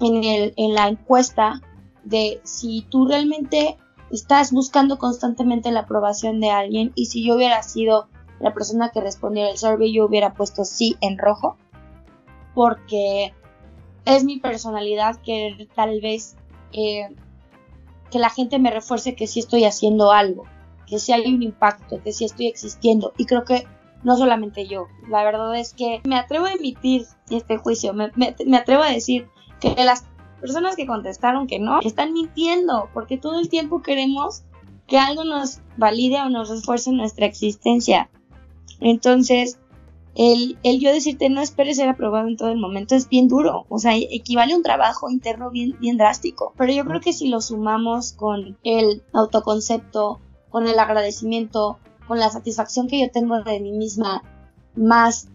en, 0.00 0.24
el, 0.24 0.54
en 0.56 0.74
la 0.74 0.88
encuesta 0.88 1.60
de 2.04 2.40
si 2.44 2.86
tú 2.88 3.06
realmente 3.06 3.76
estás 4.10 4.52
buscando 4.52 4.98
constantemente 4.98 5.70
la 5.70 5.80
aprobación 5.80 6.40
de 6.40 6.50
alguien 6.50 6.92
y 6.94 7.06
si 7.06 7.24
yo 7.24 7.36
hubiera 7.36 7.62
sido 7.62 8.08
la 8.40 8.54
persona 8.54 8.90
que 8.90 9.00
respondiera 9.00 9.50
el 9.50 9.58
survey 9.58 9.92
yo 9.92 10.06
hubiera 10.06 10.32
puesto 10.32 10.64
sí 10.64 10.96
en 11.00 11.18
rojo 11.18 11.56
porque 12.54 13.34
es 14.04 14.24
mi 14.24 14.38
personalidad 14.38 15.20
que 15.22 15.68
tal 15.74 16.00
vez 16.00 16.36
eh, 16.72 17.08
que 18.10 18.18
la 18.18 18.30
gente 18.30 18.58
me 18.58 18.70
refuerce 18.70 19.14
que 19.14 19.26
sí 19.26 19.40
estoy 19.40 19.64
haciendo 19.64 20.10
algo, 20.10 20.44
que 20.86 20.98
sí 20.98 21.12
hay 21.12 21.32
un 21.32 21.42
impacto, 21.42 22.02
que 22.02 22.12
sí 22.12 22.24
estoy 22.24 22.48
existiendo. 22.48 23.12
Y 23.16 23.26
creo 23.26 23.44
que 23.44 23.66
no 24.02 24.16
solamente 24.16 24.66
yo, 24.66 24.86
la 25.08 25.24
verdad 25.24 25.54
es 25.56 25.74
que 25.74 26.00
me 26.04 26.16
atrevo 26.16 26.46
a 26.46 26.52
emitir 26.52 27.06
este 27.28 27.58
juicio, 27.58 27.92
me, 27.92 28.12
atrevo 28.56 28.82
a 28.82 28.90
decir 28.90 29.28
que 29.60 29.74
las 29.84 30.04
personas 30.40 30.76
que 30.76 30.86
contestaron 30.86 31.46
que 31.46 31.58
no 31.58 31.80
están 31.80 32.12
mintiendo, 32.12 32.88
porque 32.94 33.18
todo 33.18 33.38
el 33.38 33.48
tiempo 33.48 33.82
queremos 33.82 34.42
que 34.86 34.98
algo 34.98 35.24
nos 35.24 35.60
valide 35.76 36.20
o 36.20 36.30
nos 36.30 36.48
refuerce 36.48 36.92
nuestra 36.92 37.26
existencia. 37.26 38.10
Entonces, 38.80 39.58
el, 40.14 40.58
el, 40.64 40.80
yo 40.80 40.92
decirte 40.92 41.28
no 41.28 41.42
esperes 41.42 41.76
ser 41.76 41.88
aprobado 41.88 42.26
en 42.26 42.36
todo 42.36 42.48
el 42.48 42.58
momento 42.58 42.96
es 42.96 43.08
bien 43.08 43.28
duro, 43.28 43.66
o 43.68 43.78
sea, 43.78 43.96
equivale 43.96 44.54
a 44.54 44.56
un 44.56 44.62
trabajo 44.62 45.10
interno 45.10 45.50
bien 45.50 45.96
drástico. 45.96 46.54
Pero 46.56 46.72
yo 46.72 46.84
creo 46.86 47.00
que 47.00 47.12
si 47.12 47.28
lo 47.28 47.40
sumamos 47.40 48.12
con 48.12 48.58
el 48.64 49.02
autoconcepto, 49.12 50.20
con 50.48 50.66
el 50.66 50.78
agradecimiento, 50.78 51.78
con 52.10 52.18
la 52.18 52.28
satisfacción 52.28 52.88
que 52.88 53.00
yo 53.00 53.08
tengo 53.12 53.40
de 53.44 53.60
mí 53.60 53.70
misma, 53.70 54.24
más 54.74 55.28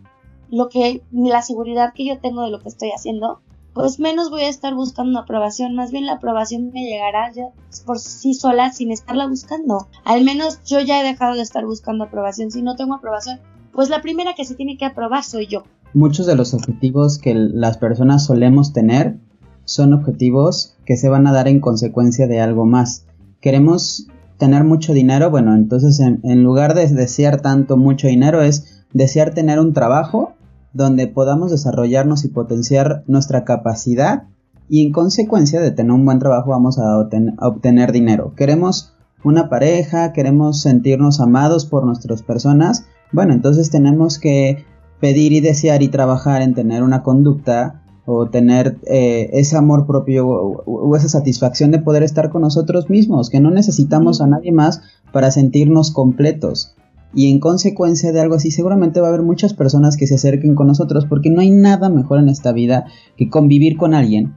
lo 0.52 0.68
que, 0.68 1.04
la 1.14 1.42
seguridad 1.42 1.94
que 1.96 2.06
yo 2.06 2.20
tengo 2.20 2.42
de 2.42 2.50
lo 2.50 2.60
que 2.60 2.68
estoy 2.68 2.90
haciendo, 2.94 3.40
pues 3.74 3.98
menos 3.98 4.30
voy 4.30 4.42
a 4.42 4.50
estar 4.50 4.76
buscando 4.76 5.12
una 5.12 5.22
aprobación, 5.22 5.74
más 5.74 5.92
bien 5.94 6.06
la 6.06 6.16
aprobación 6.16 6.74
me 6.74 6.84
llegará 6.84 7.32
ya 7.32 7.46
por 7.86 7.98
sí 7.98 8.34
sola 8.34 8.74
sin 8.74 8.92
estarla 8.92 9.26
buscando. 9.26 9.88
Al 10.04 10.26
menos 10.26 10.66
yo 10.66 10.82
ya 10.82 11.00
he 11.00 11.06
dejado 11.06 11.36
de 11.36 11.44
estar 11.44 11.66
buscando 11.66 12.04
aprobación. 12.04 12.52
Si 12.52 12.62
no 12.62 12.76
tengo 12.76 12.96
aprobación, 12.96 13.40
pues 13.72 13.88
la 13.88 14.02
primera 14.02 14.34
que 14.34 14.44
se 14.44 14.56
tiene 14.56 14.78
que 14.78 14.84
aprobar 14.84 15.24
soy 15.24 15.48
yo. 15.48 15.64
Muchos 15.94 16.26
de 16.26 16.36
los 16.36 16.54
objetivos 16.54 17.20
que 17.20 17.34
las 17.36 17.78
personas 17.78 18.26
solemos 18.26 18.74
tener 18.74 19.16
son 19.64 19.94
objetivos 19.94 20.76
que 20.86 20.98
se 20.98 21.08
van 21.08 21.26
a 21.26 21.32
dar 21.32 21.48
en 21.48 21.62
consecuencia 21.62 22.28
de 22.28 22.42
algo 22.42 22.66
más. 22.66 23.06
Queremos 23.40 24.10
tener 24.38 24.64
mucho 24.64 24.94
dinero, 24.94 25.30
bueno, 25.30 25.56
entonces 25.56 26.00
en, 26.00 26.44
lugar 26.44 26.74
de 26.74 26.88
desear 26.88 27.42
tanto 27.42 27.78
mucho 27.78 28.08
dinero 28.08 28.42
es 28.42 28.84
desear 28.94 29.34
tener 29.34 29.60
un 29.60 29.74
trabajo 29.74 30.34
donde 30.74 31.08
podamos 31.08 31.52
desarrollarnos 31.52 32.26
y 32.26 32.30
potenciar 32.30 33.04
nuestra 33.08 33.46
capacidad 33.46 34.24
y 34.68 34.86
en 34.86 34.92
consecuencia 34.92 35.62
de 35.62 35.72
tener 35.72 35.92
un 35.92 36.06
buen 36.06 36.20
trabajo 36.20 36.50
vamos 36.50 36.80
a, 36.80 36.98
obtener 36.98 37.92
dinero. 37.92 38.34
Queremos 38.36 38.94
una 39.24 39.50
pareja, 39.50 40.12
queremos 40.12 40.62
sentirnos 40.62 41.20
amados 41.20 41.66
por 41.66 41.86
nuestras 41.86 42.22
personas, 42.22 42.86
bueno, 43.12 43.34
entonces 43.34 43.70
tenemos 43.70 44.20
que 44.20 44.66
pedir 45.00 45.32
y 45.34 45.40
desear 45.40 45.82
y 45.82 45.88
trabajar 45.88 46.42
en 46.42 46.54
tener 46.54 46.84
una 46.84 47.04
conducta 47.04 47.84
o 48.06 48.28
tener 48.30 48.78
eh, 48.88 49.30
ese 49.34 49.58
amor 49.58 49.88
propio 49.88 50.28
o, 50.28 50.96
esa 50.96 51.10
satisfacción 51.10 51.72
de 51.72 51.80
poder 51.80 52.04
estar 52.04 52.30
con 52.30 52.42
nosotros 52.42 52.90
mismos, 52.90 53.30
que 53.30 53.40
no 53.40 53.52
necesitamos 53.52 54.22
a 54.22 54.28
nadie 54.28 54.52
más 54.52 54.82
para 55.12 55.32
sentirnos 55.32 55.92
completos. 55.92 56.76
Y 57.14 57.32
en 57.32 57.40
consecuencia 57.40 58.12
de 58.12 58.20
algo 58.20 58.36
así 58.36 58.52
seguramente 58.52 59.00
va 59.00 59.08
a 59.08 59.10
haber 59.10 59.24
muchas 59.24 59.54
personas 59.54 59.96
que 59.96 60.06
se 60.06 60.16
acerquen 60.16 60.54
con 60.54 60.68
nosotros 60.68 61.06
porque 61.06 61.30
no 61.30 61.42
hay 61.42 61.50
nada 61.50 61.90
mejor 61.90 62.20
en 62.20 62.30
esta 62.30 62.52
vida 62.52 62.86
que 63.16 63.30
convivir 63.30 63.78
con 63.78 63.94
alguien 63.94 64.36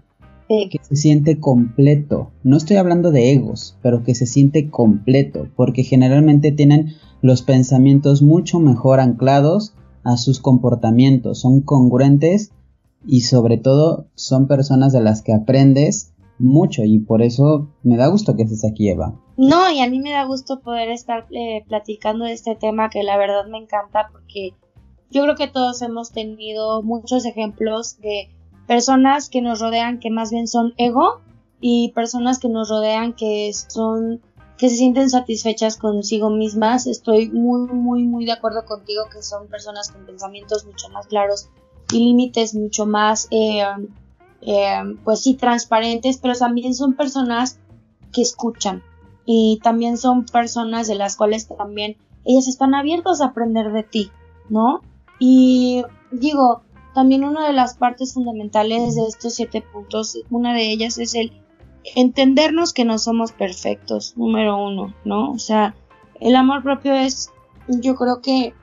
que 0.49 0.81
se 0.81 0.97
siente 0.97 1.41
completo. 1.41 2.31
No 2.43 2.57
estoy 2.57 2.77
hablando 2.77 3.11
de 3.11 3.33
egos, 3.33 3.77
pero 3.83 4.03
que 4.03 4.15
se 4.15 4.27
siente 4.27 4.71
completo 4.71 5.49
porque 5.57 5.83
generalmente 5.83 6.53
tienen 6.53 6.95
los 7.21 7.43
pensamientos 7.43 8.23
mucho 8.23 8.59
mejor 8.59 9.01
anclados 9.01 9.75
a 10.05 10.17
sus 10.17 10.41
comportamientos, 10.41 11.41
son 11.41 11.61
congruentes 11.61 12.53
y 13.09 13.23
sobre 13.23 13.57
todo 13.57 14.07
son 14.15 14.47
personas 14.47 14.93
de 14.93 15.01
las 15.01 15.23
que 15.23 15.33
aprendes 15.33 16.13
mucho 16.39 16.83
y 16.85 16.99
por 16.99 17.23
eso 17.23 17.71
me 17.83 17.97
da 17.97 18.07
gusto 18.09 18.37
que 18.37 18.43
estés 18.43 18.71
aquí, 18.71 18.91
Eva. 18.91 19.19
No, 19.39 19.71
y 19.71 19.81
a 19.81 19.89
mí 19.89 19.99
me 19.99 20.11
da 20.11 20.25
gusto 20.25 20.61
poder 20.61 20.91
estar 20.91 21.27
eh, 21.31 21.65
platicando 21.67 22.27
de 22.27 22.35
este 22.35 22.55
tema 22.55 22.91
que 22.91 23.03
la 23.03 23.17
verdad 23.17 23.47
me 23.49 23.57
encanta 23.57 24.09
porque 24.13 24.51
yo 25.11 25.23
creo 25.23 25.37
que 25.37 25.49
todos 25.49 25.81
hemos 25.81 26.13
tenido 26.13 26.83
muchos 26.83 27.25
ejemplos 27.25 27.99
de 27.99 28.29
personas 28.67 29.31
que 29.31 29.41
nos 29.41 29.59
rodean 29.59 30.01
que 30.01 30.11
más 30.11 30.31
bien 30.31 30.47
son 30.47 30.75
ego 30.77 31.23
y 31.63 31.93
personas 31.95 32.39
que 32.39 32.51
nos 32.51 32.69
rodean 32.69 33.15
que 33.15 33.51
son 33.55 34.21
que 34.59 34.69
se 34.69 34.77
sienten 34.77 35.09
satisfechas 35.09 35.77
consigo 35.79 36.29
mismas. 36.29 36.87
Estoy 36.87 37.31
muy, 37.31 37.73
muy, 37.73 38.03
muy 38.03 38.27
de 38.27 38.33
acuerdo 38.33 38.67
contigo 38.67 39.05
que 39.11 39.23
son 39.23 39.47
personas 39.47 39.91
con 39.91 40.05
pensamientos 40.05 40.67
mucho 40.67 40.89
más 40.91 41.07
claros 41.07 41.49
y 41.93 41.99
límites 42.01 42.55
mucho 42.55 42.87
más 42.87 43.29
eh, 43.31 43.63
eh, 44.43 44.83
pues 45.05 45.23
sí, 45.23 45.35
transparentes, 45.35 46.19
pero 46.19 46.35
también 46.35 46.75
son 46.75 46.95
personas 46.95 47.59
que 48.13 48.23
escuchan 48.23 48.83
y 49.27 49.61
también 49.63 49.99
son 49.99 50.25
personas 50.25 50.87
de 50.87 50.95
las 50.95 51.17
cuales 51.17 51.49
también 51.49 51.97
ellas 52.25 52.49
están 52.49 52.75
abiertas 52.75 53.21
a 53.21 53.27
aprender 53.27 53.73
de 53.73 53.83
ti, 53.83 54.11
¿no? 54.49 54.81
Y 55.19 55.83
digo, 56.11 56.63
también 56.95 57.25
una 57.25 57.47
de 57.47 57.53
las 57.53 57.75
partes 57.75 58.15
fundamentales 58.15 58.95
de 58.95 59.07
estos 59.07 59.35
siete 59.35 59.61
puntos, 59.61 60.19
una 60.31 60.55
de 60.55 60.71
ellas 60.71 60.99
es 60.99 61.15
el 61.15 61.33
entendernos 61.95 62.73
que 62.73 62.85
no 62.85 62.99
somos 62.99 63.33
perfectos, 63.33 64.15
número 64.17 64.57
uno, 64.57 64.95
¿no? 65.05 65.31
O 65.31 65.39
sea, 65.39 65.75
el 66.21 66.37
amor 66.37 66.63
propio 66.63 66.95
es, 66.95 67.31
yo 67.69 67.97
creo 67.97 68.21
que 68.21 68.55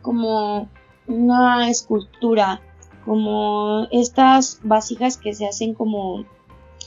como 0.00 0.68
una 1.06 1.68
escultura 1.68 2.60
como 3.04 3.86
estas 3.90 4.60
vasijas 4.62 5.16
que 5.16 5.34
se 5.34 5.46
hacen 5.46 5.74
como 5.74 6.24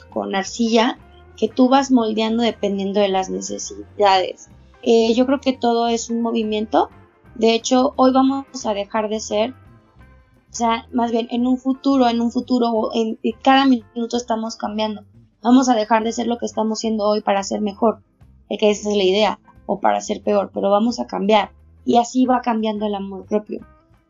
con 0.09 0.35
arcilla 0.35 0.97
que 1.37 1.49
tú 1.49 1.67
vas 1.67 1.91
moldeando 1.91 2.43
dependiendo 2.43 3.01
de 3.01 3.09
las 3.09 3.29
necesidades. 3.29 4.49
Eh, 4.81 5.13
yo 5.13 5.25
creo 5.25 5.41
que 5.41 5.53
todo 5.53 5.87
es 5.87 6.09
un 6.09 6.21
movimiento. 6.21 6.89
De 7.35 7.53
hecho, 7.53 7.93
hoy 7.97 8.13
vamos 8.13 8.65
a 8.65 8.73
dejar 8.73 9.09
de 9.09 9.19
ser, 9.19 9.51
o 9.51 10.53
sea, 10.53 10.87
más 10.93 11.11
bien 11.11 11.27
en 11.31 11.45
un 11.45 11.57
futuro, 11.57 12.07
en 12.07 12.21
un 12.21 12.31
futuro, 12.31 12.91
en, 12.93 13.19
cada 13.41 13.65
minuto 13.65 14.15
estamos 14.15 14.55
cambiando. 14.55 15.03
Vamos 15.41 15.67
a 15.67 15.75
dejar 15.75 16.03
de 16.03 16.13
ser 16.13 16.27
lo 16.27 16.37
que 16.37 16.45
estamos 16.45 16.79
siendo 16.79 17.05
hoy 17.05 17.21
para 17.21 17.43
ser 17.43 17.59
mejor, 17.59 18.01
que 18.47 18.71
esa 18.71 18.89
es 18.89 18.95
la 18.95 19.03
idea, 19.03 19.39
o 19.65 19.81
para 19.81 19.99
ser 19.99 20.23
peor, 20.23 20.51
pero 20.53 20.71
vamos 20.71 21.01
a 21.01 21.07
cambiar. 21.07 21.51
Y 21.83 21.97
así 21.97 22.25
va 22.25 22.41
cambiando 22.41 22.85
el 22.85 22.95
amor 22.95 23.25
propio 23.25 23.65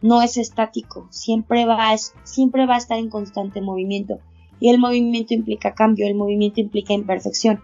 no 0.05 0.21
es 0.21 0.37
estático, 0.37 1.07
siempre 1.09 1.65
va, 1.65 1.97
siempre 2.23 2.67
va 2.67 2.75
a 2.75 2.77
estar 2.77 2.99
en 2.99 3.09
constante 3.09 3.59
movimiento. 3.59 4.19
Y 4.59 4.69
el 4.69 4.77
movimiento 4.77 5.33
implica 5.33 5.73
cambio, 5.73 6.05
el 6.05 6.13
movimiento 6.13 6.61
implica 6.61 6.93
imperfección. 6.93 7.59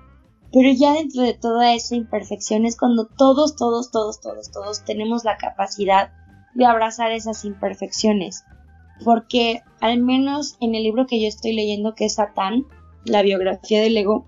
Pero 0.51 0.69
ya 0.73 0.93
dentro 0.93 1.21
de 1.21 1.35
toda 1.35 1.75
esa 1.75 1.95
imperfección 1.95 2.65
es 2.65 2.75
cuando 2.75 3.05
todos, 3.05 3.55
todos, 3.55 3.91
todos, 3.91 4.19
todos, 4.21 4.49
todos 4.49 4.83
tenemos 4.83 5.23
la 5.23 5.37
capacidad 5.37 6.13
de 6.55 6.65
abrazar 6.65 7.11
esas 7.11 7.45
imperfecciones. 7.45 8.43
Porque 9.05 9.61
al 9.79 10.01
menos 10.01 10.57
en 10.61 10.73
el 10.73 10.81
libro 10.81 11.05
que 11.05 11.21
yo 11.21 11.27
estoy 11.27 11.53
leyendo, 11.53 11.93
que 11.93 12.05
es 12.05 12.15
Satán, 12.15 12.65
la 13.05 13.21
biografía 13.21 13.81
del 13.81 13.95
ego, 13.95 14.25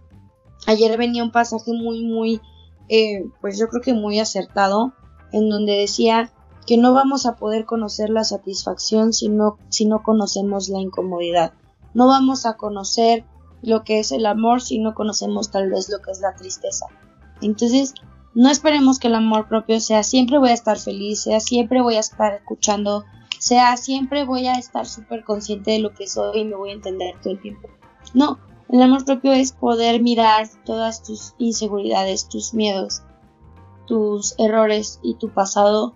ayer 0.68 0.95
venía 0.99 1.24
un 1.24 1.32
pasaje 1.32 1.74
muy, 1.74 2.05
muy, 2.05 2.41
eh, 2.89 3.24
pues 3.41 3.57
yo 3.57 3.70
creo 3.70 3.82
que 3.82 3.95
muy 3.95 4.20
acertado, 4.20 4.93
en 5.32 5.49
donde 5.49 5.74
decía 5.74 6.32
que 6.66 6.78
no 6.78 6.93
vamos 6.93 7.26
a 7.26 7.36
poder 7.36 7.66
conocer 7.66 8.09
la 8.09 8.24
satisfacción 8.24 9.14
si 9.14 9.30
no, 9.30 9.57
si 9.70 9.86
no 9.86 10.03
conocemos 10.03 10.70
la 10.70 10.80
incomodidad. 10.80 11.53
No 11.93 12.07
vamos 12.07 12.45
a 12.45 12.57
conocer 12.57 13.26
lo 13.61 13.84
que 13.84 13.99
es 13.99 14.11
el 14.11 14.26
amor 14.26 14.61
si 14.61 14.80
no 14.80 14.93
conocemos 14.93 15.51
tal 15.51 15.70
vez 15.70 15.89
lo 15.89 15.99
que 16.01 16.11
es 16.11 16.20
la 16.20 16.36
tristeza. 16.36 16.88
Entonces, 17.41 17.93
no 18.36 18.49
esperemos 18.49 18.99
que 18.99 19.07
el 19.07 19.16
amor 19.16 19.47
propio 19.47 19.80
sea 19.80 20.03
siempre 20.03 20.39
voy 20.39 20.49
a 20.49 20.53
estar 20.53 20.80
feliz, 20.80 21.22
sea 21.22 21.39
siempre 21.39 21.82
voy 21.82 21.95
a 21.95 21.99
estar 21.99 22.34
escuchando, 22.34 23.05
sea 23.39 23.78
siempre 23.78 24.26
voy 24.26 24.47
a 24.47 24.53
estar 24.53 24.88
súper 24.88 25.24
consciente 25.24 25.72
de 25.72 25.80
lo 25.80 25.93
que 25.93 26.07
soy 26.07 26.39
y 26.39 26.45
me 26.45 26.55
voy 26.55 26.72
a 26.72 26.74
entender 26.74 27.16
todo 27.22 27.34
el 27.34 27.41
tiempo. 27.41 27.70
No, 28.14 28.39
el 28.70 28.82
amor 28.82 29.05
propio 29.05 29.34
es 29.34 29.51
poder 29.51 30.01
mirar 30.01 30.47
todas 30.66 31.03
tus 31.03 31.36
inseguridades, 31.38 32.28
tus 32.28 32.53
miedos, 32.53 33.03
tus 33.86 34.34
errores 34.39 34.99
y 35.03 35.16
tu 35.16 35.30
pasado 35.30 35.93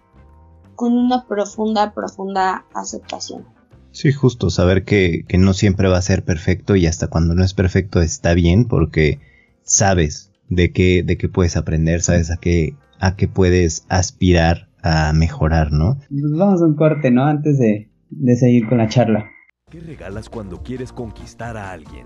con 0.77 0.93
una 0.93 1.25
profunda, 1.27 1.91
profunda 1.93 2.65
aceptación. 2.73 3.43
Sí, 3.91 4.11
justo, 4.13 4.51
saber 4.51 4.85
que, 4.85 5.25
no 5.39 5.53
siempre 5.53 5.89
va 5.89 5.97
a 5.97 6.01
ser 6.03 6.23
perfecto 6.23 6.75
y 6.75 6.85
hasta 6.85 7.07
cuando 7.07 7.33
no 7.33 7.43
es 7.43 7.55
perfecto 7.55 7.99
está 7.99 8.35
bien 8.35 8.65
porque 8.65 9.19
sabes 9.63 10.31
de 10.49 10.71
qué, 10.71 11.01
de 11.03 11.17
qué 11.17 11.29
puedes 11.29 11.57
aprender, 11.57 12.01
sabes 12.01 12.29
a 12.29 12.37
qué, 12.37 12.75
a 12.99 13.15
qué 13.15 13.27
puedes 13.27 13.85
aspirar 13.89 14.69
a 14.83 15.11
mejorar, 15.13 15.71
¿no? 15.71 15.97
Vamos 16.11 16.61
a 16.61 16.65
un 16.67 16.75
corte, 16.75 17.09
¿no? 17.09 17.25
Antes 17.25 17.57
de, 17.57 17.89
de 18.11 18.35
seguir 18.35 18.69
con 18.69 18.77
la 18.77 18.87
charla. 18.87 19.25
¿Qué 19.71 19.79
regalas 19.79 20.29
cuando 20.29 20.61
quieres 20.61 20.93
conquistar 20.93 21.57
a 21.57 21.71
alguien? 21.71 22.05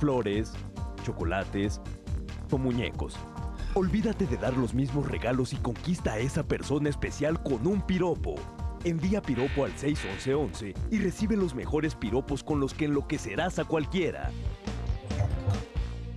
Flores, 0.00 0.52
chocolates 1.04 1.80
o 2.50 2.58
muñecos. 2.58 3.16
Olvídate 3.76 4.26
de 4.26 4.36
dar 4.36 4.56
los 4.56 4.72
mismos 4.72 5.10
regalos 5.10 5.52
y 5.52 5.56
conquista 5.56 6.12
a 6.12 6.18
esa 6.20 6.44
persona 6.44 6.88
especial 6.88 7.42
con 7.42 7.66
un 7.66 7.80
piropo. 7.80 8.36
Envía 8.84 9.20
piropo 9.20 9.64
al 9.64 9.72
61111 9.72 10.74
y 10.92 10.98
recibe 10.98 11.36
los 11.36 11.56
mejores 11.56 11.96
piropos 11.96 12.44
con 12.44 12.60
los 12.60 12.72
que 12.72 12.84
enloquecerás 12.84 13.58
a 13.58 13.64
cualquiera. 13.64 14.30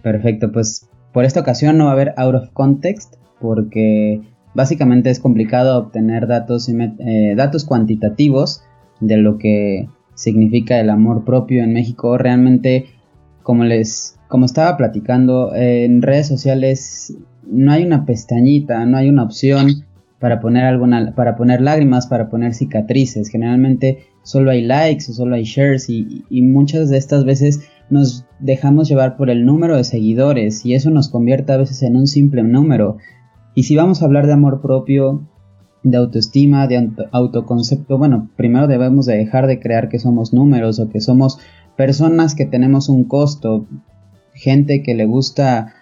Perfecto, 0.04 0.52
pues 0.52 0.88
por 1.12 1.26
esta 1.26 1.40
ocasión 1.40 1.80
no 1.80 1.86
va 1.86 1.90
a 1.90 1.94
haber 1.94 2.14
out 2.18 2.36
of 2.36 2.50
context 2.54 3.16
porque 3.42 4.22
básicamente 4.54 5.10
es 5.10 5.20
complicado 5.20 5.80
obtener 5.80 6.28
datos, 6.28 6.70
eh, 6.70 7.34
datos 7.36 7.66
cuantitativos 7.66 8.62
de 9.00 9.18
lo 9.18 9.40
que 9.40 9.90
significa 10.14 10.80
el 10.80 10.92
amor 10.92 11.26
propio 11.26 11.64
en 11.64 11.74
México. 11.74 12.20
Realmente, 12.20 12.86
como 13.42 13.64
les, 13.64 14.20
como 14.28 14.46
estaba 14.46 14.78
platicando 14.78 15.56
en 15.56 16.04
redes 16.04 16.28
sociales 16.28 17.18
no 17.50 17.72
hay 17.72 17.84
una 17.84 18.06
pestañita, 18.06 18.86
no 18.86 18.98
hay 18.98 19.10
una 19.10 19.24
opción 19.24 19.86
para 20.20 20.40
poner 20.40 20.66
alguna, 20.66 21.14
para 21.16 21.36
poner 21.36 21.62
lágrimas, 21.62 22.08
para 22.08 22.30
poner 22.30 22.54
cicatrices. 22.54 23.30
Generalmente 23.30 24.00
solo 24.24 24.52
hay 24.52 24.64
likes 24.64 25.06
o 25.10 25.14
solo 25.14 25.36
hay 25.36 25.44
shares 25.44 25.90
y, 25.90 26.26
muchas 26.30 26.90
de 26.90 26.98
estas 26.98 27.26
veces 27.26 27.62
nos 27.90 28.26
dejamos 28.40 28.90
llevar 28.90 29.16
por 29.16 29.30
el 29.30 29.46
número 29.46 29.78
de 29.78 29.84
seguidores 29.84 30.66
y 30.66 30.74
eso 30.74 30.90
nos 30.90 31.10
convierte 31.10 31.54
a 31.54 31.58
veces 31.58 31.84
en 31.84 31.96
un 31.96 32.08
simple 32.08 32.44
número. 32.44 32.98
Y 33.56 33.64
si 33.64 33.76
vamos 33.76 34.02
a 34.02 34.06
hablar 34.06 34.28
de 34.28 34.34
amor 34.34 34.62
propio, 34.62 35.28
de 35.84 35.98
autoestima, 35.98 36.68
de 36.68 36.92
autoconcepto, 37.12 37.98
bueno, 37.98 38.30
primero 38.36 38.68
debemos 38.68 39.06
de 39.06 39.18
dejar 39.18 39.48
de 39.48 39.60
crear 39.60 39.88
que 39.88 40.00
somos 40.00 40.34
números 40.34 40.80
o 40.80 40.90
que 40.90 41.00
somos 41.00 41.40
personas 41.78 42.36
que 42.36 42.46
tenemos 42.46 42.90
un 42.90 43.06
costo, 43.06 43.68
gente 44.34 44.84
que 44.84 44.96
le 44.96 45.06
gusta 45.06 45.74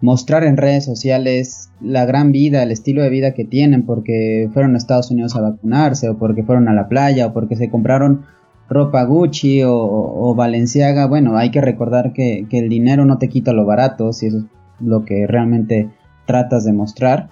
mostrar 0.00 0.44
en 0.44 0.56
redes 0.56 0.84
sociales 0.84 1.70
la 1.80 2.06
gran 2.06 2.32
vida, 2.32 2.62
el 2.62 2.70
estilo 2.70 3.02
de 3.02 3.10
vida 3.10 3.34
que 3.34 3.44
tienen 3.44 3.84
porque 3.84 4.48
fueron 4.52 4.74
a 4.74 4.78
Estados 4.78 5.10
Unidos 5.10 5.36
a 5.36 5.40
vacunarse 5.40 6.08
o 6.08 6.18
porque 6.18 6.42
fueron 6.42 6.68
a 6.68 6.74
la 6.74 6.88
playa 6.88 7.26
o 7.26 7.32
porque 7.32 7.56
se 7.56 7.70
compraron 7.70 8.24
ropa 8.68 9.02
Gucci 9.04 9.62
o, 9.62 9.74
o 9.74 10.34
Valenciaga. 10.34 11.06
Bueno, 11.06 11.36
hay 11.36 11.50
que 11.50 11.60
recordar 11.60 12.12
que, 12.12 12.46
que, 12.48 12.58
el 12.58 12.68
dinero 12.68 13.04
no 13.04 13.18
te 13.18 13.28
quita 13.28 13.52
lo 13.52 13.66
barato, 13.66 14.12
si 14.12 14.26
eso 14.26 14.38
es 14.38 14.44
lo 14.80 15.04
que 15.04 15.26
realmente 15.26 15.90
tratas 16.26 16.64
de 16.64 16.72
mostrar. 16.72 17.28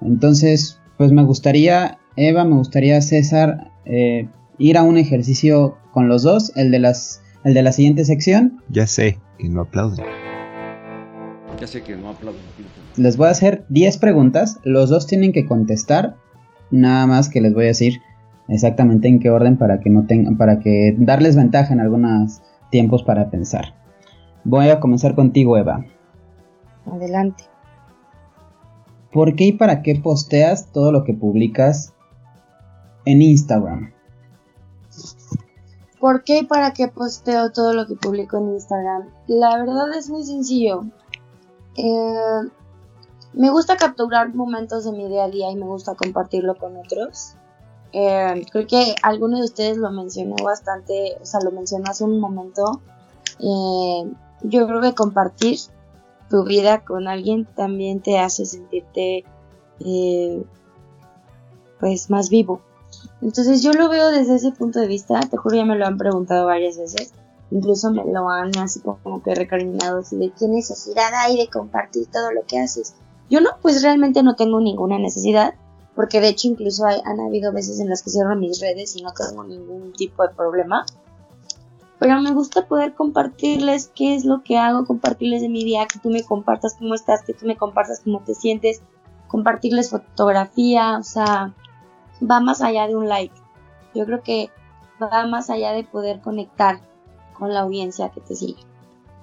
Entonces, 0.00 0.80
pues 0.96 1.12
me 1.12 1.24
gustaría, 1.24 1.98
Eva, 2.16 2.44
me 2.44 2.54
gustaría 2.54 3.00
César, 3.02 3.72
eh, 3.84 4.28
ir 4.58 4.78
a 4.78 4.82
un 4.82 4.96
ejercicio 4.96 5.76
con 5.92 6.08
los 6.08 6.22
dos, 6.22 6.52
el 6.56 6.70
de 6.70 6.78
las 6.78 7.22
el 7.44 7.54
de 7.54 7.62
la 7.62 7.72
siguiente 7.72 8.04
sección. 8.04 8.60
Ya 8.68 8.86
sé, 8.86 9.18
que 9.38 9.48
no 9.48 9.62
aplauden. 9.62 10.27
Ya 11.60 11.66
sé 11.66 11.82
que 11.82 11.96
no 11.96 12.10
aplauden. 12.10 12.40
Les 12.96 13.16
voy 13.16 13.28
a 13.28 13.30
hacer 13.30 13.64
10 13.68 13.98
preguntas, 13.98 14.58
los 14.64 14.90
dos 14.90 15.06
tienen 15.06 15.32
que 15.32 15.46
contestar, 15.46 16.16
nada 16.70 17.06
más 17.06 17.28
que 17.28 17.40
les 17.40 17.54
voy 17.54 17.64
a 17.64 17.68
decir 17.68 18.00
exactamente 18.48 19.08
en 19.08 19.20
qué 19.20 19.30
orden 19.30 19.56
para 19.56 19.80
que 19.80 19.90
no 19.90 20.06
tengan, 20.06 20.36
para 20.36 20.60
que 20.60 20.94
darles 20.98 21.36
ventaja 21.36 21.72
en 21.72 21.80
algunos 21.80 22.40
tiempos 22.70 23.02
para 23.02 23.30
pensar. 23.30 23.74
Voy 24.44 24.68
a 24.68 24.80
comenzar 24.80 25.14
contigo, 25.14 25.56
Eva. 25.56 25.84
Adelante. 26.86 27.44
¿Por 29.12 29.34
qué 29.36 29.44
y 29.44 29.52
para 29.52 29.82
qué 29.82 29.96
posteas 29.96 30.70
todo 30.72 30.92
lo 30.92 31.04
que 31.04 31.14
publicas 31.14 31.94
en 33.04 33.22
Instagram? 33.22 33.92
¿Por 36.00 36.22
qué 36.22 36.40
y 36.40 36.44
para 36.44 36.72
qué 36.72 36.88
posteo 36.88 37.50
todo 37.50 37.74
lo 37.74 37.86
que 37.86 37.96
publico 37.96 38.38
en 38.38 38.54
Instagram? 38.54 39.08
La 39.26 39.56
verdad 39.58 39.92
es 39.96 40.08
muy 40.08 40.22
sencillo. 40.22 40.84
Eh, 41.78 42.48
me 43.34 43.50
gusta 43.50 43.76
capturar 43.76 44.34
momentos 44.34 44.84
de 44.84 44.92
mi 44.92 45.06
día 45.06 45.24
a 45.24 45.28
día 45.28 45.50
y 45.50 45.56
me 45.56 45.66
gusta 45.66 45.94
compartirlo 45.94 46.56
con 46.56 46.76
otros. 46.76 47.34
Eh, 47.92 48.44
creo 48.50 48.66
que 48.66 48.96
alguno 49.02 49.38
de 49.38 49.44
ustedes 49.44 49.76
lo 49.76 49.90
mencionó 49.90 50.34
bastante, 50.42 51.16
o 51.22 51.24
sea, 51.24 51.40
lo 51.40 51.52
mencionó 51.52 51.84
hace 51.88 52.02
un 52.02 52.18
momento. 52.18 52.80
Eh, 53.38 54.12
yo 54.42 54.66
creo 54.66 54.80
que 54.80 54.94
compartir 54.94 55.58
tu 56.28 56.44
vida 56.44 56.84
con 56.84 57.06
alguien 57.06 57.44
también 57.44 58.00
te 58.00 58.18
hace 58.18 58.44
sentirte 58.44 59.24
pues 61.78 62.10
más 62.10 62.28
vivo. 62.28 62.60
Entonces 63.22 63.62
yo 63.62 63.72
lo 63.72 63.88
veo 63.88 64.08
desde 64.08 64.34
ese 64.34 64.50
punto 64.50 64.80
de 64.80 64.88
vista, 64.88 65.20
te 65.20 65.36
juro 65.36 65.56
ya 65.56 65.64
me 65.64 65.76
lo 65.76 65.86
han 65.86 65.96
preguntado 65.96 66.46
varias 66.46 66.76
veces, 66.76 67.12
incluso 67.50 67.90
me 67.90 68.04
lo 68.04 68.28
han 68.28 68.56
así 68.58 68.80
como 68.80 69.22
que 69.22 69.34
recriminado, 69.34 70.00
así 70.00 70.16
de 70.16 70.30
qué 70.38 70.48
necesidad 70.48 71.12
hay 71.14 71.36
de 71.36 71.48
compartir 71.48 72.06
todo 72.06 72.32
lo 72.32 72.42
que 72.46 72.58
haces. 72.58 72.94
Yo 73.30 73.40
no, 73.40 73.50
pues 73.62 73.82
realmente 73.82 74.22
no 74.22 74.36
tengo 74.36 74.60
ninguna 74.60 74.98
necesidad, 74.98 75.54
porque 75.94 76.20
de 76.20 76.28
hecho 76.28 76.48
incluso 76.48 76.86
hay, 76.86 77.00
han 77.04 77.20
habido 77.20 77.52
veces 77.52 77.80
en 77.80 77.88
las 77.88 78.02
que 78.02 78.10
cierro 78.10 78.36
mis 78.36 78.60
redes 78.60 78.96
y 78.96 79.02
no 79.02 79.12
tengo 79.12 79.44
ningún 79.44 79.92
tipo 79.92 80.22
de 80.22 80.34
problema. 80.34 80.84
Pero 81.98 82.20
me 82.20 82.32
gusta 82.32 82.66
poder 82.66 82.94
compartirles 82.94 83.90
qué 83.94 84.14
es 84.14 84.24
lo 84.24 84.42
que 84.44 84.56
hago, 84.56 84.86
compartirles 84.86 85.42
de 85.42 85.48
mi 85.48 85.64
día, 85.64 85.86
que 85.86 85.98
tú 85.98 86.10
me 86.10 86.22
compartas 86.22 86.76
cómo 86.78 86.94
estás, 86.94 87.22
que 87.22 87.34
tú 87.34 87.44
me 87.44 87.56
compartas 87.56 88.00
cómo 88.04 88.20
te 88.20 88.34
sientes, 88.34 88.82
compartirles 89.26 89.90
fotografía, 89.90 90.98
o 90.98 91.02
sea, 91.02 91.54
va 92.22 92.40
más 92.40 92.62
allá 92.62 92.86
de 92.86 92.96
un 92.96 93.08
like. 93.08 93.34
Yo 93.94 94.06
creo 94.06 94.22
que 94.22 94.50
va 95.02 95.26
más 95.26 95.50
allá 95.50 95.72
de 95.72 95.82
poder 95.82 96.20
conectar 96.20 96.80
con 97.38 97.52
la 97.52 97.60
audiencia 97.60 98.10
que 98.14 98.20
te 98.20 98.34
sigue. 98.34 98.60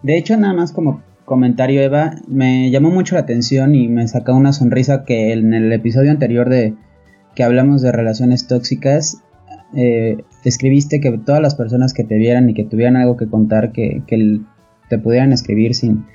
De 0.04 0.18
hecho, 0.18 0.38
nada 0.38 0.54
más 0.54 0.72
como 0.72 1.02
comentario, 1.26 1.82
Eva, 1.82 2.16
me 2.28 2.70
llamó 2.70 2.92
mucho 2.92 3.16
la 3.16 3.22
atención 3.22 3.76
y 3.76 3.88
me 3.88 4.08
sacó 4.08 4.34
una 4.34 4.54
sonrisa 4.54 5.04
que 5.04 5.34
en 5.34 5.54
el 5.54 5.72
episodio 5.74 6.12
anterior 6.12 6.50
de 6.50 6.76
que 7.34 7.44
hablamos 7.44 7.82
de 7.82 7.92
relaciones 7.92 8.48
tóxicas, 8.48 9.22
eh, 9.76 10.18
escribiste 10.44 11.02
que 11.02 11.18
todas 11.18 11.42
las 11.42 11.56
personas 11.56 11.94
que 11.94 12.04
te 12.04 12.16
vieran 12.16 12.50
y 12.50 12.54
que 12.54 12.64
tuvieran 12.64 12.96
algo 12.96 13.18
que 13.18 13.28
contar, 13.28 13.72
que, 13.72 14.04
que 14.08 14.42
te 14.90 14.98
pudieran 15.00 15.34
escribir 15.34 15.76
sin, 15.76 16.06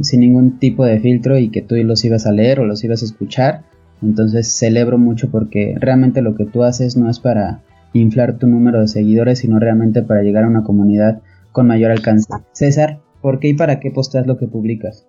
sin 0.00 0.20
ningún 0.20 0.58
tipo 0.58 0.84
de 0.84 1.00
filtro 1.00 1.38
y 1.38 1.50
que 1.50 1.62
tú 1.62 1.74
los 1.76 2.04
ibas 2.04 2.26
a 2.26 2.32
leer 2.32 2.60
o 2.60 2.66
los 2.66 2.84
ibas 2.84 3.02
a 3.02 3.06
escuchar. 3.06 3.64
Entonces 4.02 4.48
celebro 4.48 4.98
mucho 4.98 5.30
porque 5.30 5.74
realmente 5.78 6.22
lo 6.22 6.34
que 6.34 6.44
tú 6.44 6.62
haces 6.62 6.96
no 6.96 7.10
es 7.10 7.18
para 7.18 7.62
inflar 7.92 8.38
tu 8.38 8.46
número 8.46 8.80
de 8.80 8.88
seguidores, 8.88 9.40
sino 9.40 9.58
realmente 9.58 10.02
para 10.02 10.22
llegar 10.22 10.44
a 10.44 10.48
una 10.48 10.62
comunidad 10.62 11.20
con 11.52 11.66
mayor 11.66 11.90
alcance. 11.90 12.28
César, 12.52 13.00
¿por 13.20 13.40
qué 13.40 13.48
y 13.48 13.54
para 13.54 13.80
qué 13.80 13.90
posteas 13.90 14.26
lo 14.26 14.36
que 14.36 14.46
publicas? 14.46 15.06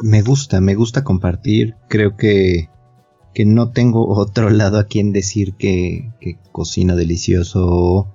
Me 0.00 0.22
gusta, 0.22 0.60
me 0.60 0.74
gusta 0.74 1.04
compartir. 1.04 1.76
Creo 1.88 2.16
que, 2.16 2.68
que 3.34 3.44
no 3.44 3.70
tengo 3.70 4.08
otro 4.16 4.50
lado 4.50 4.78
a 4.78 4.84
quien 4.84 5.12
decir 5.12 5.54
que, 5.54 6.10
que 6.20 6.38
cocino 6.52 6.96
delicioso. 6.96 8.12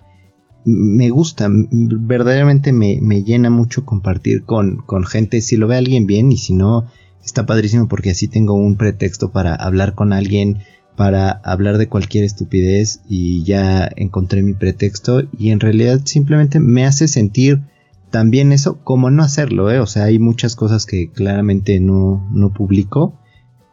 Me 0.66 1.10
gusta, 1.10 1.48
verdaderamente 1.50 2.74
me, 2.74 3.00
me 3.02 3.24
llena 3.24 3.50
mucho 3.50 3.86
compartir 3.86 4.44
con, 4.44 4.78
con 4.78 5.06
gente. 5.06 5.42
Si 5.42 5.56
lo 5.56 5.68
ve 5.68 5.78
alguien 5.78 6.08
bien 6.08 6.32
y 6.32 6.38
si 6.38 6.54
no, 6.54 6.88
está 7.24 7.46
padrísimo 7.46 7.88
porque 7.88 8.12
así 8.12 8.28
tengo 8.28 8.54
un 8.54 8.76
pretexto 8.76 9.32
para 9.32 9.56
hablar 9.56 9.96
con 9.96 10.14
alguien, 10.14 10.60
para 10.98 11.30
hablar 11.44 11.78
de 11.78 11.88
cualquier 11.88 12.24
estupidez 12.24 13.02
y 13.08 13.44
ya 13.44 13.88
encontré 13.96 14.42
mi 14.42 14.54
pretexto 14.54 15.22
y 15.38 15.52
en 15.52 15.60
realidad 15.60 16.02
simplemente 16.04 16.60
me 16.60 16.86
hace 16.86 17.08
sentir 17.08 17.62
también 18.10 18.52
eso 18.52 18.80
como 18.84 19.12
no 19.12 19.22
hacerlo, 19.22 19.70
¿eh? 19.70 19.80
o 19.80 19.86
sea, 19.86 20.06
hay 20.06 20.18
muchas 20.18 20.56
cosas 20.56 20.88
que 20.88 21.12
claramente 21.12 21.80
no, 21.80 22.28
no 22.32 22.52
publico, 22.52 23.14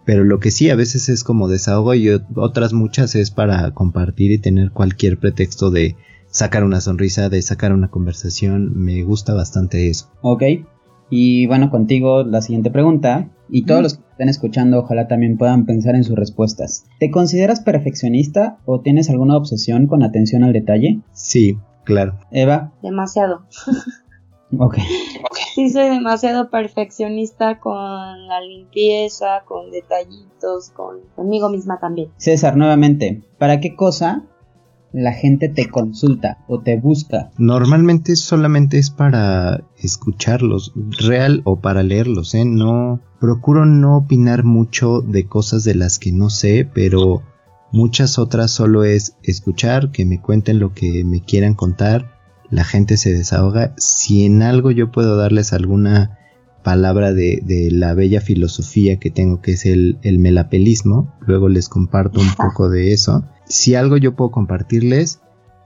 pero 0.05 0.23
lo 0.23 0.39
que 0.39 0.51
sí 0.51 0.69
a 0.69 0.77
veces 0.77 1.09
es 1.09 1.25
como 1.25 1.49
desahogo 1.49 1.95
y 1.95 2.11
otras 2.11 2.75
muchas 2.75 3.15
es 3.15 3.31
para 3.31 3.71
compartir 3.71 4.31
y 4.31 4.39
tener 4.39 4.71
cualquier 4.71 5.19
pretexto 5.19 5.71
de 5.71 5.97
sacar 6.27 6.63
una 6.63 6.83
sonrisa, 6.83 7.31
de 7.31 7.41
sacar 7.41 7.73
una 7.73 7.89
conversación, 7.89 8.73
me 8.77 9.03
gusta 9.03 9.33
bastante 9.33 9.89
eso. 9.89 10.11
Ok, 10.21 10.43
y 11.09 11.47
bueno, 11.47 11.71
contigo 11.71 12.23
la 12.23 12.43
siguiente 12.43 12.71
pregunta, 12.71 13.31
y 13.49 13.63
todos 13.63 13.83
los 13.83 14.01
que 14.15 14.23
estén 14.23 14.29
escuchando 14.29 14.79
ojalá 14.79 15.09
también 15.09 15.37
puedan 15.37 15.67
pensar 15.67 15.97
en 15.97 16.05
sus 16.05 16.17
respuestas. 16.17 16.87
¿Te 17.01 17.11
consideras 17.11 17.61
perfeccionista 17.61 18.59
o 18.65 18.81
tienes 18.81 19.11
alguna 19.11 19.37
obsesión 19.37 19.87
con 19.87 20.03
atención 20.03 20.45
al 20.45 20.53
detalle? 20.53 21.01
Sí, 21.13 21.59
claro. 21.85 22.19
Eva. 22.31 22.73
Demasiado. 22.83 23.43
ok. 24.59 24.77
Sí, 25.55 25.71
soy 25.71 25.89
demasiado 25.89 26.51
perfeccionista 26.51 27.59
con 27.59 27.75
la 28.29 28.41
limpieza, 28.41 29.43
con 29.47 29.71
detallitos, 29.71 30.71
con 30.71 31.01
conmigo 31.17 31.49
misma 31.49 31.79
también. 31.81 32.11
César, 32.17 32.57
nuevamente, 32.57 33.23
¿para 33.39 33.61
qué 33.61 33.75
cosa 33.75 34.25
la 34.93 35.13
gente 35.13 35.49
te 35.49 35.69
consulta 35.69 36.39
o 36.47 36.61
te 36.61 36.79
busca? 36.79 37.31
Normalmente 37.37 38.17
solamente 38.17 38.79
es 38.79 38.91
para 38.91 39.65
escucharlos, 39.77 40.73
real 40.99 41.43
o 41.45 41.61
para 41.61 41.83
leerlos, 41.83 42.35
¿eh? 42.35 42.45
No, 42.45 43.01
procuro 43.25 43.65
no 43.65 43.97
opinar 43.97 44.45
mucho 44.45 45.01
de 45.01 45.27
cosas 45.27 45.65
de 45.65 45.75
las 45.75 45.99
que 45.99 46.13
no 46.13 46.29
sé, 46.29 46.69
pero 46.75 47.23
muchas 47.73 48.19
otras 48.19 48.51
solo 48.51 48.85
es 48.85 49.17
escuchar, 49.23 49.93
que 49.93 50.05
me 50.05 50.21
cuenten 50.21 50.59
lo 50.59 50.75
que 50.75 51.05
me 51.05 51.23
quieran 51.23 51.55
contar, 51.55 52.19
la 52.51 52.65
gente 52.65 52.99
se 52.99 53.15
desahoga, 53.15 53.73
si 53.79 54.27
en 54.27 54.43
algo 54.43 54.73
yo 54.73 54.93
puedo 54.93 55.17
darles 55.17 55.55
alguna 55.55 56.19
palabra 56.63 57.15
de, 57.15 57.41
de 57.43 57.71
la 57.71 57.95
bella 57.95 58.21
filosofía 58.21 58.99
que 58.99 59.11
tengo 59.11 59.41
que 59.41 59.53
es 59.53 59.65
el, 59.65 59.97
el 60.03 60.19
melapelismo, 60.19 61.15
luego 61.21 61.49
les 61.49 61.71
comparto 61.71 62.21
un 62.21 62.35
poco 62.35 62.69
de 62.69 62.93
eso. 62.93 63.25
Si 63.47 63.75
algo 63.75 63.97
yo 63.97 64.15
puedo 64.15 64.33
compartirles, 64.33 65.21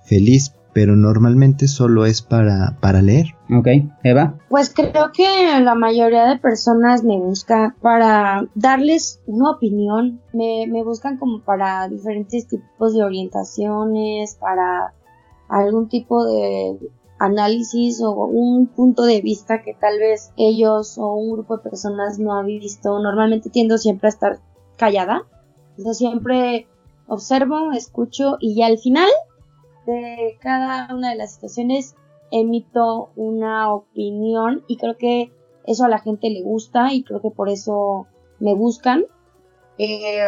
feliz, 0.05 0.53
pero 0.79 0.95
normalmente 0.95 1.67
solo 1.67 2.07
es 2.07 2.23
para, 2.23 2.79
para 2.81 3.03
leer. 3.03 3.35
Ok, 3.51 3.67
Eva. 4.05 4.39
Pues 4.49 4.73
creo 4.73 5.11
que 5.13 5.59
la 5.61 5.75
mayoría 5.75 6.27
de 6.27 6.39
personas 6.39 7.03
me 7.03 7.19
buscan 7.19 7.75
para 7.83 8.47
darles 8.55 9.21
una 9.27 9.51
opinión, 9.51 10.21
me, 10.33 10.69
me 10.69 10.85
buscan 10.85 11.17
como 11.17 11.41
para 11.41 11.89
diferentes 11.89 12.47
tipos 12.47 12.95
de 12.95 13.03
orientaciones, 13.03 14.37
para 14.37 14.95
algún 15.49 15.89
tipo 15.89 16.25
de 16.25 16.79
análisis 17.19 18.01
o 18.01 18.13
un 18.27 18.69
punto 18.69 19.03
de 19.03 19.21
vista 19.21 19.63
que 19.63 19.75
tal 19.75 19.99
vez 19.99 20.31
ellos 20.37 20.97
o 20.97 21.13
un 21.15 21.33
grupo 21.33 21.57
de 21.57 21.65
personas 21.65 22.21
no 22.21 22.39
han 22.39 22.47
visto. 22.47 23.01
Normalmente 23.01 23.51
tiendo 23.51 23.79
siempre 23.79 24.07
a 24.07 24.11
estar 24.11 24.39
callada 24.77 25.25
Yo 25.77 25.93
siempre 25.93 26.69
observo, 27.09 27.73
escucho 27.73 28.37
y 28.39 28.55
ya 28.55 28.67
al 28.67 28.79
final 28.79 29.09
de 29.93 30.39
cada 30.41 30.95
una 30.95 31.11
de 31.11 31.17
las 31.17 31.35
situaciones 31.35 31.97
emito 32.31 33.11
una 33.17 33.73
opinión 33.73 34.63
y 34.69 34.77
creo 34.77 34.97
que 34.99 35.33
eso 35.65 35.85
a 35.85 35.89
la 35.89 35.99
gente 35.99 36.29
le 36.31 36.43
gusta 36.43 36.93
y 36.93 37.03
creo 37.03 37.21
que 37.21 37.31
por 37.31 37.49
eso 37.49 38.07
me 38.39 38.55
buscan. 38.55 39.05
Eh, 39.79 40.21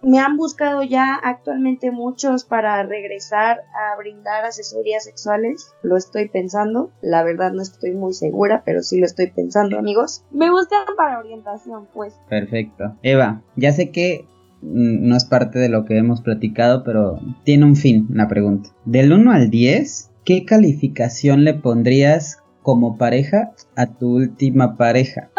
me 0.00 0.20
han 0.20 0.36
buscado 0.36 0.82
ya 0.82 1.14
actualmente 1.14 1.90
muchos 1.90 2.44
para 2.44 2.82
regresar 2.84 3.62
a 3.74 3.96
brindar 3.96 4.44
asesorías 4.44 5.04
sexuales. 5.04 5.74
Lo 5.82 5.96
estoy 5.96 6.28
pensando. 6.28 6.90
La 7.00 7.24
verdad 7.24 7.52
no 7.52 7.62
estoy 7.62 7.92
muy 7.92 8.12
segura, 8.12 8.62
pero 8.64 8.82
sí 8.82 9.00
lo 9.00 9.06
estoy 9.06 9.30
pensando, 9.30 9.78
amigos. 9.78 10.24
Me 10.30 10.50
buscan 10.50 10.84
para 10.96 11.18
orientación, 11.18 11.88
pues. 11.92 12.14
Perfecto. 12.28 12.96
Eva, 13.02 13.42
ya 13.56 13.72
sé 13.72 13.90
que 13.90 14.26
no 14.62 15.16
es 15.16 15.24
parte 15.24 15.58
de 15.58 15.68
lo 15.68 15.84
que 15.84 15.98
hemos 15.98 16.20
platicado, 16.20 16.84
pero 16.84 17.20
tiene 17.44 17.64
un 17.64 17.76
fin 17.76 18.08
la 18.12 18.28
pregunta. 18.28 18.70
Del 18.84 19.12
1 19.12 19.32
al 19.32 19.50
10, 19.50 20.10
¿qué 20.24 20.44
calificación 20.44 21.44
le 21.44 21.54
pondrías 21.54 22.42
como 22.62 22.98
pareja 22.98 23.52
a 23.76 23.86
tu 23.86 24.16
última 24.16 24.76
pareja? 24.76 25.30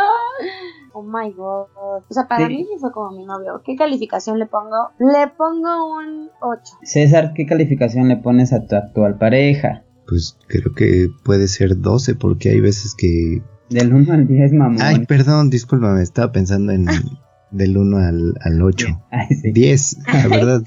Oh 0.94 1.04
my 1.04 1.32
god. 1.32 1.68
O 1.78 2.04
sea, 2.10 2.28
para 2.28 2.48
mí 2.48 2.66
sí 2.66 2.80
fue 2.80 2.92
como 2.92 3.12
mi 3.12 3.26
novio. 3.26 3.62
¿Qué 3.64 3.76
calificación 3.76 4.40
le 4.40 4.48
pongo? 4.48 4.90
Le 5.00 5.28
pongo 5.38 5.98
un 5.98 6.30
8. 6.42 6.62
César, 6.84 7.34
¿qué 7.34 7.46
calificación 7.46 8.08
le 8.08 8.18
pones 8.18 8.52
a 8.54 8.66
tu 8.66 8.76
actual 8.76 9.18
pareja? 9.18 9.84
Pues 10.08 10.38
creo 10.48 10.74
que 10.74 11.10
puede 11.24 11.48
ser 11.48 11.80
12 11.80 12.16
porque 12.16 12.50
hay 12.50 12.60
veces 12.60 12.96
que... 12.96 13.44
Del 13.70 13.94
1 13.94 14.12
al 14.12 14.28
10, 14.28 14.54
mamón. 14.54 14.82
Ay, 14.82 15.06
perdón, 15.06 15.50
discúlpame, 15.52 16.02
estaba 16.02 16.32
pensando 16.32 16.72
en 16.72 16.88
del 17.52 17.78
1 17.78 17.98
al, 17.98 18.34
al 18.42 18.62
8. 18.62 18.88
Ay, 19.12 19.28
sí. 19.36 19.52
10, 19.52 19.98
la 20.14 20.28
verdad. 20.28 20.62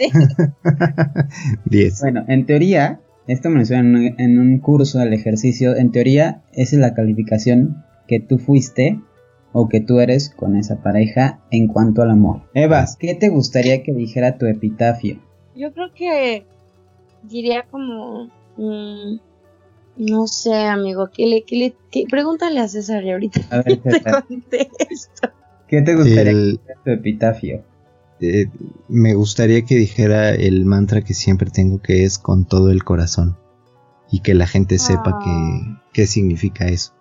10. 1.65 2.01
Bueno, 2.03 2.25
en 2.29 2.47
teoría, 2.47 3.01
esto 3.27 3.49
me 3.51 3.57
lo 3.57 3.63
hicieron 3.63 3.87
en 3.97 3.97
un- 3.97 4.21
en 4.21 4.39
un 4.39 4.59
curso 4.59 4.99
del 4.99 5.13
ejercicio, 5.13 5.77
en 5.77 5.91
teoría 5.93 6.43
esa 6.53 6.77
es 6.77 6.81
la 6.81 6.95
calificación 6.95 7.85
que 8.09 8.21
tú 8.21 8.39
fuiste 8.39 9.01
o 9.53 9.69
que 9.69 9.81
tú 9.81 10.01
eres 10.01 10.31
con 10.31 10.57
esa 10.57 10.83
pareja 10.83 11.41
en 11.51 11.67
cuanto 11.69 12.03
al 12.03 12.11
amor. 12.11 12.43
Eva, 12.55 12.85
¿qué 12.99 13.15
te 13.15 13.29
gustaría 13.29 13.83
que 13.83 13.93
dijera 13.93 14.39
tu 14.39 14.47
epitafio? 14.47 15.21
Yo 15.55 15.73
creo 15.73 15.93
que 15.95 16.45
diría 17.23 17.65
como. 17.71 18.31
mm, 18.57 19.17
no 19.99 20.27
sé, 20.27 20.55
amigo. 20.55 21.11
¿Qué 21.15 21.27
le, 21.27 21.43
qué 21.45 21.57
le, 21.57 21.75
qué- 21.91 22.07
pregúntale 22.11 22.61
a 22.61 22.67
César 22.69 23.05
y 23.05 23.11
ahorita. 23.13 23.41
A 23.51 23.59
ver, 23.63 23.79
te 23.83 24.01
contesto. 24.27 25.29
¿Qué 25.73 25.81
te 25.83 25.97
gustaría 25.97 26.31
El- 26.33 26.59
que 26.59 26.61
dijera 26.63 26.81
tu 26.85 26.91
epitafio? 26.91 27.65
eh, 28.21 28.47
me 28.89 29.15
gustaría 29.15 29.63
que 29.65 29.75
dijera 29.75 30.31
el 30.35 30.65
mantra 30.65 31.01
que 31.03 31.15
siempre 31.15 31.51
tengo 31.51 31.81
que 31.83 32.05
es 32.05 32.19
con 32.19 32.45
todo 32.45 32.71
el 32.71 32.85
corazón 32.85 33.37
y 34.11 34.21
que 34.21 34.35
la 34.35 34.47
gente 34.47 34.79
sepa 34.79 35.11
Ah. 35.15 35.21
que 35.25 36.03
qué 36.03 36.07
significa 36.07 36.67
eso. 36.67 36.93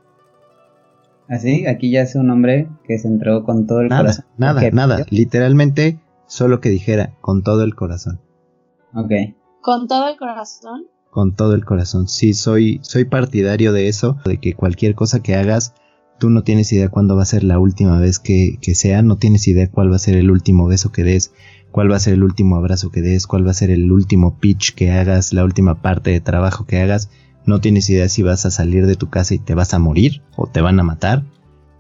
Así, 1.30 1.66
aquí 1.68 1.92
ya 1.92 2.02
es 2.02 2.16
un 2.16 2.30
hombre 2.30 2.68
que 2.86 2.98
se 2.98 3.08
entregó 3.08 3.44
con 3.44 3.68
todo 3.68 3.82
el 3.82 3.90
Nada, 3.90 4.02
corazón. 4.02 4.26
nada, 4.38 4.62
¿Qué 4.62 4.72
nada, 4.72 4.96
pidió? 5.06 5.18
literalmente 5.20 6.00
solo 6.28 6.60
que 6.60 6.70
dijera 6.70 7.14
con 7.22 7.44
todo 7.44 7.64
el 7.64 7.76
corazón, 7.76 8.20
Ok. 8.96 9.12
Con 9.62 9.88
todo 9.88 10.10
el 10.10 10.18
corazón. 10.18 10.88
con 11.12 11.36
todo 11.36 11.54
el 11.56 11.66
corazón. 11.66 12.08
Sí, 12.08 12.34
soy 12.34 12.80
soy 12.84 13.04
partidario 13.06 13.74
de 13.74 13.88
eso, 13.90 14.18
de 14.26 14.38
que 14.40 14.54
cualquier 14.56 14.96
cosa 14.96 15.22
que 15.22 15.36
hagas 15.36 15.74
tú 16.22 16.30
no 16.30 16.44
tienes 16.44 16.72
idea 16.72 16.90
cuándo 16.90 17.16
va 17.16 17.24
a 17.24 17.26
ser 17.26 17.44
la 17.44 17.58
última 17.58 17.98
vez 17.98 18.20
que, 18.20 18.60
que 18.62 18.76
sea, 18.76 19.02
no 19.02 19.18
tienes 19.18 19.48
idea 19.48 19.72
cuál 19.72 19.92
va 19.92 19.96
a 19.96 20.00
ser 20.00 20.16
el 20.16 20.30
último 20.30 20.68
beso 20.68 20.92
que 20.92 21.04
des, 21.04 21.34
cuál 21.72 21.92
va 21.92 21.96
a 21.96 22.00
ser 22.00 22.14
el 22.14 22.24
último 22.24 22.58
abrazo 22.58 22.92
que 22.92 23.02
des, 23.02 23.26
cuál 23.26 23.48
va 23.48 23.50
a 23.50 23.56
ser 23.56 23.72
el 23.72 23.92
último 23.92 24.38
pitch 24.38 24.76
que 24.76 24.92
hagas, 24.92 25.34
la 25.34 25.44
última 25.44 25.82
parte 25.82 26.12
de 26.12 26.22
trabajo 26.22 26.68
que 26.68 26.80
hagas, 26.80 27.10
no 27.48 27.60
tienes 27.60 27.90
idea 27.90 28.08
si 28.08 28.22
vas 28.22 28.46
a 28.46 28.52
salir 28.52 28.86
de 28.86 28.96
tu 28.96 29.10
casa 29.10 29.34
y 29.34 29.40
te 29.40 29.56
vas 29.56 29.74
a 29.74 29.80
morir 29.80 30.22
o 30.36 30.46
te 30.46 30.62
van 30.62 30.80
a 30.80 30.84
matar. 30.84 31.24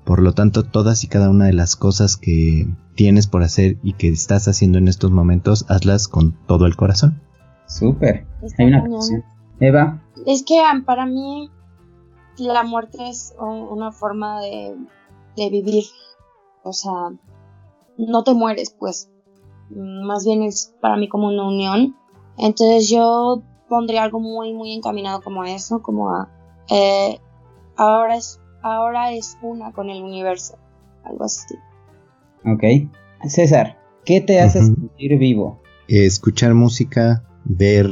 Por 0.05 0.23
lo 0.23 0.33
tanto, 0.33 0.63
todas 0.63 1.03
y 1.03 1.07
cada 1.07 1.29
una 1.29 1.45
de 1.45 1.53
las 1.53 1.75
cosas 1.75 2.17
que 2.17 2.67
tienes 2.95 3.27
por 3.27 3.43
hacer 3.43 3.77
y 3.83 3.93
que 3.93 4.07
estás 4.07 4.47
haciendo 4.47 4.79
en 4.79 4.87
estos 4.87 5.11
momentos, 5.11 5.67
hazlas 5.69 6.07
con 6.07 6.35
todo 6.47 6.65
el 6.65 6.75
corazón. 6.75 7.21
Súper. 7.67 8.25
Hay 8.57 8.65
una 8.65 8.81
canción. 8.81 9.23
Eva, 9.59 10.01
Es 10.25 10.41
que 10.41 10.59
ah, 10.61 10.81
para 10.83 11.05
mí 11.05 11.51
la 12.37 12.63
muerte 12.63 13.09
es 13.09 13.33
una 13.39 13.91
forma 13.91 14.41
de, 14.41 14.75
de 15.37 15.49
vivir. 15.49 15.83
O 16.63 16.73
sea, 16.73 17.11
no 17.97 18.23
te 18.23 18.33
mueres, 18.33 18.75
pues. 18.77 19.09
Mm, 19.69 20.05
Más 20.05 20.25
bien 20.25 20.43
es 20.43 20.73
para 20.81 20.97
mí 20.97 21.07
como 21.09 21.27
una 21.27 21.47
unión. 21.47 21.95
Entonces 22.37 22.89
yo 22.89 23.43
pondría 23.69 24.03
algo 24.03 24.19
muy, 24.19 24.53
muy 24.53 24.73
encaminado 24.73 25.21
como 25.21 25.43
a 25.43 25.51
eso, 25.51 25.81
como 25.81 26.09
a... 26.13 26.29
eh, 26.69 27.19
ahora, 27.77 28.15
es, 28.17 28.39
ahora 28.61 29.11
es 29.13 29.37
una 29.41 29.71
con 29.71 29.89
el 29.89 30.03
universo. 30.03 30.57
Algo 31.03 31.23
así. 31.25 31.55
ok. 32.45 32.63
César, 33.27 33.77
¿qué 34.05 34.21
te 34.21 34.39
hace 34.39 34.63
sentir 34.63 35.17
vivo? 35.17 35.61
Escuchar 35.87 36.53
música, 36.53 37.23
ver 37.43 37.87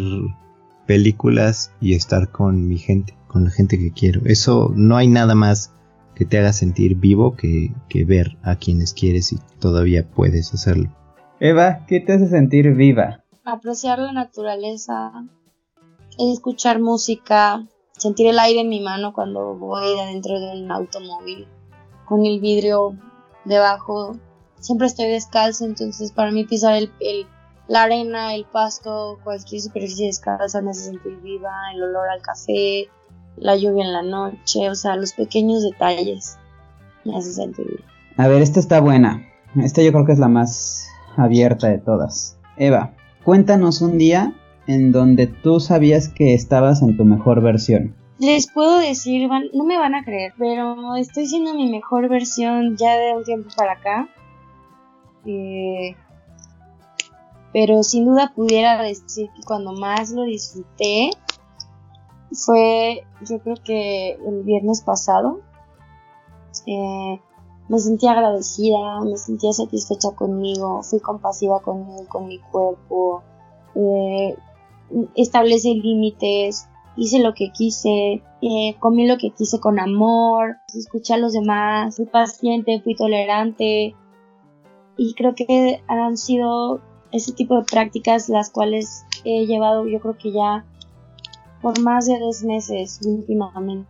películas 0.89 1.71
y 1.79 1.93
estar 1.93 2.31
con 2.31 2.67
mi 2.67 2.79
gente, 2.79 3.15
con 3.27 3.43
la 3.43 3.51
gente 3.51 3.77
que 3.77 3.91
quiero. 3.91 4.21
Eso 4.25 4.73
no 4.75 4.97
hay 4.97 5.07
nada 5.07 5.35
más 5.35 5.71
que 6.15 6.25
te 6.25 6.39
haga 6.39 6.51
sentir 6.51 6.95
vivo 6.95 7.35
que, 7.35 7.71
que 7.89 8.05
ver 8.05 8.39
a 8.41 8.55
quienes 8.55 8.95
quieres 8.95 9.31
y 9.31 9.37
todavía 9.59 10.09
puedes 10.09 10.51
hacerlo. 10.51 10.89
Eva, 11.39 11.85
¿qué 11.87 11.99
te 11.99 12.13
hace 12.13 12.27
sentir 12.27 12.73
viva? 12.73 13.23
apreciar 13.45 13.99
la 13.99 14.11
naturaleza, 14.13 15.11
escuchar 16.17 16.79
música, 16.79 17.67
sentir 17.95 18.25
el 18.27 18.39
aire 18.39 18.61
en 18.61 18.69
mi 18.69 18.79
mano 18.79 19.13
cuando 19.13 19.55
voy 19.55 19.97
adentro 19.99 20.39
de 20.39 20.59
un 20.63 20.71
automóvil, 20.71 21.47
con 22.05 22.25
el 22.25 22.39
vidrio 22.39 22.95
debajo. 23.45 24.17
Siempre 24.59 24.87
estoy 24.87 25.07
descalzo, 25.07 25.65
entonces 25.65 26.11
para 26.11 26.31
mí 26.31 26.45
pisar 26.45 26.73
el, 26.75 26.91
el- 26.99 27.27
la 27.69 27.83
arena, 27.83 28.35
el 28.35 28.43
pasto, 28.45 29.17
cualquier 29.23 29.61
superficie 29.61 30.07
descalza 30.07 30.61
me 30.61 30.71
hace 30.71 30.85
sentir 30.91 31.17
viva, 31.21 31.51
el 31.73 31.81
olor 31.83 32.09
al 32.09 32.21
café, 32.21 32.89
la 33.37 33.55
lluvia 33.55 33.85
en 33.85 33.93
la 33.93 34.01
noche, 34.03 34.69
o 34.69 34.75
sea, 34.75 34.97
los 34.97 35.13
pequeños 35.13 35.63
detalles 35.63 36.37
me 37.05 37.15
hacen 37.15 37.31
sentir 37.33 37.65
viva. 37.67 37.83
A 38.17 38.27
ver, 38.27 38.41
esta 38.41 38.59
está 38.59 38.81
buena. 38.81 39.25
Esta 39.55 39.81
yo 39.81 39.91
creo 39.93 40.05
que 40.05 40.11
es 40.11 40.19
la 40.19 40.27
más 40.27 40.89
abierta 41.15 41.69
de 41.69 41.77
todas. 41.77 42.37
Eva, 42.57 42.93
cuéntanos 43.23 43.81
un 43.81 43.97
día 43.97 44.33
en 44.67 44.91
donde 44.91 45.27
tú 45.27 45.59
sabías 45.61 46.09
que 46.09 46.33
estabas 46.33 46.81
en 46.81 46.97
tu 46.97 47.05
mejor 47.05 47.41
versión. 47.41 47.95
Les 48.19 48.51
puedo 48.51 48.79
decir, 48.79 49.29
van- 49.29 49.49
no 49.53 49.63
me 49.63 49.77
van 49.77 49.95
a 49.95 50.03
creer, 50.03 50.33
pero 50.37 50.95
estoy 50.97 51.25
siendo 51.25 51.53
mi 51.53 51.71
mejor 51.71 52.09
versión 52.09 52.75
ya 52.75 52.97
de 52.97 53.15
un 53.15 53.23
tiempo 53.23 53.49
para 53.55 53.71
acá. 53.73 54.09
Eh, 55.25 55.95
pero 57.53 57.83
sin 57.83 58.05
duda 58.05 58.33
pudiera 58.35 58.81
decir 58.81 59.29
que 59.35 59.41
cuando 59.45 59.73
más 59.73 60.11
lo 60.11 60.23
disfruté 60.23 61.11
fue, 62.31 63.03
yo 63.27 63.39
creo 63.39 63.55
que 63.63 64.11
el 64.13 64.43
viernes 64.43 64.81
pasado. 64.81 65.41
Eh, 66.65 67.19
me 67.67 67.79
sentía 67.79 68.11
agradecida, 68.11 69.01
me 69.01 69.17
sentía 69.17 69.53
satisfecha 69.53 70.09
conmigo, 70.15 70.81
fui 70.81 70.99
compasiva 70.99 71.61
conmigo, 71.61 72.05
con 72.07 72.27
mi 72.27 72.39
cuerpo. 72.39 73.23
Eh, 73.75 74.35
establecí 75.15 75.79
límites, 75.79 76.67
hice 76.95 77.19
lo 77.19 77.33
que 77.33 77.51
quise, 77.51 78.23
eh, 78.41 78.75
comí 78.79 79.07
lo 79.07 79.17
que 79.17 79.31
quise 79.31 79.59
con 79.59 79.79
amor, 79.79 80.57
escuché 80.73 81.13
a 81.13 81.17
los 81.17 81.33
demás, 81.33 81.95
fui 81.95 82.05
paciente, 82.05 82.81
fui 82.81 82.95
tolerante 82.95 83.95
y 84.97 85.13
creo 85.13 85.35
que 85.35 85.81
han 85.87 86.17
sido 86.17 86.81
ese 87.11 87.33
tipo 87.33 87.57
de 87.57 87.63
prácticas 87.63 88.29
las 88.29 88.49
cuales 88.49 89.05
he 89.23 89.45
llevado 89.45 89.87
yo 89.87 89.99
creo 89.99 90.17
que 90.17 90.31
ya 90.31 90.65
por 91.61 91.79
más 91.81 92.05
de 92.05 92.19
dos 92.19 92.43
meses 92.43 92.99
últimamente 93.03 93.87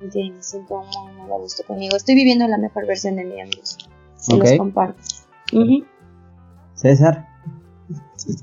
me 0.00 0.42
siento 0.42 0.82
muy 0.82 1.12
muy 1.14 1.30
a 1.30 1.36
gusto 1.38 1.62
conmigo 1.66 1.96
estoy 1.96 2.14
viviendo 2.14 2.46
la 2.48 2.58
mejor 2.58 2.86
versión 2.86 3.16
de 3.16 3.24
mí 3.24 3.40
amigos 3.40 3.78
se 4.16 4.34
Ok. 4.34 4.40
los 4.40 4.52
comparto. 4.58 5.00
César, 6.74 7.28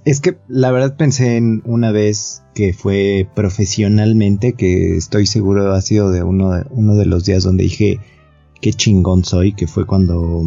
Es 0.06 0.22
que 0.22 0.38
la 0.48 0.72
verdad 0.72 0.96
pensé 0.96 1.38
en 1.38 1.64
una 1.66 1.92
vez 1.92 2.44
que 2.54 2.74
fue 2.74 3.28
profesionalmente, 3.36 4.54
que 4.54 4.96
estoy 4.96 5.26
seguro 5.26 5.74
ha 5.74 5.82
sido 5.82 6.12
de 6.12 6.24
uno 6.24 6.52
de, 6.52 6.66
uno 6.70 6.96
de 6.96 7.06
los 7.06 7.26
días 7.26 7.44
donde 7.44 7.64
dije 7.64 8.00
qué 8.62 8.74
chingón 8.74 9.26
soy, 9.26 9.54
que 9.54 9.68
fue 9.68 9.86
cuando 9.86 10.44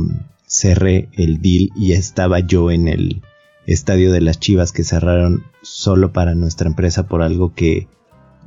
cerré 0.46 1.08
el 1.12 1.42
deal 1.42 1.70
y 1.76 1.92
estaba 1.92 2.38
yo 2.40 2.70
en 2.70 2.88
el 2.88 3.22
estadio 3.66 4.12
de 4.12 4.20
las 4.20 4.38
Chivas 4.38 4.72
que 4.72 4.84
cerraron 4.84 5.44
solo 5.62 6.12
para 6.12 6.34
nuestra 6.34 6.68
empresa 6.68 7.06
por 7.06 7.22
algo 7.22 7.54
que 7.54 7.88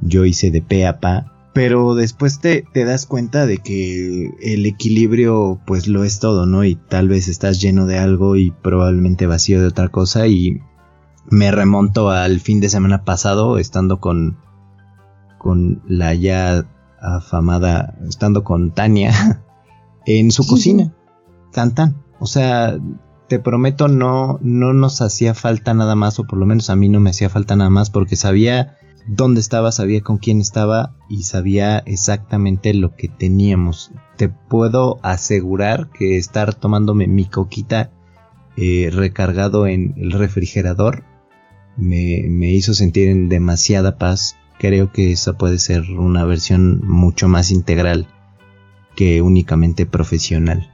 yo 0.01 0.25
hice 0.25 0.51
de 0.51 0.61
pe 0.61 0.85
a 0.85 0.99
pa, 0.99 1.33
pero 1.57 1.95
después 1.95 2.39
te, 2.39 2.65
te, 2.71 2.85
das 2.85 3.07
cuenta 3.07 3.47
de 3.47 3.57
que 3.57 4.29
el 4.41 4.67
equilibrio 4.67 5.59
pues 5.65 5.87
lo 5.87 6.03
es 6.03 6.19
todo, 6.19 6.45
¿no? 6.45 6.63
Y 6.63 6.75
tal 6.75 7.09
vez 7.09 7.27
estás 7.27 7.59
lleno 7.59 7.87
de 7.87 7.97
algo 7.97 8.35
y 8.35 8.51
probablemente 8.51 9.25
vacío 9.25 9.59
de 9.59 9.67
otra 9.67 9.89
cosa 9.89 10.27
y 10.27 10.61
me 11.31 11.51
remonto 11.51 12.11
al 12.11 12.39
fin 12.41 12.59
de 12.59 12.69
semana 12.69 13.03
pasado 13.03 13.57
estando 13.57 13.99
con 13.99 14.37
con 15.39 15.81
la 15.87 16.13
ya 16.13 16.65
afamada 17.01 17.97
estando 18.07 18.43
con 18.43 18.71
Tania 18.71 19.43
en 20.05 20.31
su 20.31 20.45
cocina. 20.45 20.93
Tan 21.51 21.73
tan. 21.73 22.03
O 22.19 22.27
sea, 22.27 22.77
te 23.27 23.39
prometo 23.39 23.87
no 23.87 24.39
no 24.41 24.73
nos 24.73 25.01
hacía 25.01 25.33
falta 25.33 25.73
nada 25.73 25.95
más 25.95 26.19
o 26.19 26.25
por 26.25 26.39
lo 26.39 26.45
menos 26.45 26.69
a 26.69 26.75
mí 26.75 26.89
no 26.89 26.99
me 26.99 27.09
hacía 27.09 27.29
falta 27.29 27.55
nada 27.55 27.69
más 27.69 27.89
porque 27.89 28.15
sabía 28.15 28.77
dónde 29.07 29.39
estaba, 29.39 29.71
sabía 29.71 30.01
con 30.01 30.17
quién 30.17 30.41
estaba 30.41 30.95
y 31.09 31.23
sabía 31.23 31.79
exactamente 31.79 32.73
lo 32.73 32.95
que 32.95 33.07
teníamos. 33.07 33.91
Te 34.17 34.29
puedo 34.29 34.99
asegurar 35.01 35.89
que 35.89 36.17
estar 36.17 36.53
tomándome 36.53 37.07
mi 37.07 37.25
coquita 37.25 37.91
eh, 38.57 38.89
recargado 38.91 39.67
en 39.67 39.93
el 39.97 40.11
refrigerador 40.11 41.03
me, 41.77 42.25
me 42.27 42.51
hizo 42.51 42.73
sentir 42.73 43.07
en 43.09 43.29
demasiada 43.29 43.97
paz. 43.97 44.35
Creo 44.59 44.91
que 44.91 45.11
esa 45.11 45.37
puede 45.37 45.59
ser 45.59 45.83
una 45.91 46.25
versión 46.25 46.81
mucho 46.83 47.27
más 47.27 47.51
integral 47.51 48.07
que 48.95 49.21
únicamente 49.21 49.85
profesional. 49.85 50.71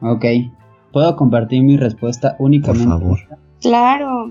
Ok. 0.00 0.24
¿Puedo 0.92 1.16
compartir 1.16 1.62
mi 1.62 1.76
respuesta 1.76 2.36
únicamente? 2.38 2.88
Por 2.88 3.00
favor. 3.00 3.18
Claro. 3.60 4.30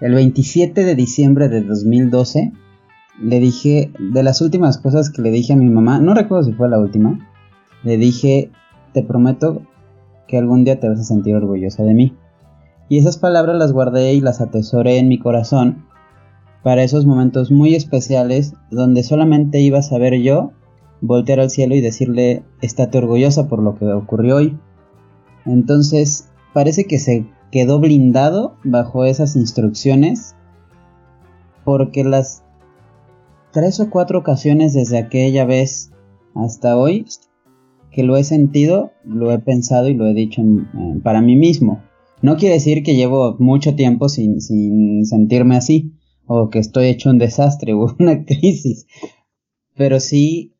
El 0.00 0.14
27 0.14 0.84
de 0.84 0.94
diciembre 0.94 1.48
de 1.48 1.62
2012 1.62 2.52
le 3.20 3.40
dije, 3.40 3.92
de 3.98 4.22
las 4.22 4.40
últimas 4.40 4.78
cosas 4.78 5.10
que 5.10 5.22
le 5.22 5.30
dije 5.30 5.52
a 5.52 5.56
mi 5.56 5.68
mamá, 5.68 5.98
no 5.98 6.14
recuerdo 6.14 6.44
si 6.44 6.52
fue 6.52 6.68
la 6.68 6.78
última, 6.78 7.18
le 7.84 7.96
dije, 7.96 8.50
te 8.92 9.02
prometo 9.02 9.62
que 10.26 10.38
algún 10.38 10.64
día 10.64 10.80
te 10.80 10.88
vas 10.88 11.00
a 11.00 11.04
sentir 11.04 11.36
orgullosa 11.36 11.82
de 11.84 11.94
mí. 11.94 12.16
Y 12.88 12.98
esas 12.98 13.18
palabras 13.18 13.56
las 13.56 13.72
guardé 13.72 14.14
y 14.14 14.20
las 14.20 14.40
atesoré 14.40 14.98
en 14.98 15.08
mi 15.08 15.18
corazón 15.18 15.86
para 16.62 16.82
esos 16.82 17.06
momentos 17.06 17.50
muy 17.50 17.74
especiales 17.74 18.54
donde 18.70 19.02
solamente 19.02 19.60
iba 19.60 19.78
a 19.78 19.82
saber 19.82 20.20
yo 20.20 20.52
voltear 21.00 21.40
al 21.40 21.50
cielo 21.50 21.74
y 21.74 21.80
decirle, 21.80 22.44
estate 22.60 22.98
orgullosa 22.98 23.48
por 23.48 23.62
lo 23.62 23.76
que 23.76 23.86
ocurrió 23.86 24.36
hoy. 24.36 24.58
Entonces, 25.46 26.28
parece 26.52 26.84
que 26.84 26.98
se 26.98 27.26
quedó 27.50 27.80
blindado 27.80 28.56
bajo 28.64 29.04
esas 29.04 29.36
instrucciones 29.36 30.34
porque 31.64 32.04
las 32.04 32.42
tres 33.52 33.78
o 33.80 33.90
cuatro 33.90 34.18
ocasiones 34.18 34.72
desde 34.72 34.98
aquella 34.98 35.44
vez 35.44 35.92
hasta 36.34 36.76
hoy 36.76 37.06
que 37.90 38.02
lo 38.02 38.16
he 38.16 38.24
sentido, 38.24 38.92
lo 39.04 39.30
he 39.32 39.38
pensado 39.38 39.88
y 39.88 39.94
lo 39.94 40.06
he 40.06 40.14
dicho 40.14 40.42
para 41.02 41.20
mí 41.20 41.36
mismo. 41.36 41.82
No 42.22 42.36
quiere 42.36 42.54
decir 42.54 42.82
que 42.82 42.96
llevo 42.96 43.36
mucho 43.38 43.74
tiempo 43.74 44.08
sin, 44.08 44.40
sin 44.40 45.04
sentirme 45.04 45.56
así 45.56 45.92
o 46.26 46.48
que 46.48 46.58
estoy 46.58 46.86
hecho 46.86 47.10
un 47.10 47.18
desastre 47.18 47.72
o 47.74 47.94
una 47.98 48.24
crisis, 48.24 48.86
pero 49.76 50.00
sí 50.00 50.54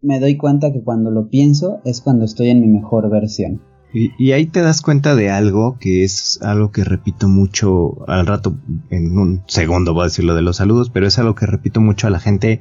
me 0.00 0.20
doy 0.20 0.36
cuenta 0.36 0.72
que 0.72 0.82
cuando 0.82 1.10
lo 1.10 1.28
pienso 1.28 1.80
es 1.84 2.00
cuando 2.00 2.24
estoy 2.24 2.48
en 2.50 2.60
mi 2.60 2.68
mejor 2.68 3.10
versión. 3.10 3.60
Y, 3.92 4.32
ahí 4.32 4.46
te 4.46 4.60
das 4.60 4.82
cuenta 4.82 5.14
de 5.14 5.30
algo 5.30 5.78
que 5.78 6.04
es 6.04 6.40
algo 6.42 6.70
que 6.72 6.84
repito 6.84 7.26
mucho 7.26 8.06
al 8.06 8.26
rato, 8.26 8.54
en 8.90 9.16
un 9.16 9.42
segundo 9.46 9.94
voy 9.94 10.02
a 10.02 10.04
decir 10.04 10.26
lo 10.26 10.34
de 10.34 10.42
los 10.42 10.56
saludos, 10.56 10.90
pero 10.90 11.06
es 11.06 11.18
algo 11.18 11.34
que 11.34 11.46
repito 11.46 11.80
mucho 11.80 12.06
a 12.06 12.10
la 12.10 12.20
gente. 12.20 12.60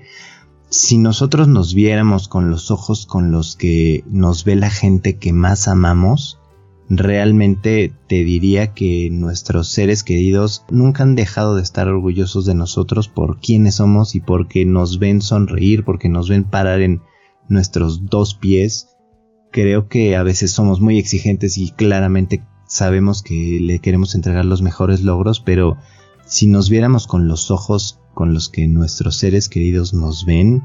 Si 0.69 0.97
nosotros 0.97 1.49
nos 1.49 1.73
viéramos 1.73 2.29
con 2.29 2.49
los 2.49 2.71
ojos 2.71 3.05
con 3.05 3.31
los 3.31 3.57
que 3.57 4.05
nos 4.07 4.45
ve 4.45 4.55
la 4.55 4.69
gente 4.69 5.17
que 5.17 5.33
más 5.33 5.67
amamos, 5.67 6.39
realmente 6.89 7.93
te 8.07 8.23
diría 8.23 8.73
que 8.73 9.09
nuestros 9.11 9.67
seres 9.67 10.03
queridos 10.03 10.63
nunca 10.69 11.03
han 11.03 11.15
dejado 11.15 11.57
de 11.57 11.61
estar 11.61 11.89
orgullosos 11.89 12.45
de 12.45 12.55
nosotros 12.55 13.09
por 13.09 13.39
quienes 13.39 13.75
somos 13.75 14.15
y 14.15 14.21
porque 14.21 14.65
nos 14.65 14.97
ven 14.97 15.21
sonreír, 15.21 15.83
porque 15.83 16.07
nos 16.07 16.29
ven 16.29 16.45
parar 16.45 16.81
en 16.81 17.01
nuestros 17.49 18.05
dos 18.05 18.33
pies 18.33 18.96
creo 19.51 19.87
que 19.87 20.15
a 20.15 20.23
veces 20.23 20.51
somos 20.51 20.81
muy 20.81 20.97
exigentes 20.97 21.57
y 21.57 21.71
claramente 21.71 22.43
sabemos 22.67 23.23
que 23.23 23.59
le 23.61 23.79
queremos 23.79 24.15
entregar 24.15 24.45
los 24.45 24.61
mejores 24.61 25.01
logros, 25.01 25.39
pero 25.39 25.77
si 26.25 26.47
nos 26.47 26.69
viéramos 26.69 27.07
con 27.07 27.27
los 27.27 27.51
ojos 27.51 27.99
con 28.13 28.33
los 28.33 28.49
que 28.49 28.67
nuestros 28.67 29.15
seres 29.15 29.47
queridos 29.47 29.93
nos 29.93 30.25
ven, 30.25 30.63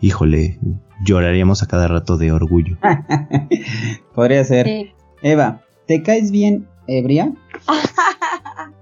híjole, 0.00 0.58
lloraríamos 1.04 1.62
a 1.62 1.66
cada 1.66 1.88
rato 1.88 2.16
de 2.18 2.32
orgullo. 2.32 2.76
Podría 4.14 4.44
ser. 4.44 4.92
Eva, 5.22 5.62
¿te 5.86 6.02
caes 6.02 6.30
bien 6.30 6.68
ebria? 6.86 7.32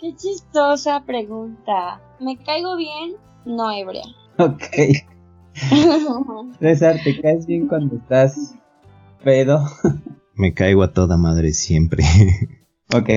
Qué 0.00 0.14
chistosa 0.16 1.04
pregunta. 1.04 2.00
¿Me 2.20 2.36
caigo 2.36 2.76
bien? 2.76 3.16
No 3.44 3.70
ebria. 3.70 4.02
Ok. 4.38 4.64
César, 6.60 6.96
¿te 7.02 7.20
caes 7.20 7.46
bien 7.46 7.68
cuando 7.68 7.96
estás 7.96 8.54
pedo? 9.22 9.64
Me 10.34 10.54
caigo 10.54 10.82
a 10.82 10.92
toda 10.92 11.16
madre 11.16 11.52
siempre. 11.52 12.04
ok. 12.94 13.08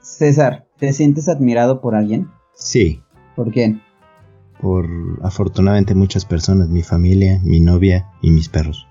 César, 0.00 0.66
¿te 0.78 0.92
sientes 0.92 1.28
admirado 1.28 1.80
por 1.80 1.94
alguien? 1.94 2.30
Sí. 2.54 3.02
¿Por 3.36 3.52
quién? 3.52 3.82
Por 4.60 4.86
afortunadamente 5.22 5.94
muchas 5.94 6.24
personas, 6.24 6.68
mi 6.68 6.82
familia, 6.82 7.40
mi 7.42 7.60
novia 7.60 8.08
y 8.22 8.30
mis 8.30 8.48
perros. 8.48 8.86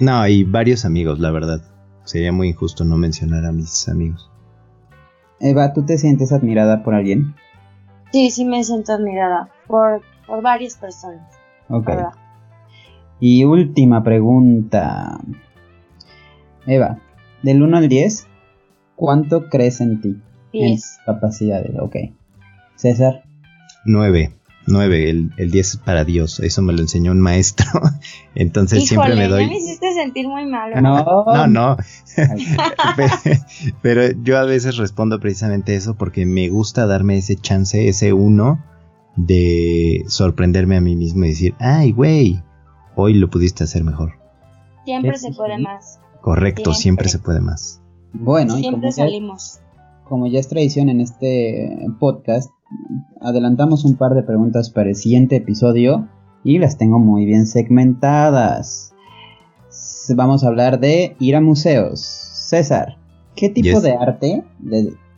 No, 0.00 0.26
y 0.26 0.44
varios 0.44 0.84
amigos, 0.84 1.20
la 1.20 1.30
verdad. 1.30 1.62
Sería 2.04 2.32
muy 2.32 2.48
injusto 2.48 2.84
no 2.84 2.96
mencionar 2.96 3.44
a 3.44 3.52
mis 3.52 3.88
amigos. 3.88 4.30
Eva, 5.38 5.72
¿tú 5.72 5.84
te 5.84 5.98
sientes 5.98 6.32
admirada 6.32 6.82
por 6.82 6.94
alguien? 6.94 7.34
Sí, 8.12 8.30
sí 8.30 8.44
me 8.44 8.62
siento 8.64 8.92
admirada 8.92 9.50
por 9.66 10.02
por 10.32 10.40
varias 10.40 10.78
personas. 10.78 11.30
Ok. 11.68 11.90
Y 13.20 13.44
última 13.44 14.02
pregunta. 14.02 15.20
Eva, 16.66 17.00
del 17.42 17.62
1 17.62 17.76
al 17.76 17.88
10, 17.90 18.28
¿cuánto 18.96 19.50
crees 19.50 19.82
en 19.82 20.00
ti? 20.00 20.22
10. 20.54 20.70
En 20.70 21.04
capacidades, 21.04 21.72
ok. 21.78 21.96
César. 22.76 23.24
9. 23.84 24.32
9, 24.66 25.10
el, 25.10 25.32
el 25.36 25.50
10 25.50 25.68
es 25.68 25.76
para 25.76 26.04
Dios, 26.04 26.40
eso 26.40 26.62
me 26.62 26.72
lo 26.72 26.80
enseñó 26.80 27.12
un 27.12 27.20
maestro, 27.20 27.66
entonces 28.34 28.88
siempre 28.88 29.14
me 29.14 29.28
doy... 29.28 29.42
Ya 29.42 29.50
me 29.50 29.56
hiciste 29.58 29.92
sentir 29.92 30.28
muy 30.28 30.46
mal. 30.46 30.80
No, 30.80 31.26
no, 31.26 31.46
no. 31.46 31.76
pero 33.82 34.12
yo 34.22 34.38
a 34.38 34.44
veces 34.44 34.78
respondo 34.78 35.20
precisamente 35.20 35.74
eso 35.74 35.94
porque 35.94 36.24
me 36.24 36.48
gusta 36.48 36.86
darme 36.86 37.18
ese 37.18 37.36
chance, 37.36 37.86
ese 37.88 38.14
uno, 38.14 38.62
de 39.16 40.04
sorprenderme 40.08 40.76
a 40.76 40.80
mí 40.80 40.96
mismo 40.96 41.24
y 41.24 41.28
decir, 41.28 41.54
ay, 41.58 41.92
güey, 41.92 42.42
hoy 42.96 43.14
lo 43.14 43.30
pudiste 43.30 43.64
hacer 43.64 43.84
mejor. 43.84 44.12
Siempre 44.84 45.16
se 45.18 45.32
puede 45.32 45.58
más. 45.58 46.00
Correcto, 46.20 46.72
siempre, 46.72 47.08
se 47.08 47.18
puede 47.18 47.40
más. 47.40 47.82
Bueno, 48.12 48.54
siempre 48.54 48.78
y 48.78 48.80
como 48.80 48.92
salimos. 48.92 49.56
Ya, 49.56 50.08
como 50.08 50.26
ya 50.26 50.40
es 50.40 50.48
tradición 50.48 50.88
en 50.88 51.00
este 51.00 51.86
podcast, 51.98 52.50
adelantamos 53.20 53.84
un 53.84 53.96
par 53.96 54.14
de 54.14 54.22
preguntas 54.22 54.70
para 54.70 54.90
el 54.90 54.96
siguiente 54.96 55.36
episodio 55.36 56.08
y 56.44 56.58
las 56.58 56.78
tengo 56.78 56.98
muy 56.98 57.24
bien 57.24 57.46
segmentadas. 57.46 58.94
Vamos 60.14 60.44
a 60.44 60.48
hablar 60.48 60.80
de 60.80 61.16
ir 61.18 61.36
a 61.36 61.40
museos. 61.40 62.00
César, 62.00 62.98
¿qué 63.34 63.48
tipo 63.48 63.80
de 63.80 63.92
arte 63.92 64.44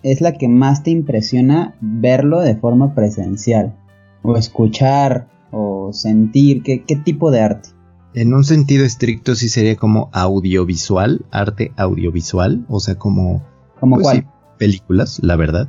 es 0.03 0.21
la 0.21 0.33
que 0.33 0.49
más 0.49 0.83
te 0.83 0.91
impresiona 0.91 1.75
verlo 1.81 2.41
de 2.41 2.57
forma 2.57 2.95
presencial? 2.95 3.75
O 4.25 4.37
escuchar 4.37 5.29
o 5.53 5.93
sentir? 5.93 6.65
¿Qué, 6.65 6.83
qué 6.85 6.97
tipo 6.97 7.31
de 7.31 7.43
arte? 7.43 7.69
En 8.15 8.35
un 8.35 8.45
sentido 8.45 8.85
estricto 8.85 9.37
sí 9.37 9.49
sería 9.49 9.77
como 9.77 10.11
audiovisual, 10.13 11.25
arte 11.31 11.73
audiovisual, 11.77 12.65
o 12.69 12.81
sea, 12.81 12.97
como... 12.97 13.45
¿Como 13.79 13.97
pues 13.97 14.05
cuál? 14.05 14.35
películas, 14.59 15.21
la 15.23 15.37
verdad. 15.37 15.69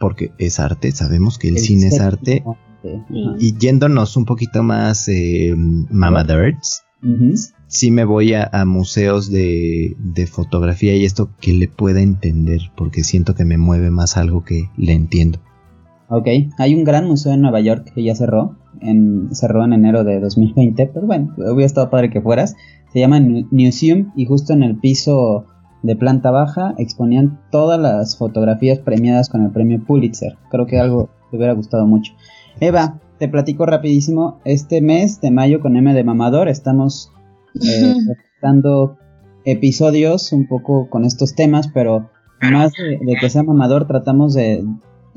Porque 0.00 0.32
es 0.38 0.58
arte, 0.58 0.92
sabemos 0.92 1.38
que 1.38 1.48
el, 1.48 1.58
cine 1.58 1.88
es 1.88 2.00
arte. 2.00 2.44
Y 3.38 3.56
yéndonos 3.58 4.16
un 4.16 4.24
poquito 4.24 4.62
más 4.62 5.08
eh, 5.08 5.54
Mama 5.56 6.24
Dirts, 6.24 6.82
sí 7.68 7.90
me 7.92 8.04
voy 8.04 8.34
a, 8.34 8.50
museos 8.66 9.30
de, 9.30 9.94
de, 9.98 10.26
fotografía 10.26 10.96
y 10.96 11.04
esto 11.04 11.30
que 11.40 11.52
le 11.52 11.68
pueda 11.68 12.00
entender, 12.00 12.72
porque 12.76 13.04
siento 13.04 13.34
que 13.34 13.44
me 13.44 13.58
mueve 13.58 13.90
más 13.90 14.16
algo 14.16 14.44
que 14.44 14.68
le 14.76 14.92
entiendo. 14.92 15.40
Ok, 16.14 16.28
hay 16.58 16.74
un 16.74 16.84
gran 16.84 17.08
museo 17.08 17.32
en 17.32 17.40
Nueva 17.40 17.60
York 17.60 17.90
que 17.94 18.04
ya 18.04 18.14
cerró, 18.14 18.58
en, 18.82 19.34
cerró 19.34 19.64
en 19.64 19.72
enero 19.72 20.04
de 20.04 20.20
2020, 20.20 20.90
pero 20.92 21.06
bueno, 21.06 21.32
hubiera 21.38 21.64
estado 21.64 21.88
padre 21.88 22.10
que 22.10 22.20
fueras. 22.20 22.54
Se 22.92 23.00
llama 23.00 23.18
Museum 23.50 24.12
y 24.14 24.26
justo 24.26 24.52
en 24.52 24.62
el 24.62 24.76
piso 24.76 25.46
de 25.82 25.96
planta 25.96 26.30
baja 26.30 26.74
exponían 26.76 27.40
todas 27.50 27.80
las 27.80 28.18
fotografías 28.18 28.78
premiadas 28.78 29.30
con 29.30 29.42
el 29.42 29.52
premio 29.52 29.82
Pulitzer. 29.82 30.36
Creo 30.50 30.66
que 30.66 30.78
algo 30.78 31.08
te 31.30 31.38
hubiera 31.38 31.54
gustado 31.54 31.86
mucho. 31.86 32.12
Eva, 32.60 33.00
te 33.18 33.28
platico 33.28 33.64
rapidísimo. 33.64 34.38
Este 34.44 34.82
mes 34.82 35.18
de 35.22 35.30
mayo 35.30 35.60
con 35.60 35.78
M 35.78 35.94
de 35.94 36.04
Mamador 36.04 36.50
estamos 36.50 37.10
eh, 37.54 37.94
dando 38.42 38.98
episodios 39.46 40.30
un 40.34 40.46
poco 40.46 40.90
con 40.90 41.06
estos 41.06 41.34
temas, 41.34 41.68
pero 41.72 42.10
más 42.42 42.72
de, 42.72 42.98
de, 43.02 43.16
que 43.18 43.30
sea 43.30 43.44
mamador, 43.44 43.86
tratamos 43.86 44.34
de 44.34 44.62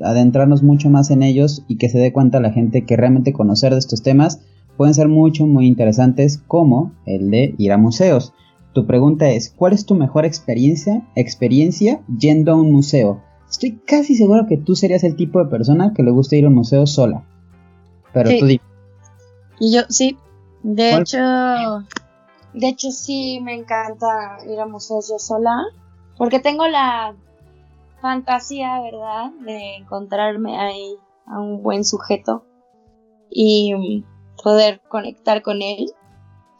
adentrarnos 0.00 0.62
mucho 0.62 0.90
más 0.90 1.10
en 1.10 1.22
ellos 1.22 1.64
y 1.68 1.76
que 1.76 1.88
se 1.88 1.98
dé 1.98 2.12
cuenta 2.12 2.40
la 2.40 2.52
gente 2.52 2.84
que 2.84 2.96
realmente 2.96 3.32
conocer 3.32 3.72
de 3.72 3.78
estos 3.78 4.02
temas 4.02 4.40
pueden 4.76 4.94
ser 4.94 5.08
mucho, 5.08 5.46
muy 5.46 5.66
interesantes, 5.66 6.42
como 6.46 6.92
el 7.06 7.30
de 7.30 7.54
ir 7.58 7.72
a 7.72 7.78
museos. 7.78 8.34
Tu 8.74 8.86
pregunta 8.86 9.30
es, 9.30 9.50
¿cuál 9.56 9.72
es 9.72 9.86
tu 9.86 9.94
mejor 9.94 10.26
experiencia, 10.26 11.06
experiencia 11.14 12.02
yendo 12.18 12.52
a 12.52 12.56
un 12.56 12.72
museo? 12.72 13.22
Estoy 13.48 13.78
casi 13.86 14.14
seguro 14.16 14.46
que 14.46 14.58
tú 14.58 14.74
serías 14.74 15.02
el 15.04 15.16
tipo 15.16 15.38
de 15.42 15.48
persona 15.48 15.94
que 15.94 16.02
le 16.02 16.10
gusta 16.10 16.36
ir 16.36 16.44
a 16.44 16.48
un 16.48 16.56
museo 16.56 16.86
sola. 16.86 17.24
Pero 18.12 18.28
Sí. 18.30 18.38
tú 18.38 18.46
di. 18.46 18.60
Y 19.60 19.72
yo, 19.74 19.82
sí. 19.88 20.18
De 20.62 20.90
¿Cuál? 20.90 21.02
hecho, 21.02 21.18
de 22.52 22.68
hecho 22.68 22.90
sí 22.90 23.40
me 23.42 23.54
encanta 23.54 24.38
ir 24.52 24.58
a 24.60 24.66
museos 24.66 25.08
yo 25.08 25.18
sola, 25.18 25.62
porque 26.18 26.40
tengo 26.40 26.66
la 26.66 27.14
fantasía, 28.00 28.80
¿verdad?, 28.80 29.30
de 29.40 29.76
encontrarme 29.76 30.58
ahí 30.58 30.96
a 31.26 31.40
un 31.40 31.62
buen 31.62 31.84
sujeto 31.84 32.44
y 33.30 33.74
mm, 33.74 34.42
poder 34.42 34.80
conectar 34.88 35.42
con 35.42 35.62
él 35.62 35.86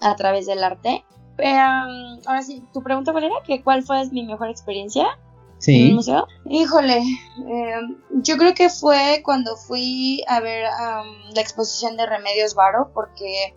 a 0.01 0.17
través 0.17 0.47
del 0.47 0.65
arte. 0.65 1.05
Pero 1.37 1.59
mm, 1.59 2.21
ahora 2.27 2.43
sí, 2.43 2.65
tu 2.73 2.83
pregunta 2.83 3.13
cuál 3.13 3.25
era, 3.25 3.35
que 3.45 3.63
cuál 3.63 3.83
fue 3.83 4.09
mi 4.11 4.25
mejor 4.25 4.49
experiencia 4.51 5.05
en 5.05 5.59
Sí. 5.59 5.93
museo. 5.95 6.27
Híjole, 6.45 6.99
eh, 6.99 7.81
yo 8.11 8.37
creo 8.37 8.55
que 8.55 8.69
fue 8.69 9.23
cuando 9.25 9.57
fui 9.57 10.23
a 10.29 10.41
ver 10.41 10.65
la 10.65 11.41
exposición 11.41 11.97
de 11.97 12.07
Remedios 12.07 12.55
Varo, 12.55 12.91
porque 12.93 13.55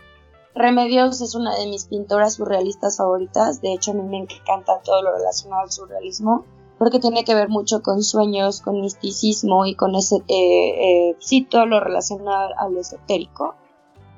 Remedios 0.55 1.21
es 1.21 1.35
una 1.35 1.55
de 1.55 1.67
mis 1.67 1.85
pintoras 1.85 2.35
surrealistas 2.35 2.97
favoritas. 2.97 3.61
De 3.61 3.73
hecho, 3.73 3.91
a 3.91 3.93
mí 3.95 4.03
me 4.03 4.17
encanta 4.17 4.79
todo 4.83 5.01
lo 5.01 5.13
relacionado 5.13 5.61
al 5.63 5.71
surrealismo, 5.71 6.45
porque 6.79 6.99
tiene 6.99 7.25
que 7.25 7.35
ver 7.35 7.49
mucho 7.49 7.83
con 7.83 8.01
sueños, 8.01 8.61
con 8.61 8.79
misticismo 8.79 9.65
y 9.65 9.75
con 9.75 9.95
ese, 9.95 10.15
eh, 10.29 11.09
eh, 11.09 11.15
sí, 11.19 11.43
todo 11.43 11.65
lo 11.65 11.81
relacionado 11.81 12.51
a 12.57 12.69
lo 12.69 12.79
esotérico. 12.79 13.55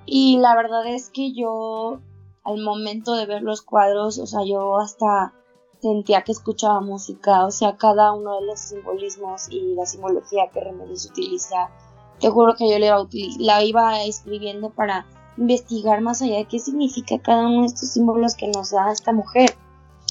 Y 0.06 0.38
la 0.38 0.56
verdad 0.56 0.86
es 0.86 1.10
que 1.10 1.34
yo, 1.34 2.00
al 2.44 2.62
momento 2.62 3.16
de 3.16 3.26
ver 3.26 3.42
los 3.42 3.64
cuadros, 3.64 4.20
o 4.20 4.28
sea, 4.28 4.42
yo 4.46 4.78
hasta 4.78 5.34
sentía 5.82 6.22
que 6.22 6.32
escuchaba 6.32 6.80
música, 6.82 7.46
o 7.46 7.52
sea, 7.52 7.78
cada 7.78 8.14
uno 8.14 8.40
de 8.40 8.46
los 8.46 8.60
simbolismos 8.60 9.50
y 9.50 9.74
la 9.74 9.88
simbología 9.88 10.50
que 10.54 10.60
Remedios 10.60 11.08
utiliza, 11.08 11.72
te 12.20 12.30
juro 12.30 12.54
que 12.54 12.70
yo 12.70 12.78
la 12.78 12.86
iba, 12.86 13.08
la 13.40 13.64
iba 13.64 14.04
escribiendo 14.04 14.70
para 14.70 15.08
investigar 15.38 16.02
más 16.02 16.22
allá 16.22 16.38
de 16.38 16.46
qué 16.46 16.60
significa 16.60 17.18
cada 17.18 17.48
uno 17.48 17.62
de 17.62 17.68
estos 17.68 17.90
símbolos 17.90 18.36
que 18.36 18.48
nos 18.50 18.70
da 18.70 18.92
esta 18.92 19.12
mujer, 19.12 19.56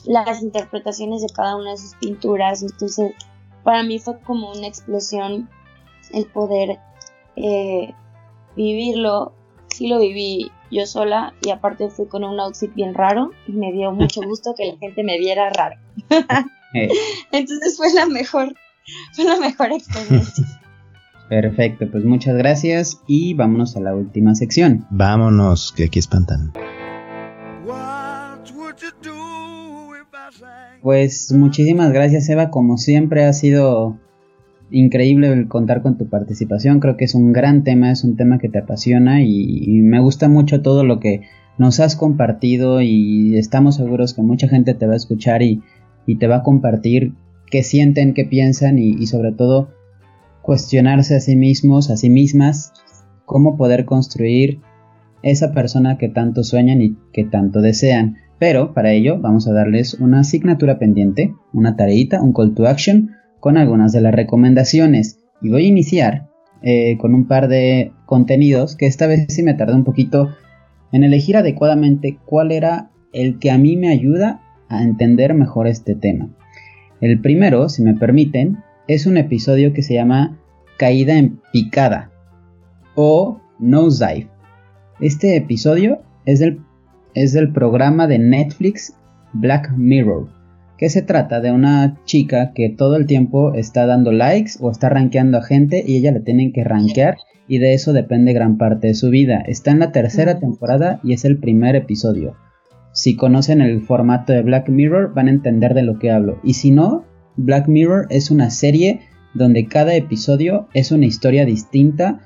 las 0.06 0.42
interpretaciones 0.42 1.22
de 1.22 1.28
cada 1.34 1.56
una 1.56 1.72
de 1.72 1.78
sus 1.78 1.94
pinturas, 1.94 2.62
entonces 2.62 3.12
para 3.62 3.82
mí 3.82 3.98
fue 3.98 4.18
como 4.20 4.52
una 4.52 4.66
explosión 4.66 5.48
el 6.12 6.26
poder 6.26 6.78
eh, 7.36 7.94
vivirlo, 8.56 9.32
sí 9.68 9.88
lo 9.88 9.98
viví 10.00 10.50
yo 10.70 10.86
sola 10.86 11.34
y 11.42 11.50
aparte 11.50 11.88
fui 11.90 12.06
con 12.06 12.24
un 12.24 12.38
outfit 12.40 12.72
bien 12.74 12.94
raro 12.94 13.32
y 13.46 13.52
me 13.52 13.72
dio 13.72 13.92
mucho 13.92 14.20
gusto 14.26 14.54
que 14.56 14.66
la 14.66 14.78
gente 14.78 15.02
me 15.02 15.18
viera 15.18 15.50
raro. 15.50 15.76
Eh, 16.74 16.88
Entonces 17.32 17.76
fue 17.76 17.92
la 17.94 18.06
mejor, 18.06 18.54
fue 19.12 19.24
la 19.24 19.36
mejor 19.38 19.72
experiencia. 19.72 20.44
perfecto, 21.28 21.86
pues 21.90 22.04
muchas 22.04 22.36
gracias 22.36 23.00
y 23.06 23.34
vámonos 23.34 23.76
a 23.76 23.80
la 23.80 23.94
última 23.94 24.34
sección. 24.34 24.86
Vámonos, 24.90 25.72
que 25.72 25.84
aquí 25.84 25.98
espantan. 25.98 26.52
Pues 30.82 31.32
muchísimas 31.32 31.92
gracias 31.92 32.28
Eva, 32.28 32.50
como 32.50 32.78
siempre 32.78 33.24
ha 33.24 33.32
sido 33.32 33.98
increíble 34.70 35.46
contar 35.48 35.82
con 35.82 35.98
tu 35.98 36.08
participación, 36.08 36.80
creo 36.80 36.96
que 36.96 37.04
es 37.04 37.14
un 37.14 37.32
gran 37.32 37.64
tema, 37.64 37.90
es 37.90 38.04
un 38.04 38.16
tema 38.16 38.38
que 38.38 38.48
te 38.48 38.60
apasiona 38.60 39.22
y, 39.22 39.80
me 39.82 40.00
gusta 40.00 40.28
mucho 40.28 40.62
todo 40.62 40.84
lo 40.84 41.00
que 41.00 41.22
nos 41.58 41.80
has 41.80 41.96
compartido 41.96 42.80
y 42.80 43.36
estamos 43.36 43.76
seguros 43.76 44.14
que 44.14 44.22
mucha 44.22 44.48
gente 44.48 44.72
te 44.74 44.86
va 44.86 44.94
a 44.94 44.96
escuchar 44.96 45.42
y, 45.42 45.62
te 46.18 46.26
va 46.26 46.36
a 46.36 46.42
compartir 46.42 47.12
qué 47.50 47.62
sienten, 47.62 48.14
qué 48.14 48.24
piensan 48.24 48.78
y 48.78 49.06
sobre 49.06 49.30
todo 49.30 49.68
cuestionarse 50.42 51.14
a 51.14 51.20
sí 51.20 51.36
mismos, 51.36 51.90
a 51.90 51.96
sí 51.96 52.10
mismas, 52.10 52.72
cómo 53.24 53.56
poder 53.56 53.84
construir 53.84 54.60
esa 55.22 55.52
persona 55.52 55.98
que 55.98 56.08
tanto 56.08 56.42
sueñan 56.42 56.82
y 56.82 56.96
que 57.12 57.24
tanto 57.24 57.60
desean. 57.60 58.16
Pero 58.40 58.72
para 58.72 58.92
ello 58.92 59.20
vamos 59.20 59.46
a 59.46 59.52
darles 59.52 59.94
una 59.94 60.20
asignatura 60.20 60.78
pendiente, 60.78 61.34
una 61.52 61.76
tareita, 61.76 62.22
un 62.22 62.32
call 62.32 62.54
to 62.54 62.66
action 62.66 63.10
con 63.38 63.58
algunas 63.58 63.92
de 63.92 64.00
las 64.00 64.14
recomendaciones. 64.14 65.20
Y 65.42 65.50
voy 65.50 65.66
a 65.66 65.68
iniciar 65.68 66.30
eh, 66.62 66.96
con 66.98 67.14
un 67.14 67.28
par 67.28 67.48
de 67.48 67.92
contenidos 68.06 68.76
que 68.76 68.86
esta 68.86 69.06
vez 69.06 69.26
sí 69.28 69.42
me 69.42 69.52
tardé 69.52 69.74
un 69.74 69.84
poquito 69.84 70.30
en 70.90 71.04
elegir 71.04 71.36
adecuadamente 71.36 72.18
cuál 72.24 72.50
era 72.50 72.90
el 73.12 73.38
que 73.38 73.50
a 73.50 73.58
mí 73.58 73.76
me 73.76 73.90
ayuda 73.90 74.40
a 74.70 74.82
entender 74.82 75.34
mejor 75.34 75.66
este 75.66 75.94
tema. 75.94 76.30
El 77.02 77.20
primero, 77.20 77.68
si 77.68 77.82
me 77.82 77.94
permiten, 77.94 78.58
es 78.88 79.04
un 79.04 79.18
episodio 79.18 79.74
que 79.74 79.82
se 79.82 79.94
llama 79.94 80.38
Caída 80.78 81.18
en 81.18 81.40
picada 81.52 82.10
o 82.94 83.38
Nosedive. 83.58 84.30
Este 84.98 85.36
episodio 85.36 86.00
es 86.24 86.38
del, 86.40 86.62
es 87.14 87.32
del 87.32 87.52
programa 87.52 88.06
de 88.06 88.18
Netflix 88.18 88.94
Black 89.32 89.72
Mirror, 89.76 90.28
que 90.78 90.88
se 90.88 91.02
trata 91.02 91.40
de 91.40 91.52
una 91.52 91.98
chica 92.04 92.52
que 92.54 92.70
todo 92.70 92.96
el 92.96 93.06
tiempo 93.06 93.54
está 93.54 93.86
dando 93.86 94.12
likes 94.12 94.52
o 94.60 94.70
está 94.70 94.88
rankeando 94.88 95.38
a 95.38 95.42
gente 95.42 95.84
y 95.86 95.96
ella 95.96 96.12
le 96.12 96.20
tienen 96.20 96.52
que 96.52 96.64
rankear 96.64 97.16
y 97.48 97.58
de 97.58 97.74
eso 97.74 97.92
depende 97.92 98.32
gran 98.32 98.58
parte 98.58 98.86
de 98.86 98.94
su 98.94 99.10
vida. 99.10 99.42
Está 99.46 99.72
en 99.72 99.80
la 99.80 99.92
tercera 99.92 100.38
temporada 100.38 101.00
y 101.02 101.12
es 101.12 101.24
el 101.24 101.38
primer 101.38 101.76
episodio. 101.76 102.36
Si 102.92 103.16
conocen 103.16 103.60
el 103.60 103.82
formato 103.82 104.32
de 104.32 104.42
Black 104.42 104.68
Mirror 104.68 105.14
van 105.14 105.28
a 105.28 105.32
entender 105.32 105.74
de 105.74 105.82
lo 105.82 105.98
que 105.98 106.10
hablo. 106.10 106.40
Y 106.42 106.54
si 106.54 106.70
no, 106.70 107.04
Black 107.36 107.68
Mirror 107.68 108.06
es 108.10 108.30
una 108.30 108.50
serie 108.50 109.00
donde 109.34 109.66
cada 109.66 109.94
episodio 109.94 110.68
es 110.74 110.92
una 110.92 111.06
historia 111.06 111.44
distinta 111.44 112.20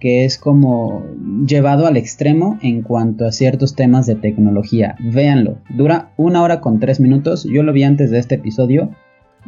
que 0.00 0.24
es 0.24 0.38
como 0.38 1.04
llevado 1.46 1.86
al 1.86 1.96
extremo 1.96 2.58
en 2.62 2.82
cuanto 2.82 3.26
a 3.26 3.32
ciertos 3.32 3.76
temas 3.76 4.06
de 4.06 4.16
tecnología. 4.16 4.96
Véanlo, 4.98 5.58
dura 5.68 6.10
una 6.16 6.42
hora 6.42 6.60
con 6.60 6.80
tres 6.80 7.00
minutos. 7.00 7.44
Yo 7.44 7.62
lo 7.62 7.72
vi 7.72 7.84
antes 7.84 8.10
de 8.10 8.18
este 8.18 8.36
episodio 8.36 8.90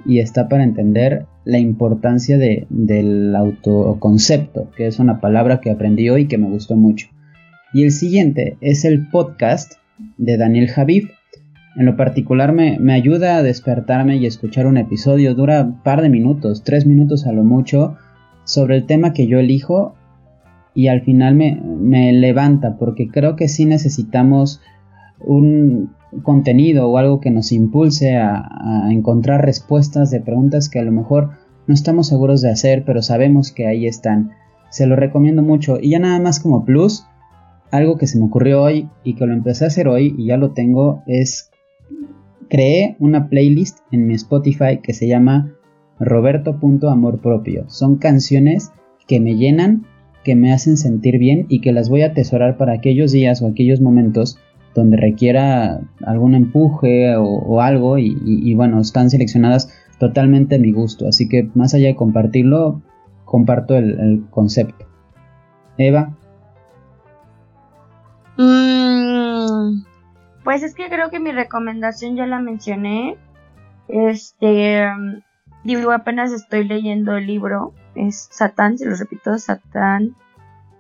y 0.05 0.19
está 0.19 0.49
para 0.49 0.65
entender 0.65 1.27
la 1.45 1.59
importancia 1.59 2.39
de, 2.39 2.67
del 2.69 3.35
autoconcepto, 3.35 4.71
que 4.77 4.87
es 4.87 4.99
una 4.99 5.21
palabra 5.21 5.61
que 5.61 5.71
aprendí 5.71 6.09
hoy 6.11 6.23
y 6.23 6.29
que 6.29 6.39
me 6.39 6.49
gustó 6.49 6.77
mucho. 6.77 7.09
Y 7.73 7.85
el 7.85 7.91
siguiente 7.91 8.59
es 8.61 8.85
el 8.85 9.09
podcast 9.09 9.75
de 10.19 10.37
Daniel 10.37 10.69
Javif. 10.69 11.11
En 11.77 11.87
lo 11.87 11.97
particular 11.97 12.53
me, 12.53 12.79
me 12.79 12.93
ayuda 12.93 13.37
a 13.37 13.43
despertarme 13.43 14.17
y 14.19 14.27
escuchar 14.27 14.67
un 14.67 14.77
episodio. 14.77 15.35
Dura 15.35 15.63
un 15.63 15.83
par 15.83 16.03
de 16.03 16.11
minutos, 16.11 16.63
tres 16.63 16.85
minutos 16.85 17.27
a 17.27 17.33
lo 17.33 17.45
mucho, 17.45 17.97
sobre 18.45 18.77
el 18.77 18.85
tema 18.85 19.15
que 19.15 19.27
yo 19.27 19.39
elijo 19.39 19.95
y 20.75 20.89
al 20.89 21.03
final 21.03 21.35
me, 21.35 21.61
me 21.61 22.13
levanta 22.13 22.77
porque 22.79 23.09
creo 23.09 23.37
que 23.37 23.49
sí 23.49 23.65
necesitamos 23.65 24.61
un 25.21 25.91
contenido 26.23 26.89
o 26.89 26.99
algo 26.99 27.21
que 27.21 27.31
nos 27.31 27.53
impulse 27.53 28.17
a, 28.17 28.89
encontrar 28.91 29.45
respuestas 29.45 30.11
de 30.11 30.21
preguntas 30.21 30.69
que 30.69 30.79
a 30.79 30.85
lo 30.85 30.93
mejor 30.93 31.31
no 31.67 31.75
estamos 31.75 32.09
seguros 32.09 32.43
de 32.43 32.51
hacer, 32.51 32.85
pero 32.85 33.03
sabemos 33.03 33.53
que 33.53 33.67
ahí 33.67 33.87
están. 33.87 34.33
Se 34.71 34.87
lo 34.87 34.97
recomiendo 34.97 35.43
mucho. 35.43 35.79
Y 35.81 35.91
ya 35.91 35.99
nada 35.99 36.19
más 36.19 36.41
como 36.41 36.65
plus, 36.65 37.07
algo 37.71 37.97
que 37.97 38.07
se 38.07 38.19
me 38.19 38.25
ocurrió 38.25 38.63
hoy 38.63 38.91
y 39.05 39.15
que 39.15 39.27
lo 39.27 39.33
empecé 39.33 39.65
a 39.65 39.69
hacer 39.69 39.89
hoy 39.89 40.15
y 40.19 40.27
ya 40.27 40.37
lo 40.37 40.53
tengo 40.53 41.03
es 41.07 41.51
creé 42.51 42.97
una 42.99 43.29
playlist 43.29 43.79
en 43.93 44.07
mi 44.07 44.15
Spotify 44.15 44.81
que 44.83 44.93
se 44.93 45.09
llama 45.09 45.55
Roberto.amor 45.99 47.21
propio. 47.21 47.65
Son 47.71 47.97
canciones 47.97 48.73
que 49.07 49.21
me 49.21 49.37
llenan, 49.37 49.87
que 50.25 50.35
me 50.35 50.53
hacen 50.53 50.77
sentir 50.77 51.19
bien 51.19 51.47
y 51.49 51.61
que 51.61 51.73
las 51.73 51.89
voy 51.89 52.03
a 52.03 52.09
atesorar 52.09 52.57
para 52.57 52.73
aquellos 52.73 53.13
días 53.13 53.43
o 53.43 53.47
aquellos 53.47 53.81
momentos 53.81 54.39
donde 54.75 54.97
requiera 54.97 55.81
algún 56.05 56.35
empuje 56.35 57.15
o, 57.17 57.61
algo 57.61 57.99
y, 57.99 58.55
bueno, 58.55 58.81
están 58.81 59.11
seleccionadas 59.11 59.73
totalmente 59.99 60.57
a 60.57 60.59
mi 60.59 60.73
gusto. 60.73 61.07
Así 61.07 61.29
que 61.29 61.51
más 61.55 61.75
allá 61.75 61.89
de 61.89 61.97
compartirlo, 61.97 62.81
comparto 63.25 63.77
el, 63.77 64.01
el 64.01 64.25
concepto. 64.31 64.87
Eva. 65.77 66.17
Mm, 68.39 69.83
pues 70.45 70.63
es 70.63 70.75
que 70.75 70.89
creo 70.89 71.11
que 71.11 71.21
mi 71.21 71.33
recomendación 71.33 72.17
ya 72.17 72.27
la 72.27 72.41
mencioné. 72.41 73.17
Este, 73.89 74.87
digo, 75.65 75.93
apenas 75.93 76.33
estoy 76.33 76.65
leyendo 76.65 77.17
el 77.17 77.27
libro, 77.27 77.75
es 77.95 78.29
Satán, 78.31 78.79
se 78.79 78.87
lo 78.87 78.97
repito, 78.97 79.37
Satán, 79.39 80.17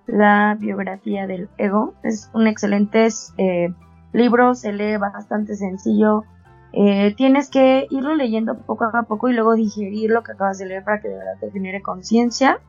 la 0.07 0.57
biografía 0.59 1.27
del 1.27 1.49
ego. 1.59 1.95
Es 2.03 2.31
un 2.35 2.47
excelente 2.47 3.09
eh, 3.39 3.73
libro, 4.13 4.55
se 4.55 4.73
lee 4.73 4.97
bastante 4.97 5.57
sencillo. 5.57 6.25
Eh, 6.73 7.15
tienes 7.17 7.51
que 7.51 7.87
irlo 7.91 8.15
leyendo 8.15 8.57
poco 8.59 8.85
a 8.85 9.03
poco 9.03 9.29
y 9.29 9.35
luego 9.35 9.55
digerir 9.55 10.11
lo 10.11 10.23
que 10.23 10.33
acabas 10.33 10.59
de 10.59 10.67
leer 10.67 10.85
para 10.85 11.01
que 11.01 11.09
de 11.09 11.17
verdad 11.17 11.39
te 11.41 11.51
genere 11.51 11.83
conciencia. 11.83 12.61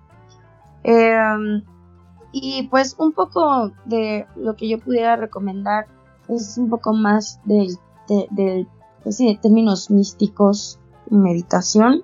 Em, 0.84 1.64
y 2.34 2.68
pues 2.68 2.96
un 2.98 3.14
poco 3.14 3.72
de 3.86 4.26
lo 4.36 4.56
que 4.56 4.68
yo 4.68 4.80
pudiera 4.80 5.16
recomendar 5.16 5.88
es 6.28 6.58
un 6.58 6.70
poco 6.70 6.94
más 6.94 7.40
del, 7.46 7.78
de, 8.08 8.68
pues 9.04 9.18
de 9.18 9.40
términos 9.42 9.90
místicos, 9.90 10.80
meditación. 11.10 12.04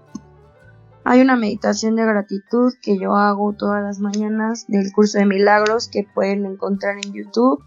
Hay 1.10 1.22
una 1.22 1.36
meditación 1.36 1.96
de 1.96 2.06
gratitud 2.06 2.72
que 2.84 3.00
yo 3.00 3.16
hago 3.16 3.54
todas 3.54 3.82
las 3.82 4.00
mañanas 4.00 4.68
del 4.68 4.92
curso 4.92 5.18
de 5.18 5.26
milagros 5.26 5.88
que 5.88 6.04
pueden 6.04 6.46
encontrar 6.46 6.98
en 7.04 7.14
YouTube, 7.14 7.64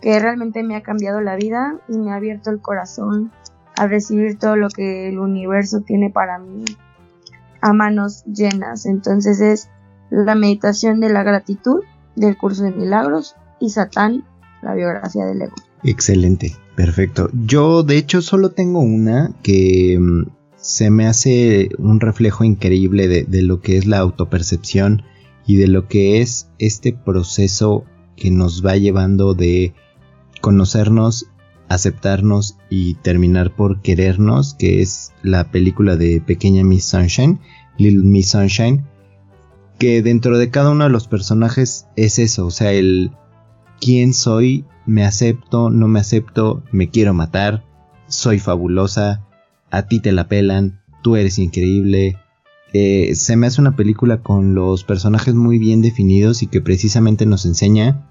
que 0.00 0.20
realmente 0.20 0.62
me 0.62 0.76
ha 0.76 0.84
cambiado 0.84 1.20
la 1.20 1.34
vida 1.34 1.80
y 1.88 1.98
me 1.98 2.12
ha 2.12 2.14
abierto 2.14 2.50
el 2.50 2.60
corazón 2.60 3.32
a 3.76 3.88
recibir 3.88 4.38
todo 4.38 4.54
lo 4.54 4.68
que 4.68 5.08
el 5.08 5.18
universo 5.18 5.80
tiene 5.80 6.08
para 6.08 6.38
mí 6.38 6.64
a 7.62 7.72
manos 7.72 8.22
llenas. 8.26 8.86
Entonces 8.86 9.40
es 9.40 9.68
la 10.10 10.36
meditación 10.36 11.00
de 11.00 11.08
la 11.08 11.24
gratitud 11.24 11.82
del 12.14 12.36
curso 12.36 12.62
de 12.62 12.70
milagros 12.70 13.34
y 13.58 13.70
Satán, 13.70 14.24
la 14.62 14.72
biografía 14.72 15.26
del 15.26 15.42
ego. 15.42 15.56
Excelente, 15.82 16.54
perfecto. 16.76 17.28
Yo 17.32 17.82
de 17.82 17.96
hecho 17.96 18.22
solo 18.22 18.52
tengo 18.52 18.78
una 18.78 19.32
que 19.42 19.98
mm, 20.00 20.35
se 20.66 20.90
me 20.90 21.06
hace 21.06 21.70
un 21.78 22.00
reflejo 22.00 22.42
increíble 22.42 23.06
de, 23.06 23.42
lo 23.42 23.60
que 23.60 23.78
es 23.78 23.86
la 23.86 23.98
autopercepción 23.98 25.04
y 25.46 25.56
de 25.56 25.68
lo 25.68 25.86
que 25.86 26.20
es 26.20 26.48
este 26.58 26.92
proceso 26.92 27.84
que 28.16 28.32
nos 28.32 28.66
va 28.66 28.76
llevando 28.76 29.34
de 29.34 29.74
conocernos, 30.40 31.26
aceptarnos 31.68 32.58
y 32.68 32.94
terminar 32.94 33.54
por 33.54 33.80
querernos, 33.80 34.54
que 34.54 34.82
es 34.82 35.12
la 35.22 35.52
película 35.52 35.94
de 35.96 36.20
Pequeña 36.20 36.64
Miss 36.64 36.86
Sunshine, 36.86 37.38
Little 37.78 38.02
Miss 38.02 38.30
Sunshine, 38.30 38.84
que 39.78 40.02
dentro 40.02 40.36
de 40.36 40.50
cada 40.50 40.70
uno 40.70 40.82
de 40.82 40.90
los 40.90 41.06
personajes 41.06 41.86
es 41.94 42.18
eso, 42.18 42.44
o 42.44 42.50
sea, 42.50 42.72
el 42.72 43.12
quién 43.80 44.14
soy, 44.14 44.64
me 44.84 45.04
acepto, 45.04 45.70
no 45.70 45.86
me 45.86 46.00
acepto, 46.00 46.64
me 46.72 46.90
quiero 46.90 47.14
matar, 47.14 47.64
soy 48.08 48.40
fabulosa, 48.40 49.25
a 49.70 49.86
ti 49.86 50.00
te 50.00 50.12
la 50.12 50.28
pelan, 50.28 50.80
tú 51.02 51.16
eres 51.16 51.38
increíble. 51.38 52.16
Eh, 52.72 53.14
se 53.14 53.36
me 53.36 53.46
hace 53.46 53.60
una 53.60 53.76
película 53.76 54.18
con 54.18 54.54
los 54.54 54.84
personajes 54.84 55.34
muy 55.34 55.58
bien 55.58 55.82
definidos 55.82 56.42
y 56.42 56.46
que 56.46 56.60
precisamente 56.60 57.26
nos 57.26 57.46
enseña 57.46 58.06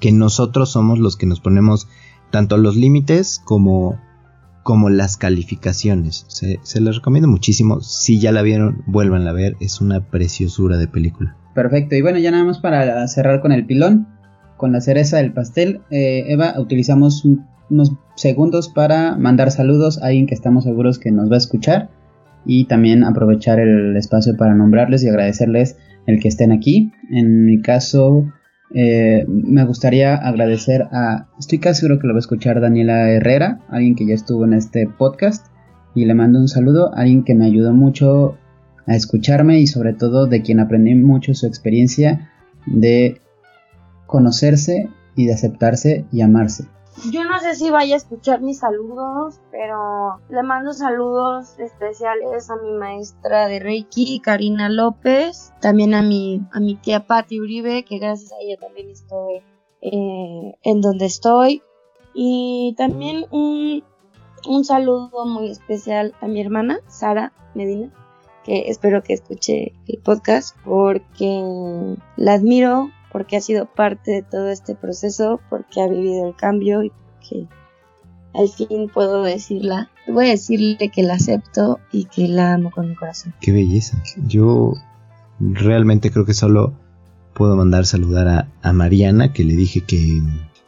que 0.00 0.12
nosotros 0.12 0.70
somos 0.70 0.98
los 0.98 1.16
que 1.16 1.26
nos 1.26 1.40
ponemos 1.40 1.88
tanto 2.30 2.56
los 2.56 2.76
límites 2.76 3.40
como 3.44 3.98
como 4.62 4.90
las 4.90 5.16
calificaciones. 5.16 6.26
Se, 6.28 6.60
se 6.62 6.80
recomiendo 6.80 7.28
muchísimo. 7.28 7.80
Si 7.80 8.20
ya 8.20 8.30
la 8.30 8.42
vieron, 8.42 8.82
vuelvan 8.86 9.26
a 9.26 9.32
ver. 9.32 9.56
Es 9.58 9.80
una 9.80 10.00
preciosura 10.00 10.76
de 10.76 10.86
película. 10.86 11.36
Perfecto. 11.54 11.96
Y 11.96 12.02
bueno, 12.02 12.18
ya 12.18 12.30
nada 12.30 12.44
más 12.44 12.60
para 12.60 13.06
cerrar 13.08 13.40
con 13.40 13.52
el 13.52 13.66
pilón, 13.66 14.06
con 14.56 14.72
la 14.72 14.80
cereza 14.80 15.16
del 15.16 15.32
pastel. 15.32 15.80
Eh, 15.90 16.24
Eva, 16.28 16.54
utilizamos 16.58 17.26
unos 17.70 17.92
segundos 18.16 18.68
para 18.68 19.16
mandar 19.16 19.50
saludos 19.50 20.02
a 20.02 20.06
alguien 20.06 20.26
que 20.26 20.34
estamos 20.34 20.64
seguros 20.64 20.98
que 20.98 21.10
nos 21.10 21.30
va 21.30 21.36
a 21.36 21.38
escuchar. 21.38 21.90
Y 22.46 22.64
también 22.66 23.04
aprovechar 23.04 23.60
el 23.60 23.96
espacio 23.96 24.36
para 24.36 24.54
nombrarles 24.54 25.04
y 25.04 25.08
agradecerles 25.08 25.76
el 26.06 26.20
que 26.20 26.28
estén 26.28 26.52
aquí. 26.52 26.92
En 27.10 27.44
mi 27.44 27.60
caso, 27.60 28.24
eh, 28.74 29.24
me 29.28 29.64
gustaría 29.64 30.14
agradecer 30.14 30.82
a, 30.92 31.28
estoy 31.38 31.58
casi 31.58 31.80
seguro 31.80 31.98
que 31.98 32.06
lo 32.06 32.14
va 32.14 32.18
a 32.18 32.20
escuchar 32.20 32.60
Daniela 32.60 33.10
Herrera, 33.10 33.60
alguien 33.68 33.94
que 33.94 34.06
ya 34.06 34.14
estuvo 34.14 34.44
en 34.44 34.54
este 34.54 34.86
podcast, 34.86 35.46
y 35.94 36.04
le 36.04 36.14
mando 36.14 36.38
un 36.38 36.48
saludo, 36.48 36.94
alguien 36.94 37.24
que 37.24 37.34
me 37.34 37.46
ayudó 37.46 37.72
mucho 37.72 38.38
a 38.86 38.94
escucharme 38.94 39.60
y 39.60 39.66
sobre 39.66 39.92
todo 39.92 40.26
de 40.26 40.42
quien 40.42 40.60
aprendí 40.60 40.94
mucho 40.94 41.34
su 41.34 41.46
experiencia 41.46 42.30
de 42.66 43.20
conocerse 44.06 44.88
y 45.16 45.26
de 45.26 45.34
aceptarse 45.34 46.04
y 46.12 46.20
amarse. 46.20 46.64
Yo 47.10 47.24
no 47.24 47.38
sé 47.38 47.54
si 47.54 47.70
vaya 47.70 47.94
a 47.94 47.98
escuchar 47.98 48.40
mis 48.40 48.58
saludos, 48.58 49.40
pero 49.50 50.20
le 50.28 50.42
mando 50.42 50.72
saludos 50.72 51.58
especiales 51.58 52.50
a 52.50 52.56
mi 52.56 52.72
maestra 52.72 53.46
de 53.46 53.58
Reiki, 53.58 54.20
Karina 54.20 54.68
López, 54.68 55.52
también 55.60 55.94
a 55.94 56.02
mi, 56.02 56.42
a 56.52 56.60
mi 56.60 56.74
tía 56.74 57.06
Patti 57.06 57.40
Uribe, 57.40 57.84
que 57.84 57.98
gracias 57.98 58.32
a 58.32 58.36
ella 58.40 58.56
también 58.60 58.90
estoy 58.90 59.42
eh, 59.80 60.54
en 60.62 60.80
donde 60.80 61.06
estoy. 61.06 61.62
Y 62.12 62.74
también 62.76 63.26
un, 63.30 63.82
un 64.46 64.64
saludo 64.64 65.24
muy 65.26 65.50
especial 65.50 66.14
a 66.20 66.26
mi 66.26 66.40
hermana, 66.40 66.80
Sara 66.88 67.32
Medina, 67.54 67.90
que 68.44 68.68
espero 68.68 69.02
que 69.02 69.14
escuche 69.14 69.72
el 69.86 69.98
podcast 69.98 70.56
porque 70.64 71.96
la 72.16 72.34
admiro, 72.34 72.90
porque 73.12 73.36
ha 73.36 73.40
sido 73.40 73.66
parte 73.66 74.10
de 74.12 74.22
todo 74.22 74.50
este 74.50 74.74
proceso, 74.74 75.40
porque 75.50 75.80
ha 75.80 75.88
vivido 75.88 76.28
el 76.28 76.36
cambio 76.36 76.82
y 76.82 76.90
porque 76.90 77.48
al 78.34 78.48
fin 78.48 78.88
puedo 78.92 79.22
decirla, 79.22 79.90
voy 80.06 80.26
a 80.26 80.30
decirle 80.30 80.90
que 80.94 81.02
la 81.02 81.14
acepto 81.14 81.80
y 81.92 82.04
que 82.04 82.28
la 82.28 82.54
amo 82.54 82.70
con 82.70 82.88
mi 82.88 82.94
corazón. 82.94 83.34
Qué 83.40 83.52
belleza. 83.52 84.02
Yo 84.26 84.74
realmente 85.40 86.10
creo 86.10 86.24
que 86.24 86.34
solo 86.34 86.74
puedo 87.34 87.56
mandar 87.56 87.86
saludar 87.86 88.28
a, 88.28 88.48
a 88.62 88.72
Mariana, 88.72 89.32
que 89.32 89.44
le 89.44 89.54
dije 89.54 89.82
que, 89.82 90.22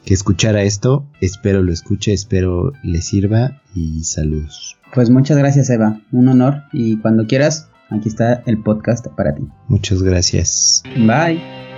que 0.05 0.15
escuchara 0.15 0.63
esto. 0.63 1.05
Espero 1.21 1.63
lo 1.63 1.73
escuche, 1.73 2.13
espero 2.13 2.73
le 2.83 3.01
sirva 3.03 3.63
y 3.75 4.05
saludos. 4.05 4.79
Pues 4.95 5.11
muchas 5.11 5.39
gracias 5.39 5.71
Eva, 5.71 6.01
un 6.13 6.29
honor 6.29 6.65
y 6.73 6.99
cuando 6.99 7.27
quieras, 7.27 7.69
aquí 7.91 8.09
está 8.09 8.43
el 8.47 8.63
podcast 8.63 9.07
para 9.09 9.35
ti. 9.35 9.43
Muchas 9.69 10.03
gracias. 10.03 10.83
Bye. 10.97 11.72